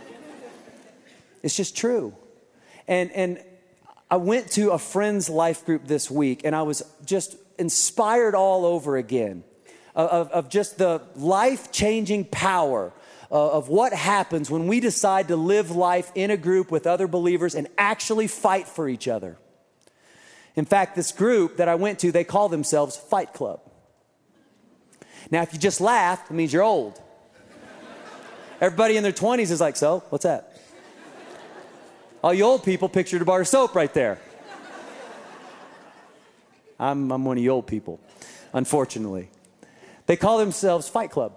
It's 1.42 1.57
just 1.57 1.74
true. 1.74 2.14
And, 2.86 3.11
and 3.12 3.42
I 4.11 4.16
went 4.16 4.50
to 4.52 4.70
a 4.70 4.78
friend's 4.78 5.28
life 5.28 5.64
group 5.66 5.86
this 5.86 6.11
week 6.11 6.42
and 6.44 6.56
I 6.56 6.62
was 6.62 6.82
just 7.04 7.36
inspired 7.59 8.34
all 8.34 8.64
over 8.64 8.96
again 8.96 9.44
of, 9.94 10.30
of 10.30 10.48
just 10.48 10.78
the 10.78 11.02
life 11.16 11.72
changing 11.72 12.24
power 12.26 12.92
of 13.30 13.68
what 13.68 13.92
happens 13.92 14.50
when 14.50 14.66
we 14.66 14.80
decide 14.80 15.28
to 15.28 15.36
live 15.36 15.70
life 15.70 16.11
in 16.14 16.30
a 16.30 16.36
group 16.36 16.70
with 16.70 16.86
other 16.86 17.06
believers 17.06 17.54
and 17.54 17.68
actually 17.76 18.26
fight 18.26 18.66
for 18.66 18.88
each 18.88 19.06
other. 19.06 19.36
In 20.56 20.64
fact, 20.64 20.96
this 20.96 21.12
group 21.12 21.59
that 21.59 21.68
I 21.68 21.74
went 21.74 21.98
to, 22.00 22.11
they 22.11 22.24
call 22.24 22.48
themselves 22.48 22.96
Fight 22.96 23.34
Club. 23.34 23.61
Now, 25.30 25.42
if 25.42 25.52
you 25.52 25.59
just 25.59 25.80
laugh, 25.80 26.30
it 26.30 26.34
means 26.34 26.52
you're 26.52 26.62
old. 26.62 27.00
Everybody 28.61 28.96
in 28.96 29.02
their 29.02 29.12
20s 29.12 29.50
is 29.50 29.61
like, 29.61 29.76
so, 29.76 30.02
what's 30.09 30.24
that? 30.24 30.47
All 32.22 32.34
you 32.34 32.44
old 32.44 32.64
people 32.64 32.88
pictured 32.88 33.22
a 33.22 33.24
bar 33.24 33.42
of 33.42 33.48
soap 33.48 33.74
right 33.74 33.92
there. 33.94 34.18
I'm, 36.80 37.10
I'm 37.10 37.24
one 37.24 37.38
of 37.38 37.42
you 37.42 37.50
old 37.50 37.66
people, 37.66 38.00
unfortunately. 38.52 39.28
They 40.06 40.16
call 40.16 40.38
themselves 40.38 40.88
Fight 40.88 41.10
Club. 41.10 41.32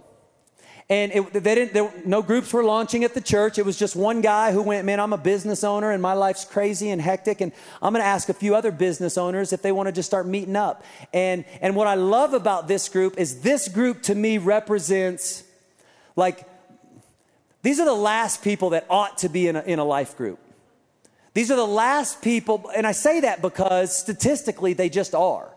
And 0.89 1.11
it, 1.13 1.33
they 1.33 1.55
didn't, 1.55 1.73
there, 1.73 1.91
no 2.05 2.21
groups 2.21 2.51
were 2.51 2.63
launching 2.63 3.03
at 3.05 3.13
the 3.13 3.21
church. 3.21 3.57
It 3.57 3.65
was 3.65 3.77
just 3.77 3.95
one 3.95 4.19
guy 4.19 4.51
who 4.51 4.61
went, 4.61 4.85
Man, 4.85 4.99
I'm 4.99 5.13
a 5.13 5.17
business 5.17 5.63
owner 5.63 5.91
and 5.91 6.01
my 6.01 6.13
life's 6.13 6.43
crazy 6.43 6.89
and 6.89 7.01
hectic. 7.01 7.39
And 7.39 7.53
I'm 7.81 7.93
going 7.93 8.03
to 8.03 8.07
ask 8.07 8.27
a 8.27 8.33
few 8.33 8.55
other 8.55 8.71
business 8.71 9.17
owners 9.17 9.53
if 9.53 9.61
they 9.61 9.71
want 9.71 9.87
to 9.87 9.93
just 9.93 10.09
start 10.09 10.27
meeting 10.27 10.57
up. 10.57 10.83
And, 11.13 11.45
and 11.61 11.77
what 11.77 11.87
I 11.87 11.93
love 11.93 12.33
about 12.33 12.67
this 12.67 12.89
group 12.89 13.17
is 13.17 13.41
this 13.41 13.69
group 13.69 14.01
to 14.03 14.15
me 14.15 14.37
represents 14.37 15.43
like, 16.17 16.45
these 17.61 17.79
are 17.79 17.85
the 17.85 17.93
last 17.93 18.43
people 18.43 18.71
that 18.71 18.85
ought 18.89 19.19
to 19.19 19.29
be 19.29 19.47
in 19.47 19.55
a, 19.55 19.61
in 19.61 19.79
a 19.79 19.85
life 19.85 20.17
group. 20.17 20.39
These 21.33 21.51
are 21.51 21.55
the 21.55 21.65
last 21.65 22.21
people, 22.21 22.69
and 22.75 22.85
I 22.85 22.91
say 22.91 23.21
that 23.21 23.41
because 23.41 23.95
statistically 23.95 24.73
they 24.73 24.89
just 24.89 25.15
are. 25.15 25.49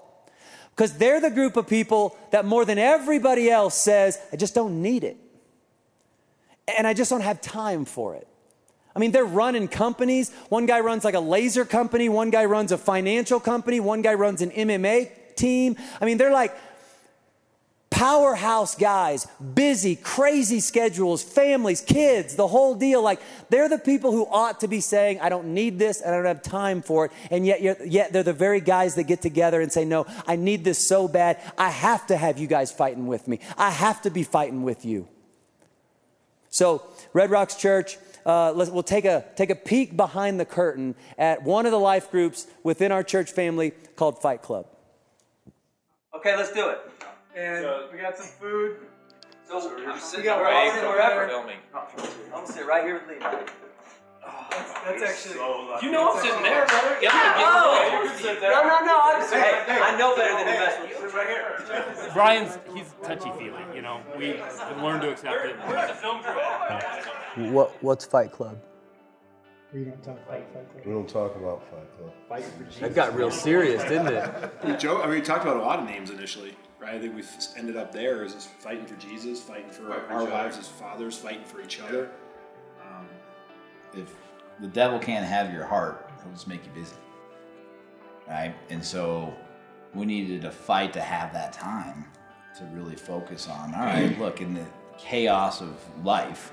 Because 0.70 0.96
they're 0.98 1.20
the 1.20 1.30
group 1.30 1.56
of 1.56 1.68
people 1.68 2.16
that 2.30 2.44
more 2.44 2.64
than 2.64 2.78
everybody 2.78 3.50
else 3.50 3.76
says, 3.76 4.18
I 4.32 4.36
just 4.36 4.54
don't 4.54 4.82
need 4.82 5.04
it 5.04 5.16
and 6.66 6.86
I 6.86 6.94
just 6.94 7.10
don't 7.10 7.20
have 7.20 7.40
time 7.40 7.84
for 7.84 8.14
it. 8.14 8.26
I 8.96 8.98
mean, 8.98 9.10
they're 9.10 9.24
running 9.24 9.68
companies. 9.68 10.32
One 10.48 10.66
guy 10.66 10.80
runs 10.80 11.04
like 11.04 11.14
a 11.14 11.20
laser 11.20 11.64
company, 11.64 12.08
one 12.08 12.30
guy 12.30 12.44
runs 12.44 12.72
a 12.72 12.78
financial 12.78 13.40
company, 13.40 13.80
one 13.80 14.02
guy 14.02 14.14
runs 14.14 14.40
an 14.40 14.50
MMA 14.50 15.10
team. 15.34 15.76
I 16.00 16.04
mean, 16.04 16.16
they're 16.16 16.32
like 16.32 16.54
powerhouse 17.94 18.74
guys, 18.74 19.24
busy, 19.54 19.94
crazy 19.94 20.58
schedules, 20.58 21.22
families, 21.22 21.80
kids, 21.80 22.34
the 22.34 22.48
whole 22.48 22.74
deal. 22.74 23.00
Like, 23.00 23.20
they're 23.50 23.68
the 23.68 23.78
people 23.78 24.10
who 24.10 24.26
ought 24.26 24.60
to 24.60 24.68
be 24.68 24.80
saying, 24.80 25.20
I 25.20 25.28
don't 25.28 25.54
need 25.54 25.78
this 25.78 26.00
and 26.00 26.12
I 26.12 26.16
don't 26.16 26.26
have 26.26 26.42
time 26.42 26.82
for 26.82 27.06
it. 27.06 27.12
And 27.30 27.46
yet, 27.46 27.86
yet 27.86 28.12
they're 28.12 28.24
the 28.24 28.32
very 28.32 28.60
guys 28.60 28.96
that 28.96 29.04
get 29.04 29.22
together 29.22 29.60
and 29.60 29.70
say, 29.70 29.84
No, 29.84 30.06
I 30.26 30.34
need 30.34 30.64
this 30.64 30.84
so 30.84 31.06
bad. 31.06 31.40
I 31.56 31.70
have 31.70 32.08
to 32.08 32.16
have 32.16 32.36
you 32.36 32.48
guys 32.48 32.72
fighting 32.72 33.06
with 33.06 33.28
me. 33.28 33.38
I 33.56 33.70
have 33.70 34.02
to 34.02 34.10
be 34.10 34.24
fighting 34.24 34.64
with 34.64 34.84
you. 34.84 35.06
So, 36.50 36.82
Red 37.12 37.30
Rocks 37.30 37.54
Church, 37.54 37.96
uh, 38.26 38.52
we'll 38.56 38.82
take 38.82 39.04
a, 39.04 39.24
take 39.36 39.50
a 39.50 39.56
peek 39.56 39.96
behind 39.96 40.40
the 40.40 40.44
curtain 40.44 40.96
at 41.16 41.44
one 41.44 41.64
of 41.64 41.70
the 41.70 41.78
life 41.78 42.10
groups 42.10 42.48
within 42.64 42.90
our 42.90 43.04
church 43.04 43.30
family 43.30 43.70
called 43.94 44.20
Fight 44.20 44.42
Club. 44.42 44.66
Okay, 46.14 46.36
let's 46.36 46.52
do 46.52 46.70
it. 46.70 46.78
And 47.36 47.64
so, 47.64 47.88
we 47.92 47.98
got 47.98 48.16
some 48.16 48.26
food. 48.26 48.76
So, 49.48 49.60
so 49.60 49.76
I'm 49.86 49.98
sitting 49.98 50.26
right 50.26 50.72
here 50.72 50.88
wherever. 50.88 51.28
Filming. 51.28 51.58
I'm 51.74 51.86
gonna 52.32 52.46
sit 52.46 52.66
right 52.66 52.84
here 52.84 52.94
with 52.94 53.08
Lee. 53.08 53.26
Oh, 54.26 54.46
that's, 54.50 54.72
that's 54.72 55.02
actually. 55.02 55.34
So 55.34 55.76
you 55.82 55.90
know 55.90 56.12
I'm 56.12 56.22
sitting 56.22 56.42
there, 56.42 56.64
brother. 56.66 56.96
Yeah, 57.02 57.10
oh, 57.12 58.00
you 58.02 58.08
can 58.08 58.18
sit 58.18 58.40
there. 58.40 58.52
No, 58.52 58.62
no, 58.62 58.84
no. 58.84 59.00
I'm 59.02 59.20
just, 59.20 59.34
hey, 59.34 59.62
hey, 59.66 59.80
I 59.82 59.98
know 59.98 60.16
better 60.16 60.32
than 60.32 60.46
to 60.46 60.52
mess 60.52 61.02
with 61.02 61.14
right 61.14 61.26
here. 61.26 62.10
Brian's 62.14 62.58
he's 62.74 62.94
touchy 63.02 63.30
feely. 63.38 63.60
You 63.74 63.82
know, 63.82 64.00
we 64.16 64.40
learned 64.82 65.02
to 65.02 65.10
accept 65.10 65.46
it. 65.46 65.56
Where's 65.66 65.88
the 65.90 65.94
film 65.94 66.22
crew? 66.22 67.50
What 67.52 67.82
What's 67.82 68.06
Fight 68.06 68.32
Club? 68.32 68.58
We 69.74 69.84
don't 69.84 70.02
talk 70.04 70.14
about 70.14 70.28
Fight 70.28 70.52
Club. 70.52 70.66
We 70.86 70.92
don't 70.92 71.08
talk 71.08 71.36
about 71.36 71.62
Fight 71.70 71.98
Club. 71.98 72.12
Fight 72.28 72.44
for 72.44 72.64
Jesus. 72.64 72.80
That 72.80 72.94
got 72.94 73.14
real 73.16 73.30
serious, 73.30 73.82
didn't 73.82 74.08
it? 74.08 74.52
We 74.64 74.76
joke. 74.76 75.00
I 75.02 75.06
mean, 75.06 75.16
we 75.16 75.20
talked 75.20 75.42
about 75.42 75.56
a 75.56 75.60
lot 75.62 75.80
of 75.80 75.84
names 75.84 76.10
initially, 76.10 76.54
right? 76.84 76.94
I 76.94 76.98
think 76.98 77.14
we've 77.14 77.30
ended 77.56 77.76
up 77.76 77.92
there 77.92 78.22
is 78.24 78.34
just 78.34 78.48
fighting 78.48 78.86
for 78.86 78.96
Jesus, 78.96 79.40
fighting 79.40 79.70
for 79.70 79.88
Fight 79.88 80.10
our 80.10 80.24
lives 80.24 80.58
as 80.58 80.68
fathers, 80.68 81.16
fighting 81.16 81.44
for 81.44 81.60
each 81.60 81.80
other. 81.80 82.10
Um, 82.82 83.08
if 83.94 84.14
the 84.60 84.68
devil 84.68 84.98
can't 84.98 85.26
have 85.26 85.52
your 85.52 85.64
heart, 85.64 86.10
he'll 86.22 86.32
just 86.32 86.46
make 86.46 86.64
you 86.64 86.70
busy. 86.72 86.96
Right? 88.28 88.54
And 88.70 88.84
so 88.84 89.34
we 89.94 90.06
needed 90.06 90.42
to 90.42 90.50
fight 90.50 90.92
to 90.94 91.00
have 91.00 91.32
that 91.32 91.52
time 91.52 92.06
to 92.58 92.64
really 92.66 92.96
focus 92.96 93.48
on, 93.48 93.74
all 93.74 93.84
right, 93.84 94.18
look, 94.20 94.40
in 94.40 94.54
the 94.54 94.64
chaos 94.96 95.60
of 95.60 95.76
life, 96.04 96.52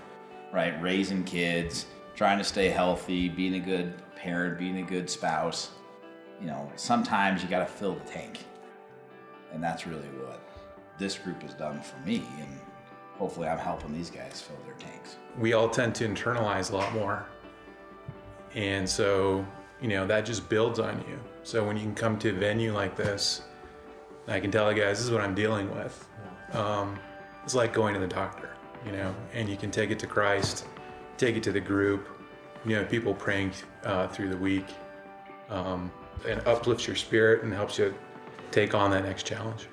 right? 0.52 0.82
Raising 0.82 1.24
kids, 1.24 1.86
trying 2.16 2.38
to 2.38 2.44
stay 2.44 2.70
healthy, 2.70 3.30
being 3.30 3.56
a 3.56 3.60
good 3.60 3.94
parent, 4.16 4.58
being 4.58 4.80
a 4.80 4.84
good 4.84 5.10
spouse, 5.10 5.72
you 6.40 6.48
know, 6.48 6.72
sometimes 6.76 7.44
you 7.44 7.50
got 7.50 7.60
to 7.60 7.72
fill 7.72 7.96
the 7.96 8.12
tank. 8.12 8.40
And 9.54 9.64
that's 9.64 9.86
really 9.86 10.08
what 10.24 10.42
this 10.98 11.18
group 11.18 11.42
has 11.42 11.54
done 11.54 11.82
for 11.82 11.98
me. 12.06 12.24
And 12.40 12.60
hopefully 13.18 13.48
I'm 13.48 13.58
helping 13.58 13.94
these 13.94 14.10
guys 14.10 14.42
fill 14.42 14.58
their 14.66 14.76
tanks. 14.76 15.18
We 15.38 15.54
all 15.54 15.70
tend 15.70 15.96
to 15.96 16.08
internalize 16.08 16.72
a 16.72 16.78
lot 16.78 16.94
more 16.94 17.26
and 18.56 18.88
so, 18.88 19.46
you 19.82 19.88
know, 19.88 20.06
that 20.08 20.26
just 20.26 20.50
builds 20.50 20.80
on 20.80 21.00
you. 21.08 21.20
So 21.44 21.66
when 21.66 21.78
you 21.78 21.84
can 21.84 21.96
come 21.96 22.20
to 22.20 22.30
a 22.30 22.34
venue 22.34 22.74
like 22.74 22.96
this, 22.96 23.44
I 24.28 24.40
can 24.40 24.52
tell 24.52 24.68
the 24.68 24.74
guys, 24.74 24.98
this 24.98 25.06
is 25.06 25.12
what 25.12 25.22
I'm 25.22 25.36
dealing 25.36 25.74
with. 25.74 26.08
Um, 26.54 27.00
it's 27.44 27.56
like 27.56 27.74
going 27.74 27.94
to 27.94 28.00
the 28.00 28.08
doctor, 28.08 28.56
you 28.86 28.92
know, 28.92 29.16
and 29.34 29.50
you 29.50 29.58
can 29.58 29.72
take 29.72 29.90
it 29.90 30.00
to 30.00 30.08
Christ, 30.08 30.66
take 31.18 31.36
it 31.36 31.44
to 31.44 31.52
the 31.52 31.60
group, 31.60 32.08
you 32.66 32.76
know, 32.76 32.86
people 32.86 33.14
praying 33.14 33.54
uh, 33.84 34.08
through 34.08 34.30
the 34.30 34.38
week, 34.38 34.68
um, 35.50 35.92
and 36.28 36.46
uplifts 36.46 36.86
your 36.86 36.96
spirit 36.96 37.44
and 37.44 37.54
helps 37.54 37.80
you 37.80 37.96
take 38.52 38.74
on 38.76 38.92
that 38.92 39.04
next 39.04 39.24
challenge. 39.26 39.68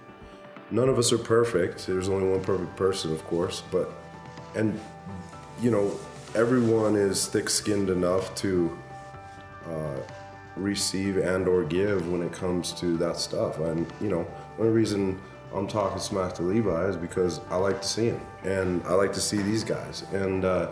None 0.70 0.88
of 0.88 0.98
us 0.98 1.12
are 1.12 1.18
perfect. 1.18 1.86
There's 1.86 2.08
only 2.08 2.28
one 2.28 2.42
perfect 2.42 2.76
person, 2.76 3.12
of 3.12 3.24
course, 3.24 3.62
but, 3.70 3.90
and, 4.54 4.78
you 5.60 5.70
know, 5.70 5.98
everyone 6.34 6.94
is 6.94 7.26
thick-skinned 7.26 7.90
enough 7.90 8.34
to 8.36 8.78
uh, 9.66 10.00
receive 10.56 11.16
and 11.18 11.48
or 11.48 11.64
give 11.64 12.10
when 12.10 12.22
it 12.22 12.32
comes 12.32 12.72
to 12.72 12.96
that 12.98 13.16
stuff. 13.16 13.58
And 13.58 13.86
you 14.00 14.08
know, 14.08 14.26
only 14.58 14.72
reason 14.72 15.20
I'm 15.54 15.66
talking 15.66 15.98
smack 15.98 16.34
to 16.34 16.42
Levi 16.42 16.88
is 16.88 16.96
because 16.96 17.40
I 17.50 17.56
like 17.56 17.80
to 17.80 17.88
see 17.88 18.06
him, 18.06 18.20
and 18.44 18.82
I 18.84 18.94
like 18.94 19.12
to 19.14 19.20
see 19.20 19.38
these 19.38 19.64
guys. 19.64 20.04
And 20.12 20.44
uh, 20.44 20.70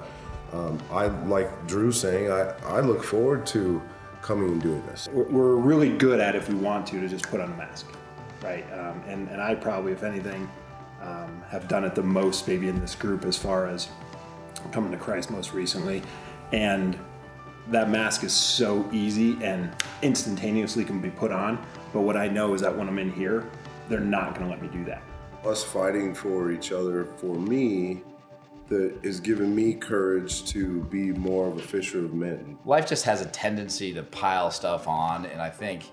um, 0.52 0.78
I 0.90 1.06
like 1.06 1.66
Drew 1.66 1.92
saying, 1.92 2.30
I, 2.30 2.50
I 2.66 2.80
look 2.80 3.02
forward 3.02 3.46
to 3.48 3.80
coming 4.26 4.48
and 4.48 4.60
doing 4.60 4.84
this. 4.86 5.08
We're 5.12 5.54
really 5.54 5.96
good 5.96 6.18
at 6.18 6.34
if 6.34 6.48
we 6.48 6.56
want 6.56 6.86
to 6.88 7.00
to 7.00 7.08
just 7.08 7.28
put 7.28 7.40
on 7.40 7.52
a 7.52 7.56
mask, 7.56 7.86
right? 8.42 8.64
Um, 8.72 9.00
and 9.06 9.28
and 9.28 9.40
I 9.40 9.54
probably, 9.54 9.92
if 9.92 10.02
anything, 10.02 10.48
um, 11.00 11.42
have 11.48 11.68
done 11.68 11.84
it 11.84 11.94
the 11.94 12.02
most 12.02 12.48
maybe 12.48 12.68
in 12.68 12.80
this 12.80 12.96
group 12.96 13.24
as 13.24 13.36
far 13.36 13.68
as 13.68 13.88
coming 14.72 14.90
to 14.90 14.96
Christ 14.96 15.30
most 15.30 15.52
recently, 15.52 16.02
and 16.52 16.98
that 17.68 17.88
mask 17.88 18.24
is 18.24 18.32
so 18.32 18.88
easy 18.92 19.38
and 19.44 19.70
instantaneously 20.02 20.84
can 20.84 21.00
be 21.00 21.10
put 21.10 21.30
on. 21.30 21.64
But 21.92 22.00
what 22.00 22.16
I 22.16 22.26
know 22.28 22.54
is 22.54 22.60
that 22.62 22.76
when 22.76 22.88
I'm 22.88 22.98
in 22.98 23.12
here, 23.12 23.48
they're 23.88 24.00
not 24.00 24.34
going 24.34 24.46
to 24.46 24.50
let 24.50 24.60
me 24.60 24.68
do 24.68 24.84
that. 24.86 25.02
Us 25.44 25.62
fighting 25.62 26.14
for 26.14 26.50
each 26.50 26.72
other, 26.72 27.04
for 27.04 27.36
me, 27.36 28.02
that 28.68 28.94
is 29.02 29.20
giving 29.20 29.54
me 29.54 29.74
courage 29.74 30.44
to 30.46 30.82
be 30.84 31.12
more 31.12 31.48
of 31.48 31.56
a 31.56 31.62
fisher 31.62 32.04
of 32.04 32.14
men. 32.14 32.58
Life 32.64 32.88
just 32.88 33.04
has 33.04 33.22
a 33.22 33.26
tendency 33.26 33.92
to 33.94 34.02
pile 34.02 34.50
stuff 34.50 34.88
on, 34.88 35.26
and 35.26 35.40
I 35.40 35.50
think 35.50 35.84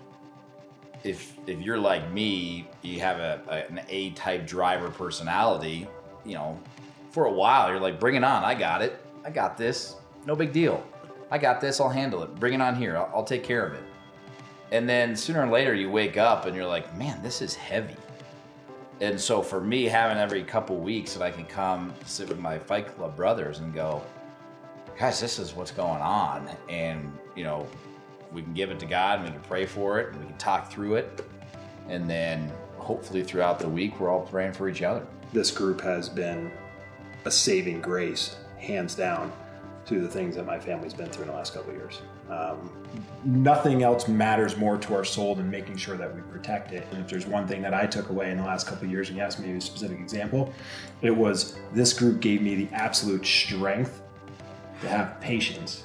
if 1.03 1.37
if 1.47 1.59
you're 1.61 1.77
like 1.77 2.11
me, 2.11 2.67
you 2.81 2.99
have 2.99 3.19
a, 3.19 3.41
a 3.47 3.71
an 3.71 3.81
A-type 3.89 4.47
driver 4.47 4.89
personality. 4.89 5.87
You 6.25 6.35
know, 6.35 6.59
for 7.11 7.25
a 7.25 7.31
while, 7.31 7.69
you're 7.69 7.79
like, 7.79 7.99
bring 7.99 8.15
it 8.15 8.23
on. 8.23 8.43
I 8.43 8.55
got 8.55 8.81
it. 8.81 8.99
I 9.25 9.29
got 9.29 9.57
this. 9.57 9.95
No 10.25 10.35
big 10.35 10.53
deal. 10.53 10.83
I 11.29 11.37
got 11.37 11.59
this. 11.59 11.79
I'll 11.81 11.89
handle 11.89 12.23
it. 12.23 12.33
Bring 12.35 12.53
it 12.53 12.61
on 12.61 12.75
here. 12.75 12.97
I'll, 12.97 13.11
I'll 13.13 13.23
take 13.23 13.43
care 13.43 13.65
of 13.65 13.73
it. 13.73 13.83
And 14.71 14.87
then 14.87 15.15
sooner 15.15 15.45
or 15.45 15.51
later, 15.51 15.75
you 15.75 15.91
wake 15.91 16.17
up 16.17 16.45
and 16.45 16.55
you're 16.55 16.65
like, 16.65 16.95
man, 16.97 17.21
this 17.21 17.41
is 17.41 17.53
heavy. 17.53 17.95
And 19.03 19.19
so 19.19 19.41
for 19.41 19.59
me, 19.59 19.83
having 19.83 20.17
every 20.17 20.43
couple 20.43 20.77
weeks 20.77 21.13
that 21.13 21.21
I 21.21 21.29
can 21.29 21.43
come 21.43 21.93
sit 22.05 22.29
with 22.29 22.39
my 22.39 22.57
Fight 22.57 22.87
Club 22.95 23.17
brothers 23.17 23.59
and 23.59 23.73
go, 23.73 24.01
guys, 24.97 25.19
this 25.19 25.39
is 25.39 25.53
what's 25.53 25.71
going 25.71 26.01
on. 26.01 26.49
And, 26.69 27.11
you 27.35 27.43
know, 27.43 27.67
we 28.31 28.41
can 28.41 28.53
give 28.53 28.71
it 28.71 28.79
to 28.79 28.85
God 28.85 29.19
and 29.19 29.27
we 29.27 29.33
can 29.33 29.41
pray 29.41 29.65
for 29.65 29.99
it 29.99 30.13
and 30.13 30.21
we 30.21 30.25
can 30.27 30.37
talk 30.37 30.71
through 30.71 30.95
it. 30.95 31.21
And 31.89 32.09
then 32.09 32.49
hopefully 32.77 33.25
throughout 33.25 33.59
the 33.59 33.67
week, 33.67 33.99
we're 33.99 34.09
all 34.09 34.21
praying 34.21 34.53
for 34.53 34.69
each 34.69 34.81
other. 34.81 35.05
This 35.33 35.51
group 35.51 35.81
has 35.81 36.07
been 36.07 36.49
a 37.25 37.31
saving 37.31 37.81
grace, 37.81 38.37
hands 38.57 38.95
down, 38.95 39.33
to 39.85 39.99
the 39.99 40.07
things 40.07 40.37
that 40.37 40.45
my 40.45 40.57
family's 40.57 40.93
been 40.93 41.09
through 41.09 41.23
in 41.23 41.27
the 41.31 41.35
last 41.35 41.53
couple 41.53 41.73
years. 41.73 41.99
Um, 42.33 42.71
nothing 43.25 43.83
else 43.83 44.07
matters 44.07 44.57
more 44.57 44.77
to 44.77 44.95
our 44.95 45.05
soul 45.05 45.35
than 45.35 45.49
making 45.49 45.77
sure 45.77 45.97
that 45.97 46.13
we 46.15 46.21
protect 46.23 46.71
it. 46.71 46.85
And 46.91 46.99
if 46.99 47.07
there's 47.07 47.25
one 47.25 47.47
thing 47.47 47.61
that 47.61 47.73
I 47.73 47.85
took 47.85 48.09
away 48.09 48.31
in 48.31 48.37
the 48.37 48.43
last 48.43 48.67
couple 48.67 48.87
years, 48.87 49.09
and 49.09 49.17
you 49.17 49.23
asked 49.23 49.39
me 49.39 49.55
a 49.55 49.61
specific 49.61 49.99
example, 49.99 50.53
it 51.01 51.15
was 51.23 51.57
this 51.73 51.93
group 51.93 52.19
gave 52.19 52.41
me 52.41 52.55
the 52.55 52.69
absolute 52.73 53.25
strength 53.25 54.01
to 54.81 54.89
have 54.89 55.19
patience. 55.21 55.83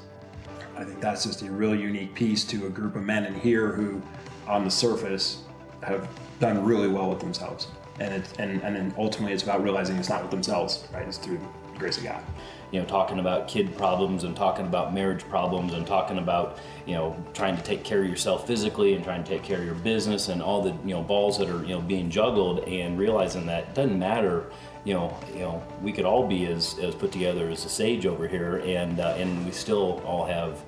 I 0.76 0.84
think 0.84 1.00
that's 1.00 1.24
just 1.24 1.42
a 1.42 1.50
really 1.50 1.80
unique 1.80 2.14
piece 2.14 2.44
to 2.44 2.66
a 2.66 2.70
group 2.70 2.96
of 2.96 3.02
men 3.02 3.24
in 3.24 3.34
here 3.34 3.72
who, 3.72 4.00
on 4.46 4.64
the 4.64 4.70
surface, 4.70 5.42
have 5.82 6.08
done 6.40 6.64
really 6.64 6.88
well 6.88 7.08
with 7.10 7.20
themselves. 7.20 7.68
and 8.00 8.14
it, 8.14 8.24
and 8.38 8.62
and 8.62 8.76
then 8.76 8.94
ultimately 8.96 9.32
it's 9.32 9.42
about 9.42 9.62
realizing 9.62 9.96
it's 9.96 10.08
not 10.08 10.22
with 10.22 10.30
themselves, 10.30 10.86
right? 10.92 11.06
It's 11.06 11.18
through 11.18 11.38
the 11.72 11.78
grace 11.78 11.98
of 11.98 12.04
God. 12.04 12.22
You 12.70 12.80
know, 12.80 12.86
talking 12.86 13.18
about 13.18 13.48
kid 13.48 13.76
problems 13.76 14.24
and 14.24 14.36
talking 14.36 14.66
about 14.66 14.92
marriage 14.92 15.26
problems 15.28 15.72
and 15.72 15.86
talking 15.86 16.18
about 16.18 16.58
you 16.86 16.94
know 16.94 17.16
trying 17.32 17.56
to 17.56 17.62
take 17.62 17.82
care 17.82 18.02
of 18.02 18.08
yourself 18.08 18.46
physically 18.46 18.94
and 18.94 19.02
trying 19.02 19.24
to 19.24 19.30
take 19.30 19.42
care 19.42 19.58
of 19.58 19.64
your 19.64 19.74
business 19.74 20.28
and 20.28 20.42
all 20.42 20.62
the 20.62 20.70
you 20.86 20.94
know 20.94 21.02
balls 21.02 21.38
that 21.38 21.48
are 21.48 21.62
you 21.62 21.74
know 21.74 21.80
being 21.80 22.10
juggled 22.10 22.60
and 22.60 22.98
realizing 22.98 23.46
that 23.46 23.64
it 23.64 23.74
doesn't 23.74 23.98
matter 23.98 24.50
you 24.88 24.94
know, 24.94 25.14
you 25.34 25.40
know, 25.40 25.62
we 25.82 25.92
could 25.92 26.06
all 26.06 26.26
be 26.26 26.46
as, 26.46 26.78
as 26.78 26.94
put 26.94 27.12
together 27.12 27.50
as 27.50 27.62
a 27.66 27.68
sage 27.68 28.06
over 28.06 28.26
here, 28.26 28.62
and 28.64 29.00
uh, 29.00 29.14
and 29.18 29.44
we 29.44 29.52
still 29.52 30.02
all 30.06 30.24
have 30.24 30.62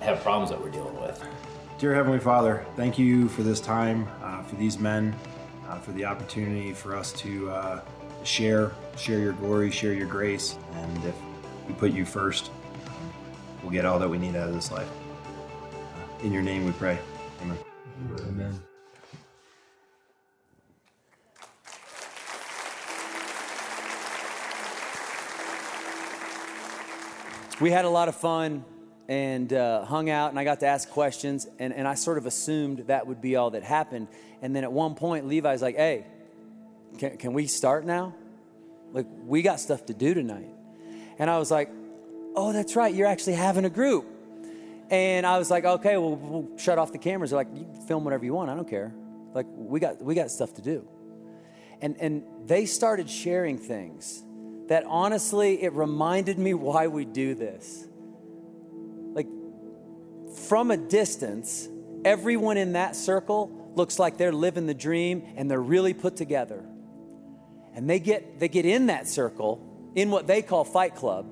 have 0.00 0.20
problems 0.22 0.50
that 0.50 0.60
we're 0.60 0.70
dealing 0.70 1.00
with. 1.00 1.24
Dear 1.78 1.94
Heavenly 1.94 2.20
Father, 2.20 2.66
thank 2.76 2.98
you 2.98 3.26
for 3.28 3.42
this 3.42 3.58
time, 3.58 4.06
uh, 4.22 4.42
for 4.42 4.56
these 4.56 4.78
men, 4.78 5.16
uh, 5.66 5.78
for 5.78 5.92
the 5.92 6.04
opportunity 6.04 6.74
for 6.74 6.94
us 6.94 7.10
to 7.12 7.50
uh, 7.50 7.80
share 8.24 8.72
share 8.96 9.18
your 9.18 9.32
glory, 9.34 9.70
share 9.70 9.92
your 9.92 10.06
grace, 10.06 10.56
and 10.74 11.04
if 11.04 11.14
we 11.66 11.74
put 11.74 11.92
you 11.92 12.04
first, 12.04 12.50
we'll 13.62 13.72
get 13.72 13.84
all 13.84 13.98
that 13.98 14.08
we 14.08 14.18
need 14.18 14.34
out 14.34 14.48
of 14.48 14.54
this 14.54 14.72
life. 14.72 14.88
Uh, 15.72 16.24
in 16.24 16.32
your 16.32 16.42
name, 16.42 16.66
we 16.66 16.72
pray. 16.72 16.98
Amen. 17.42 17.58
Amen. 18.28 18.60
we 27.60 27.72
had 27.72 27.84
a 27.84 27.90
lot 27.90 28.08
of 28.08 28.14
fun 28.14 28.64
and 29.08 29.52
uh, 29.52 29.84
hung 29.84 30.10
out, 30.10 30.30
and 30.30 30.38
I 30.38 30.44
got 30.44 30.60
to 30.60 30.66
ask 30.66 30.88
questions, 30.90 31.46
and, 31.58 31.72
and 31.72 31.88
I 31.88 31.94
sort 31.94 32.18
of 32.18 32.26
assumed 32.26 32.84
that 32.88 33.06
would 33.06 33.20
be 33.20 33.36
all 33.36 33.50
that 33.50 33.62
happened. 33.62 34.08
And 34.42 34.54
then 34.54 34.64
at 34.64 34.72
one 34.72 34.94
point, 34.94 35.26
Levi's 35.26 35.62
like, 35.62 35.76
hey, 35.76 36.06
can, 36.96 37.16
can 37.16 37.32
we 37.32 37.46
start 37.46 37.84
now? 37.84 38.14
Like, 38.92 39.06
we 39.26 39.42
got 39.42 39.60
stuff 39.60 39.86
to 39.86 39.94
do 39.94 40.14
tonight. 40.14 40.48
And 41.18 41.28
I 41.28 41.38
was 41.38 41.50
like, 41.50 41.70
oh, 42.34 42.52
that's 42.52 42.76
right, 42.76 42.94
you're 42.94 43.06
actually 43.06 43.34
having 43.34 43.64
a 43.64 43.70
group. 43.70 44.06
And 44.90 45.26
I 45.26 45.38
was 45.38 45.50
like, 45.50 45.64
okay, 45.64 45.96
well, 45.96 46.16
we'll 46.16 46.58
shut 46.58 46.78
off 46.78 46.92
the 46.92 46.98
cameras. 46.98 47.30
They're 47.30 47.38
like, 47.38 47.48
you 47.54 47.66
film 47.86 48.04
whatever 48.04 48.24
you 48.24 48.32
want, 48.32 48.50
I 48.50 48.54
don't 48.54 48.68
care. 48.68 48.94
Like, 49.34 49.46
we 49.50 49.80
got, 49.80 50.00
we 50.02 50.14
got 50.14 50.30
stuff 50.30 50.54
to 50.54 50.62
do. 50.62 50.88
And, 51.80 51.96
and 52.00 52.24
they 52.46 52.64
started 52.64 53.10
sharing 53.10 53.58
things 53.58 54.22
that 54.68 54.84
honestly, 54.86 55.62
it 55.62 55.72
reminded 55.72 56.38
me 56.38 56.54
why 56.54 56.86
we 56.86 57.04
do 57.04 57.34
this. 57.34 57.86
Like, 58.72 59.26
from 60.46 60.70
a 60.70 60.76
distance, 60.76 61.68
everyone 62.04 62.56
in 62.56 62.72
that 62.72 62.96
circle 62.96 63.72
looks 63.74 63.98
like 63.98 64.16
they're 64.16 64.32
living 64.32 64.66
the 64.66 64.74
dream 64.74 65.22
and 65.36 65.50
they're 65.50 65.60
really 65.60 65.94
put 65.94 66.16
together. 66.16 66.64
And 67.78 67.88
they 67.88 68.00
get, 68.00 68.40
they 68.40 68.48
get 68.48 68.66
in 68.66 68.86
that 68.86 69.06
circle, 69.06 69.64
in 69.94 70.10
what 70.10 70.26
they 70.26 70.42
call 70.42 70.64
Fight 70.64 70.96
Club, 70.96 71.26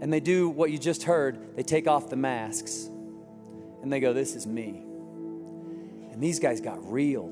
and 0.00 0.12
they 0.12 0.20
do 0.20 0.48
what 0.48 0.70
you 0.70 0.78
just 0.78 1.02
heard 1.02 1.56
they 1.56 1.64
take 1.64 1.88
off 1.88 2.08
the 2.08 2.14
masks 2.14 2.88
and 3.82 3.92
they 3.92 3.98
go, 3.98 4.12
This 4.12 4.36
is 4.36 4.46
me. 4.46 4.84
And 6.12 6.22
these 6.22 6.38
guys 6.38 6.60
got 6.60 6.78
real. 6.92 7.24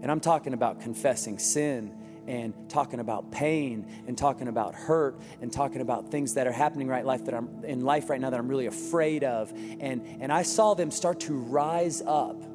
And 0.00 0.10
I'm 0.10 0.20
talking 0.20 0.54
about 0.54 0.80
confessing 0.80 1.38
sin 1.38 1.94
and 2.26 2.54
talking 2.70 3.00
about 3.00 3.30
pain 3.30 3.86
and 4.06 4.16
talking 4.16 4.48
about 4.48 4.74
hurt 4.74 5.20
and 5.42 5.52
talking 5.52 5.82
about 5.82 6.10
things 6.10 6.32
that 6.34 6.46
are 6.46 6.52
happening 6.52 6.88
right 6.88 7.04
life 7.04 7.26
that 7.26 7.34
I'm 7.34 7.64
in 7.66 7.82
life 7.82 8.08
right 8.08 8.18
now 8.18 8.30
that 8.30 8.40
I'm 8.40 8.48
really 8.48 8.66
afraid 8.66 9.24
of. 9.24 9.52
And 9.78 10.06
and 10.22 10.32
I 10.32 10.42
saw 10.42 10.72
them 10.72 10.90
start 10.90 11.20
to 11.20 11.34
rise 11.34 12.00
up. 12.00 12.49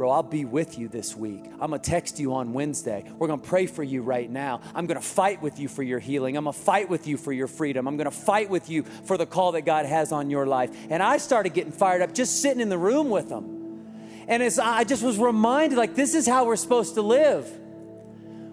Bro, 0.00 0.12
I'll 0.12 0.22
be 0.22 0.46
with 0.46 0.78
you 0.78 0.88
this 0.88 1.14
week. 1.14 1.44
I'm 1.44 1.72
gonna 1.72 1.78
text 1.78 2.18
you 2.18 2.32
on 2.32 2.54
Wednesday. 2.54 3.04
We're 3.18 3.26
gonna 3.28 3.42
pray 3.42 3.66
for 3.66 3.82
you 3.82 4.00
right 4.00 4.30
now. 4.30 4.62
I'm 4.74 4.86
gonna 4.86 5.02
fight 5.02 5.42
with 5.42 5.60
you 5.60 5.68
for 5.68 5.82
your 5.82 5.98
healing. 5.98 6.38
I'm 6.38 6.44
gonna 6.44 6.54
fight 6.54 6.88
with 6.88 7.06
you 7.06 7.18
for 7.18 7.34
your 7.34 7.46
freedom. 7.46 7.86
I'm 7.86 7.98
gonna 7.98 8.10
fight 8.10 8.48
with 8.48 8.70
you 8.70 8.84
for 8.84 9.18
the 9.18 9.26
call 9.26 9.52
that 9.52 9.66
God 9.66 9.84
has 9.84 10.10
on 10.10 10.30
your 10.30 10.46
life. 10.46 10.70
And 10.88 11.02
I 11.02 11.18
started 11.18 11.52
getting 11.52 11.70
fired 11.70 12.00
up 12.00 12.14
just 12.14 12.40
sitting 12.40 12.62
in 12.62 12.70
the 12.70 12.78
room 12.78 13.10
with 13.10 13.28
them. 13.28 14.24
And 14.26 14.42
as 14.42 14.58
I 14.58 14.84
just 14.84 15.02
was 15.02 15.18
reminded, 15.18 15.76
like, 15.76 15.96
this 15.96 16.14
is 16.14 16.26
how 16.26 16.46
we're 16.46 16.56
supposed 16.56 16.94
to 16.94 17.02
live. 17.02 17.46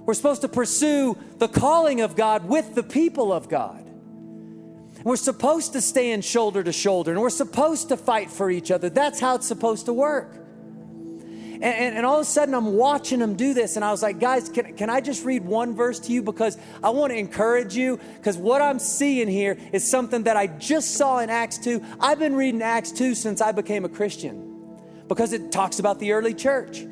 We're 0.05 0.15
supposed 0.15 0.41
to 0.41 0.49
pursue 0.49 1.17
the 1.37 1.47
calling 1.47 2.01
of 2.01 2.17
God 2.17 2.49
with 2.49 2.75
the 2.75 2.83
people 2.83 3.31
of 3.31 3.47
God. 3.47 3.89
We're 5.05 5.15
supposed 5.15 5.71
to 5.71 5.79
stand 5.79 6.25
shoulder 6.25 6.61
to 6.61 6.73
shoulder 6.73 7.13
and 7.13 7.21
we're 7.21 7.29
supposed 7.29 7.87
to 7.87 7.95
fight 7.95 8.31
for 8.31 8.51
each 8.51 8.69
other. 8.69 8.89
That's 8.89 9.21
how 9.21 9.35
it's 9.35 9.47
supposed 9.47 9.85
to 9.85 9.93
work. 9.93 10.43
And, 11.61 11.63
and, 11.63 11.95
and, 11.97 12.05
all 12.05 12.17
of 12.17 12.21
a 12.21 12.25
sudden, 12.25 12.53
I'm 12.53 12.73
watching 12.73 13.19
them 13.19 13.35
do 13.35 13.53
this, 13.53 13.75
and 13.75 13.83
I 13.83 13.91
was 13.91 14.03
like, 14.03 14.19
guys, 14.19 14.47
can, 14.49 14.75
can 14.75 14.89
I 14.89 15.01
just 15.01 15.25
read 15.25 15.43
one 15.43 15.75
verse 15.75 15.99
to 16.01 16.11
you? 16.11 16.21
Because 16.21 16.57
I 16.83 16.91
want 16.91 17.11
to 17.11 17.17
encourage 17.17 17.75
you, 17.75 17.99
because 18.17 18.37
what 18.37 18.61
I'm 18.61 18.77
seeing 18.77 19.27
here 19.27 19.57
is 19.73 19.87
something 19.87 20.23
that 20.23 20.37
I 20.37 20.47
just 20.47 20.91
saw 20.91 21.19
in 21.19 21.31
Acts 21.31 21.57
2. 21.57 21.83
I've 21.99 22.19
been 22.19 22.35
reading 22.35 22.61
Acts 22.61 22.91
2 22.91 23.15
since 23.15 23.41
I 23.41 23.51
became 23.51 23.85
a 23.85 23.89
Christian, 23.89 24.77
because 25.07 25.33
it 25.33 25.51
talks 25.51 25.79
about 25.79 25.99
the 25.99 26.11
early 26.11 26.35
church. 26.35 26.85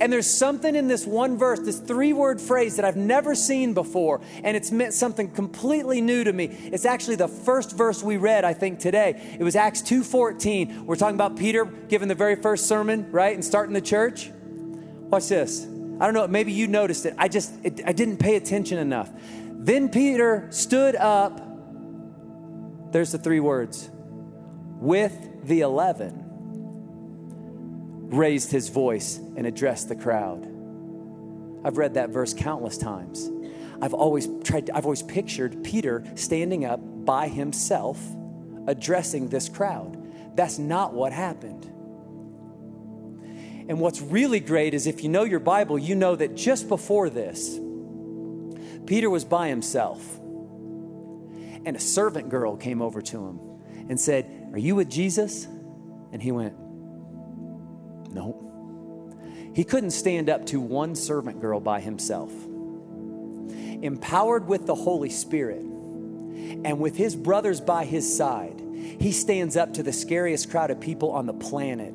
And 0.00 0.12
there's 0.12 0.26
something 0.28 0.74
in 0.74 0.88
this 0.88 1.06
one 1.06 1.36
verse, 1.36 1.60
this 1.60 1.78
three 1.78 2.12
word 2.12 2.40
phrase 2.40 2.76
that 2.76 2.84
I've 2.84 2.96
never 2.96 3.34
seen 3.34 3.74
before, 3.74 4.20
and 4.42 4.56
it's 4.56 4.72
meant 4.72 4.94
something 4.94 5.30
completely 5.30 6.00
new 6.00 6.24
to 6.24 6.32
me. 6.32 6.46
It's 6.46 6.84
actually 6.84 7.16
the 7.16 7.28
first 7.28 7.76
verse 7.76 8.02
we 8.02 8.16
read, 8.16 8.44
I 8.44 8.54
think, 8.54 8.78
today. 8.78 9.36
It 9.38 9.44
was 9.44 9.56
Acts 9.56 9.82
2.14. 9.82 10.84
We're 10.84 10.96
talking 10.96 11.14
about 11.14 11.36
Peter 11.36 11.64
giving 11.64 12.08
the 12.08 12.14
very 12.14 12.36
first 12.36 12.66
sermon, 12.66 13.10
right, 13.12 13.34
and 13.34 13.44
starting 13.44 13.74
the 13.74 13.80
church. 13.80 14.30
Watch 14.34 15.28
this. 15.28 15.64
I 15.64 16.06
don't 16.06 16.14
know, 16.14 16.26
maybe 16.26 16.52
you 16.52 16.66
noticed 16.66 17.06
it. 17.06 17.14
I 17.18 17.28
just, 17.28 17.52
it, 17.62 17.82
I 17.86 17.92
didn't 17.92 18.16
pay 18.16 18.36
attention 18.36 18.78
enough. 18.78 19.10
Then 19.64 19.88
Peter 19.88 20.48
stood 20.50 20.96
up. 20.96 21.40
There's 22.90 23.12
the 23.12 23.18
three 23.18 23.40
words 23.40 23.90
with 24.80 25.46
the 25.46 25.60
eleven 25.60 26.23
raised 28.16 28.50
his 28.50 28.68
voice 28.68 29.18
and 29.36 29.46
addressed 29.46 29.88
the 29.88 29.96
crowd. 29.96 30.44
I've 31.64 31.78
read 31.78 31.94
that 31.94 32.10
verse 32.10 32.34
countless 32.34 32.76
times. 32.76 33.30
I've 33.80 33.94
always 33.94 34.28
tried, 34.44 34.70
I've 34.70 34.84
always 34.84 35.02
pictured 35.02 35.64
Peter 35.64 36.04
standing 36.14 36.64
up 36.64 36.80
by 37.04 37.28
himself 37.28 38.00
addressing 38.66 39.28
this 39.28 39.48
crowd. 39.48 40.36
That's 40.36 40.58
not 40.58 40.94
what 40.94 41.12
happened. 41.12 41.64
And 43.68 43.80
what's 43.80 44.00
really 44.00 44.40
great 44.40 44.74
is 44.74 44.86
if 44.86 45.02
you 45.02 45.08
know 45.08 45.24
your 45.24 45.40
Bible, 45.40 45.78
you 45.78 45.94
know 45.94 46.16
that 46.16 46.34
just 46.34 46.68
before 46.68 47.08
this, 47.08 47.58
Peter 48.86 49.08
was 49.08 49.24
by 49.24 49.48
himself. 49.48 50.18
And 51.66 51.76
a 51.76 51.80
servant 51.80 52.28
girl 52.28 52.56
came 52.56 52.82
over 52.82 53.00
to 53.00 53.26
him 53.26 53.40
and 53.88 53.98
said, 53.98 54.50
Are 54.52 54.58
you 54.58 54.74
with 54.74 54.90
Jesus? 54.90 55.46
And 56.12 56.22
he 56.22 56.30
went, 56.30 56.54
no. 58.14 59.52
He 59.54 59.64
couldn't 59.64 59.90
stand 59.90 60.28
up 60.28 60.46
to 60.46 60.60
one 60.60 60.94
servant 60.94 61.40
girl 61.40 61.60
by 61.60 61.80
himself. 61.80 62.32
Empowered 63.82 64.48
with 64.48 64.66
the 64.66 64.74
Holy 64.74 65.10
Spirit 65.10 65.60
and 65.60 66.80
with 66.80 66.96
his 66.96 67.14
brothers 67.14 67.60
by 67.60 67.84
his 67.84 68.16
side, 68.16 68.60
he 68.98 69.12
stands 69.12 69.56
up 69.56 69.74
to 69.74 69.82
the 69.82 69.92
scariest 69.92 70.50
crowd 70.50 70.70
of 70.70 70.80
people 70.80 71.10
on 71.10 71.26
the 71.26 71.34
planet. 71.34 71.94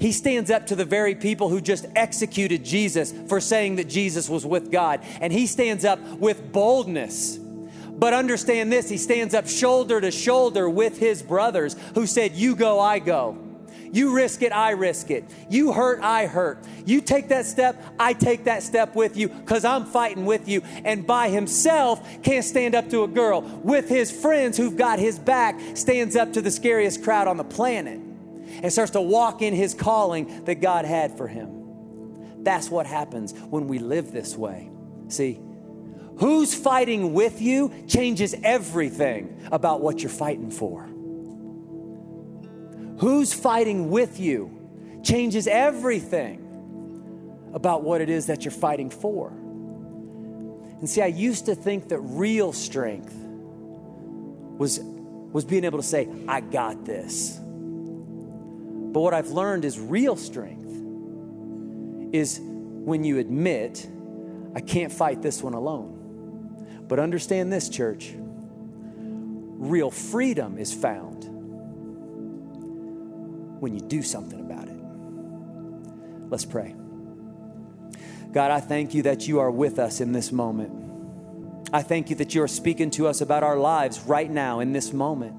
He 0.00 0.12
stands 0.12 0.50
up 0.50 0.66
to 0.66 0.76
the 0.76 0.84
very 0.84 1.14
people 1.14 1.48
who 1.48 1.60
just 1.60 1.86
executed 1.94 2.64
Jesus 2.64 3.12
for 3.28 3.40
saying 3.40 3.76
that 3.76 3.88
Jesus 3.88 4.28
was 4.28 4.44
with 4.44 4.70
God. 4.70 5.00
And 5.20 5.32
he 5.32 5.46
stands 5.46 5.84
up 5.84 6.00
with 6.18 6.52
boldness. 6.52 7.38
But 7.38 8.12
understand 8.12 8.72
this, 8.72 8.88
he 8.88 8.96
stands 8.96 9.34
up 9.34 9.48
shoulder 9.48 10.00
to 10.00 10.10
shoulder 10.10 10.68
with 10.68 10.98
his 10.98 11.22
brothers 11.22 11.76
who 11.94 12.06
said, 12.06 12.32
You 12.32 12.54
go, 12.54 12.78
I 12.80 12.98
go. 12.98 13.47
You 13.92 14.14
risk 14.14 14.42
it, 14.42 14.52
I 14.52 14.70
risk 14.70 15.10
it. 15.10 15.24
You 15.48 15.72
hurt, 15.72 16.00
I 16.02 16.26
hurt. 16.26 16.58
You 16.84 17.00
take 17.00 17.28
that 17.28 17.46
step, 17.46 17.82
I 17.98 18.12
take 18.12 18.44
that 18.44 18.62
step 18.62 18.94
with 18.94 19.16
you 19.16 19.28
because 19.28 19.64
I'm 19.64 19.84
fighting 19.84 20.24
with 20.24 20.48
you. 20.48 20.62
And 20.84 21.06
by 21.06 21.28
himself, 21.28 22.06
can't 22.22 22.44
stand 22.44 22.74
up 22.74 22.90
to 22.90 23.04
a 23.04 23.08
girl. 23.08 23.42
With 23.42 23.88
his 23.88 24.10
friends 24.10 24.56
who've 24.56 24.76
got 24.76 24.98
his 24.98 25.18
back, 25.18 25.58
stands 25.74 26.16
up 26.16 26.32
to 26.34 26.42
the 26.42 26.50
scariest 26.50 27.02
crowd 27.02 27.28
on 27.28 27.36
the 27.36 27.44
planet 27.44 28.00
and 28.62 28.72
starts 28.72 28.92
to 28.92 29.00
walk 29.00 29.42
in 29.42 29.54
his 29.54 29.74
calling 29.74 30.44
that 30.44 30.60
God 30.60 30.84
had 30.84 31.16
for 31.16 31.28
him. 31.28 32.42
That's 32.42 32.70
what 32.70 32.86
happens 32.86 33.32
when 33.32 33.68
we 33.68 33.78
live 33.78 34.12
this 34.12 34.36
way. 34.36 34.70
See, 35.08 35.40
who's 36.18 36.54
fighting 36.54 37.12
with 37.12 37.40
you 37.40 37.72
changes 37.86 38.34
everything 38.42 39.48
about 39.52 39.80
what 39.80 40.00
you're 40.00 40.10
fighting 40.10 40.50
for. 40.50 40.88
Who's 42.98 43.32
fighting 43.32 43.90
with 43.90 44.18
you 44.18 45.00
changes 45.02 45.46
everything 45.46 46.44
about 47.52 47.82
what 47.82 48.00
it 48.00 48.08
is 48.08 48.26
that 48.26 48.44
you're 48.44 48.52
fighting 48.52 48.90
for. 48.90 49.28
And 49.28 50.88
see, 50.88 51.02
I 51.02 51.06
used 51.06 51.46
to 51.46 51.54
think 51.54 51.88
that 51.88 51.98
real 52.00 52.52
strength 52.52 53.14
was, 54.58 54.80
was 54.80 55.44
being 55.44 55.64
able 55.64 55.78
to 55.78 55.84
say, 55.84 56.08
I 56.26 56.40
got 56.40 56.84
this. 56.84 57.38
But 57.38 59.00
what 59.00 59.14
I've 59.14 59.30
learned 59.30 59.64
is 59.64 59.78
real 59.78 60.16
strength 60.16 60.68
is 62.12 62.40
when 62.42 63.04
you 63.04 63.18
admit, 63.18 63.88
I 64.54 64.60
can't 64.60 64.92
fight 64.92 65.22
this 65.22 65.42
one 65.42 65.54
alone. 65.54 66.84
But 66.88 66.98
understand 66.98 67.52
this, 67.52 67.68
church 67.68 68.14
real 69.58 69.90
freedom 69.90 70.56
is 70.56 70.72
found 70.72 71.27
when 73.60 73.74
you 73.74 73.80
do 73.80 74.02
something 74.02 74.40
about 74.40 74.68
it. 74.68 74.78
Let's 76.30 76.44
pray. 76.44 76.74
God, 78.32 78.50
I 78.50 78.60
thank 78.60 78.94
you 78.94 79.02
that 79.04 79.26
you 79.26 79.40
are 79.40 79.50
with 79.50 79.78
us 79.78 80.00
in 80.00 80.12
this 80.12 80.30
moment. 80.30 80.72
I 81.72 81.82
thank 81.82 82.10
you 82.10 82.16
that 82.16 82.34
you 82.34 82.42
are 82.42 82.48
speaking 82.48 82.90
to 82.92 83.06
us 83.06 83.20
about 83.20 83.42
our 83.42 83.56
lives 83.56 84.00
right 84.00 84.30
now 84.30 84.60
in 84.60 84.72
this 84.72 84.92
moment. 84.92 85.34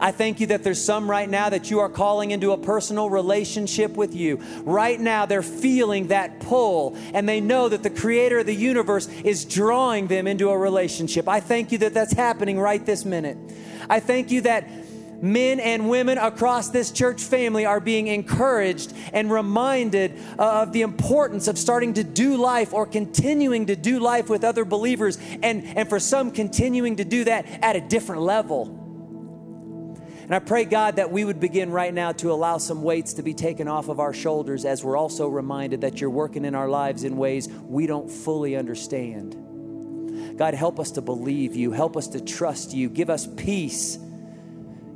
I 0.00 0.12
thank 0.12 0.38
you 0.38 0.46
that 0.48 0.62
there's 0.62 0.82
some 0.82 1.10
right 1.10 1.28
now 1.28 1.48
that 1.48 1.70
you 1.70 1.80
are 1.80 1.88
calling 1.88 2.30
into 2.30 2.52
a 2.52 2.58
personal 2.58 3.10
relationship 3.10 3.96
with 3.96 4.14
you. 4.14 4.36
Right 4.62 4.98
now, 5.00 5.26
they're 5.26 5.42
feeling 5.42 6.08
that 6.08 6.38
pull 6.40 6.96
and 7.14 7.28
they 7.28 7.40
know 7.40 7.68
that 7.68 7.82
the 7.82 7.90
creator 7.90 8.38
of 8.38 8.46
the 8.46 8.54
universe 8.54 9.08
is 9.24 9.44
drawing 9.44 10.06
them 10.06 10.28
into 10.28 10.50
a 10.50 10.58
relationship. 10.58 11.26
I 11.28 11.40
thank 11.40 11.72
you 11.72 11.78
that 11.78 11.94
that's 11.94 12.12
happening 12.12 12.60
right 12.60 12.84
this 12.84 13.04
minute. 13.04 13.38
I 13.90 13.98
thank 13.98 14.30
you 14.30 14.42
that 14.42 14.68
men 15.22 15.60
and 15.60 15.88
women 15.88 16.18
across 16.18 16.68
this 16.70 16.90
church 16.90 17.22
family 17.22 17.66
are 17.66 17.80
being 17.80 18.06
encouraged 18.06 18.92
and 19.12 19.30
reminded 19.30 20.18
of 20.38 20.72
the 20.72 20.82
importance 20.82 21.48
of 21.48 21.58
starting 21.58 21.94
to 21.94 22.04
do 22.04 22.36
life 22.36 22.72
or 22.72 22.86
continuing 22.86 23.66
to 23.66 23.76
do 23.76 23.98
life 23.98 24.28
with 24.28 24.44
other 24.44 24.64
believers, 24.64 25.18
and, 25.42 25.64
and 25.76 25.88
for 25.88 26.00
some, 26.00 26.30
continuing 26.30 26.96
to 26.96 27.04
do 27.04 27.24
that 27.24 27.46
at 27.62 27.76
a 27.76 27.80
different 27.80 28.22
level. 28.22 28.74
And 30.22 30.34
I 30.34 30.40
pray, 30.40 30.66
God, 30.66 30.96
that 30.96 31.10
we 31.10 31.24
would 31.24 31.40
begin 31.40 31.70
right 31.70 31.92
now 31.92 32.12
to 32.12 32.30
allow 32.32 32.58
some 32.58 32.82
weights 32.82 33.14
to 33.14 33.22
be 33.22 33.32
taken 33.32 33.66
off 33.66 33.88
of 33.88 33.98
our 33.98 34.12
shoulders 34.12 34.66
as 34.66 34.84
we're 34.84 34.96
also 34.96 35.26
reminded 35.26 35.80
that 35.80 36.02
you're 36.02 36.10
working 36.10 36.44
in 36.44 36.54
our 36.54 36.68
lives 36.68 37.04
in 37.04 37.16
ways 37.16 37.48
we 37.48 37.86
don't 37.86 38.10
fully 38.10 38.54
understand. 38.54 40.36
God, 40.36 40.52
help 40.52 40.78
us 40.78 40.90
to 40.92 41.00
believe 41.00 41.56
you, 41.56 41.72
help 41.72 41.96
us 41.96 42.08
to 42.08 42.20
trust 42.20 42.74
you, 42.74 42.90
give 42.90 43.08
us 43.08 43.26
peace 43.26 43.98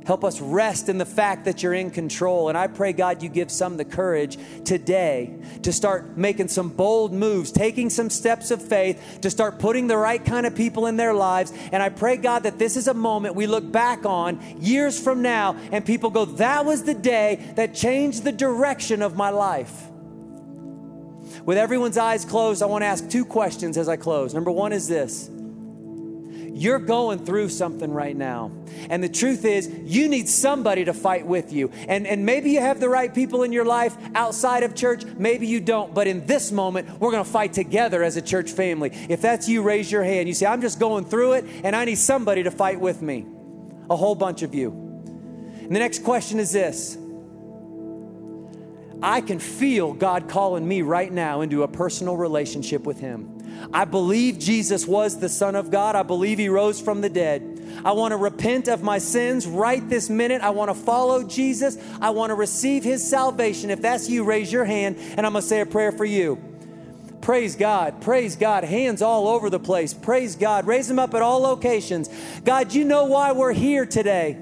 Help 0.05 0.23
us 0.23 0.41
rest 0.41 0.89
in 0.89 0.97
the 0.97 1.05
fact 1.05 1.45
that 1.45 1.63
you're 1.63 1.73
in 1.73 1.91
control. 1.91 2.49
And 2.49 2.57
I 2.57 2.67
pray, 2.67 2.93
God, 2.93 3.23
you 3.23 3.29
give 3.29 3.49
some 3.49 3.77
the 3.77 3.85
courage 3.85 4.37
today 4.65 5.35
to 5.63 5.71
start 5.71 6.17
making 6.17 6.49
some 6.49 6.69
bold 6.69 7.13
moves, 7.13 7.51
taking 7.51 7.89
some 7.89 8.09
steps 8.09 8.51
of 8.51 8.61
faith, 8.61 9.19
to 9.21 9.29
start 9.29 9.59
putting 9.59 9.87
the 9.87 9.97
right 9.97 10.23
kind 10.23 10.45
of 10.45 10.55
people 10.55 10.87
in 10.87 10.97
their 10.97 11.13
lives. 11.13 11.53
And 11.71 11.81
I 11.81 11.89
pray, 11.89 12.17
God, 12.17 12.43
that 12.43 12.59
this 12.59 12.75
is 12.77 12.87
a 12.87 12.93
moment 12.93 13.35
we 13.35 13.47
look 13.47 13.71
back 13.71 14.05
on 14.05 14.41
years 14.59 14.99
from 14.99 15.21
now 15.21 15.57
and 15.71 15.85
people 15.85 16.09
go, 16.09 16.25
that 16.25 16.65
was 16.65 16.83
the 16.83 16.93
day 16.93 17.53
that 17.55 17.73
changed 17.73 18.23
the 18.23 18.31
direction 18.31 19.01
of 19.01 19.15
my 19.15 19.29
life. 19.29 19.89
With 21.45 21.57
everyone's 21.57 21.97
eyes 21.97 22.23
closed, 22.23 22.61
I 22.61 22.67
want 22.67 22.83
to 22.83 22.87
ask 22.87 23.09
two 23.09 23.25
questions 23.25 23.77
as 23.77 23.89
I 23.89 23.97
close. 23.97 24.33
Number 24.33 24.51
one 24.51 24.71
is 24.71 24.87
this 24.87 25.29
you're 26.53 26.79
going 26.79 27.25
through 27.25 27.49
something 27.49 27.91
right 27.91 28.15
now. 28.15 28.51
And 28.89 29.03
the 29.03 29.09
truth 29.09 29.43
is, 29.43 29.67
you 29.83 30.07
need 30.07 30.29
somebody 30.29 30.85
to 30.85 30.93
fight 30.93 31.25
with 31.25 31.51
you. 31.51 31.71
And, 31.87 32.05
and 32.05 32.25
maybe 32.25 32.51
you 32.51 32.59
have 32.59 32.79
the 32.79 32.89
right 32.89 33.13
people 33.13 33.43
in 33.43 33.51
your 33.51 33.65
life 33.65 33.97
outside 34.13 34.63
of 34.63 34.75
church, 34.75 35.03
maybe 35.17 35.47
you 35.47 35.59
don't. 35.59 35.93
But 35.93 36.07
in 36.07 36.25
this 36.25 36.51
moment, 36.51 36.99
we're 36.99 37.11
going 37.11 37.23
to 37.23 37.29
fight 37.29 37.53
together 37.53 38.03
as 38.03 38.17
a 38.17 38.21
church 38.21 38.51
family. 38.51 38.91
If 39.09 39.21
that's 39.21 39.49
you, 39.49 39.63
raise 39.63 39.91
your 39.91 40.03
hand. 40.03 40.27
You 40.27 40.33
say, 40.33 40.45
I'm 40.45 40.61
just 40.61 40.79
going 40.79 41.05
through 41.05 41.33
it, 41.33 41.45
and 41.63 41.75
I 41.75 41.85
need 41.85 41.97
somebody 41.97 42.43
to 42.43 42.51
fight 42.51 42.79
with 42.79 43.01
me. 43.01 43.25
A 43.89 43.95
whole 43.95 44.15
bunch 44.15 44.43
of 44.43 44.53
you. 44.53 44.71
And 44.71 45.75
the 45.75 45.79
next 45.79 46.03
question 46.03 46.39
is 46.39 46.51
this 46.51 46.97
I 49.01 49.19
can 49.19 49.39
feel 49.39 49.91
God 49.93 50.29
calling 50.29 50.65
me 50.65 50.81
right 50.81 51.11
now 51.11 51.41
into 51.41 51.63
a 51.63 51.67
personal 51.67 52.15
relationship 52.15 52.83
with 52.83 52.99
Him. 52.99 53.32
I 53.73 53.85
believe 53.85 54.39
Jesus 54.39 54.85
was 54.85 55.19
the 55.19 55.29
Son 55.29 55.55
of 55.55 55.71
God. 55.71 55.95
I 55.95 56.03
believe 56.03 56.37
He 56.37 56.49
rose 56.49 56.79
from 56.79 57.01
the 57.01 57.09
dead. 57.09 57.49
I 57.83 57.93
want 57.93 58.11
to 58.11 58.17
repent 58.17 58.67
of 58.67 58.83
my 58.83 58.99
sins 58.99 59.47
right 59.47 59.87
this 59.89 60.09
minute. 60.09 60.41
I 60.41 60.51
want 60.51 60.69
to 60.69 60.75
follow 60.75 61.23
Jesus. 61.23 61.77
I 62.01 62.11
want 62.11 62.29
to 62.29 62.35
receive 62.35 62.83
His 62.83 63.07
salvation. 63.07 63.69
If 63.69 63.81
that's 63.81 64.09
you, 64.09 64.23
raise 64.23 64.51
your 64.51 64.65
hand 64.65 64.97
and 64.97 65.25
I'm 65.25 65.33
going 65.33 65.41
to 65.41 65.47
say 65.47 65.61
a 65.61 65.65
prayer 65.65 65.91
for 65.91 66.05
you. 66.05 66.41
Praise 67.21 67.55
God. 67.55 68.01
Praise 68.01 68.35
God. 68.35 68.65
Hands 68.65 69.01
all 69.01 69.29
over 69.29 69.49
the 69.49 69.59
place. 69.59 69.93
Praise 69.93 70.35
God. 70.35 70.67
Raise 70.67 70.87
them 70.89 70.99
up 70.99 71.13
at 71.13 71.21
all 71.21 71.39
locations. 71.39 72.09
God, 72.43 72.73
you 72.73 72.83
know 72.83 73.05
why 73.05 73.31
we're 73.31 73.53
here 73.53 73.85
today. 73.85 74.37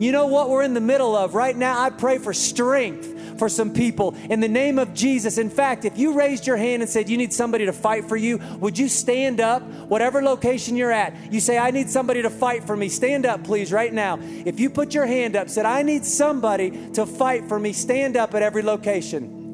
You 0.00 0.12
know 0.12 0.26
what 0.26 0.48
we're 0.50 0.62
in 0.62 0.74
the 0.74 0.80
middle 0.80 1.14
of. 1.14 1.34
Right 1.34 1.56
now, 1.56 1.80
I 1.80 1.90
pray 1.90 2.18
for 2.18 2.32
strength 2.32 3.15
for 3.38 3.48
some 3.48 3.72
people 3.72 4.14
in 4.30 4.40
the 4.40 4.48
name 4.48 4.78
of 4.78 4.94
Jesus. 4.94 5.38
In 5.38 5.50
fact, 5.50 5.84
if 5.84 5.98
you 5.98 6.14
raised 6.14 6.46
your 6.46 6.56
hand 6.56 6.82
and 6.82 6.90
said 6.90 7.08
you 7.08 7.16
need 7.16 7.32
somebody 7.32 7.66
to 7.66 7.72
fight 7.72 8.08
for 8.08 8.16
you, 8.16 8.38
would 8.60 8.78
you 8.78 8.88
stand 8.88 9.40
up, 9.40 9.62
whatever 9.62 10.22
location 10.22 10.76
you're 10.76 10.92
at? 10.92 11.32
You 11.32 11.40
say, 11.40 11.58
I 11.58 11.70
need 11.70 11.90
somebody 11.90 12.22
to 12.22 12.30
fight 12.30 12.64
for 12.64 12.76
me. 12.76 12.88
Stand 12.88 13.26
up, 13.26 13.44
please, 13.44 13.72
right 13.72 13.92
now. 13.92 14.18
If 14.20 14.60
you 14.60 14.70
put 14.70 14.94
your 14.94 15.06
hand 15.06 15.36
up, 15.36 15.48
said, 15.48 15.66
I 15.66 15.82
need 15.82 16.04
somebody 16.04 16.90
to 16.92 17.06
fight 17.06 17.48
for 17.48 17.58
me, 17.58 17.72
stand 17.72 18.16
up 18.16 18.34
at 18.34 18.42
every 18.42 18.62
location. 18.62 19.44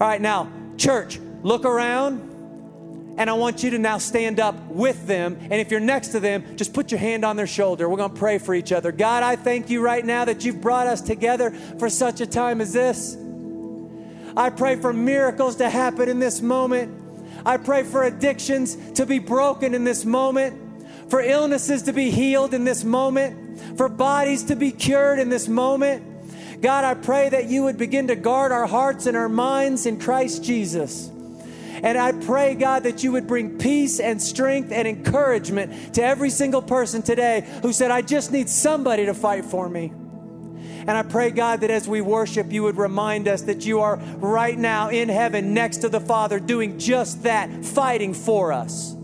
All 0.00 0.06
right, 0.06 0.20
now, 0.20 0.50
church, 0.76 1.18
look 1.42 1.64
around. 1.64 2.29
And 3.20 3.28
I 3.28 3.34
want 3.34 3.62
you 3.62 3.68
to 3.72 3.78
now 3.78 3.98
stand 3.98 4.40
up 4.40 4.56
with 4.68 5.06
them. 5.06 5.36
And 5.42 5.52
if 5.52 5.70
you're 5.70 5.78
next 5.78 6.08
to 6.08 6.20
them, 6.20 6.56
just 6.56 6.72
put 6.72 6.90
your 6.90 6.98
hand 6.98 7.22
on 7.22 7.36
their 7.36 7.46
shoulder. 7.46 7.86
We're 7.86 7.98
going 7.98 8.14
to 8.14 8.18
pray 8.18 8.38
for 8.38 8.54
each 8.54 8.72
other. 8.72 8.92
God, 8.92 9.22
I 9.22 9.36
thank 9.36 9.68
you 9.68 9.82
right 9.82 10.02
now 10.02 10.24
that 10.24 10.46
you've 10.46 10.62
brought 10.62 10.86
us 10.86 11.02
together 11.02 11.50
for 11.50 11.90
such 11.90 12.22
a 12.22 12.26
time 12.26 12.62
as 12.62 12.72
this. 12.72 13.18
I 14.34 14.48
pray 14.48 14.76
for 14.76 14.94
miracles 14.94 15.56
to 15.56 15.68
happen 15.68 16.08
in 16.08 16.18
this 16.18 16.40
moment. 16.40 16.96
I 17.44 17.58
pray 17.58 17.82
for 17.82 18.04
addictions 18.04 18.74
to 18.92 19.04
be 19.04 19.18
broken 19.18 19.74
in 19.74 19.84
this 19.84 20.06
moment, 20.06 20.88
for 21.10 21.20
illnesses 21.20 21.82
to 21.82 21.92
be 21.92 22.10
healed 22.10 22.54
in 22.54 22.64
this 22.64 22.84
moment, 22.84 23.76
for 23.76 23.90
bodies 23.90 24.44
to 24.44 24.56
be 24.56 24.72
cured 24.72 25.18
in 25.18 25.28
this 25.28 25.46
moment. 25.46 26.62
God, 26.62 26.86
I 26.86 26.94
pray 26.94 27.28
that 27.28 27.50
you 27.50 27.64
would 27.64 27.76
begin 27.76 28.08
to 28.08 28.16
guard 28.16 28.50
our 28.50 28.66
hearts 28.66 29.04
and 29.04 29.14
our 29.14 29.28
minds 29.28 29.84
in 29.84 30.00
Christ 30.00 30.42
Jesus. 30.42 31.10
And 31.82 31.96
I 31.96 32.12
pray, 32.12 32.54
God, 32.54 32.82
that 32.82 33.02
you 33.02 33.12
would 33.12 33.26
bring 33.26 33.58
peace 33.58 34.00
and 34.00 34.20
strength 34.20 34.70
and 34.72 34.86
encouragement 34.86 35.94
to 35.94 36.02
every 36.02 36.30
single 36.30 36.62
person 36.62 37.02
today 37.02 37.46
who 37.62 37.72
said, 37.72 37.90
I 37.90 38.02
just 38.02 38.32
need 38.32 38.48
somebody 38.48 39.06
to 39.06 39.14
fight 39.14 39.44
for 39.44 39.68
me. 39.68 39.92
And 40.80 40.90
I 40.90 41.02
pray, 41.02 41.30
God, 41.30 41.60
that 41.60 41.70
as 41.70 41.86
we 41.88 42.00
worship, 42.00 42.52
you 42.52 42.62
would 42.64 42.76
remind 42.76 43.28
us 43.28 43.42
that 43.42 43.64
you 43.64 43.80
are 43.80 43.96
right 44.16 44.58
now 44.58 44.88
in 44.88 45.08
heaven 45.08 45.54
next 45.54 45.78
to 45.78 45.88
the 45.88 46.00
Father 46.00 46.40
doing 46.40 46.78
just 46.78 47.22
that, 47.24 47.64
fighting 47.64 48.14
for 48.14 48.52
us. 48.52 48.96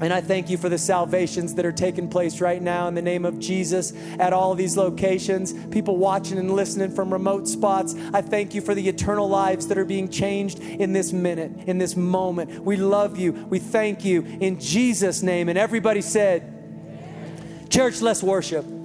And 0.00 0.12
I 0.12 0.20
thank 0.20 0.50
you 0.50 0.58
for 0.58 0.68
the 0.68 0.78
salvations 0.78 1.54
that 1.54 1.64
are 1.64 1.72
taking 1.72 2.08
place 2.08 2.40
right 2.40 2.60
now 2.60 2.86
in 2.86 2.94
the 2.94 3.02
name 3.02 3.24
of 3.24 3.38
Jesus 3.38 3.94
at 4.18 4.32
all 4.32 4.54
these 4.54 4.76
locations, 4.76 5.54
people 5.68 5.96
watching 5.96 6.38
and 6.38 6.50
listening 6.50 6.90
from 6.90 7.12
remote 7.12 7.48
spots. 7.48 7.94
I 8.12 8.20
thank 8.20 8.54
you 8.54 8.60
for 8.60 8.74
the 8.74 8.86
eternal 8.88 9.28
lives 9.28 9.68
that 9.68 9.78
are 9.78 9.86
being 9.86 10.10
changed 10.10 10.60
in 10.60 10.92
this 10.92 11.12
minute, 11.12 11.52
in 11.66 11.78
this 11.78 11.96
moment. 11.96 12.62
We 12.62 12.76
love 12.76 13.18
you. 13.18 13.32
We 13.32 13.58
thank 13.58 14.04
you 14.04 14.22
in 14.22 14.60
Jesus' 14.60 15.22
name. 15.22 15.48
And 15.48 15.58
everybody 15.58 16.02
said, 16.02 16.52
Church, 17.70 18.02
let's 18.02 18.22
worship. 18.22 18.75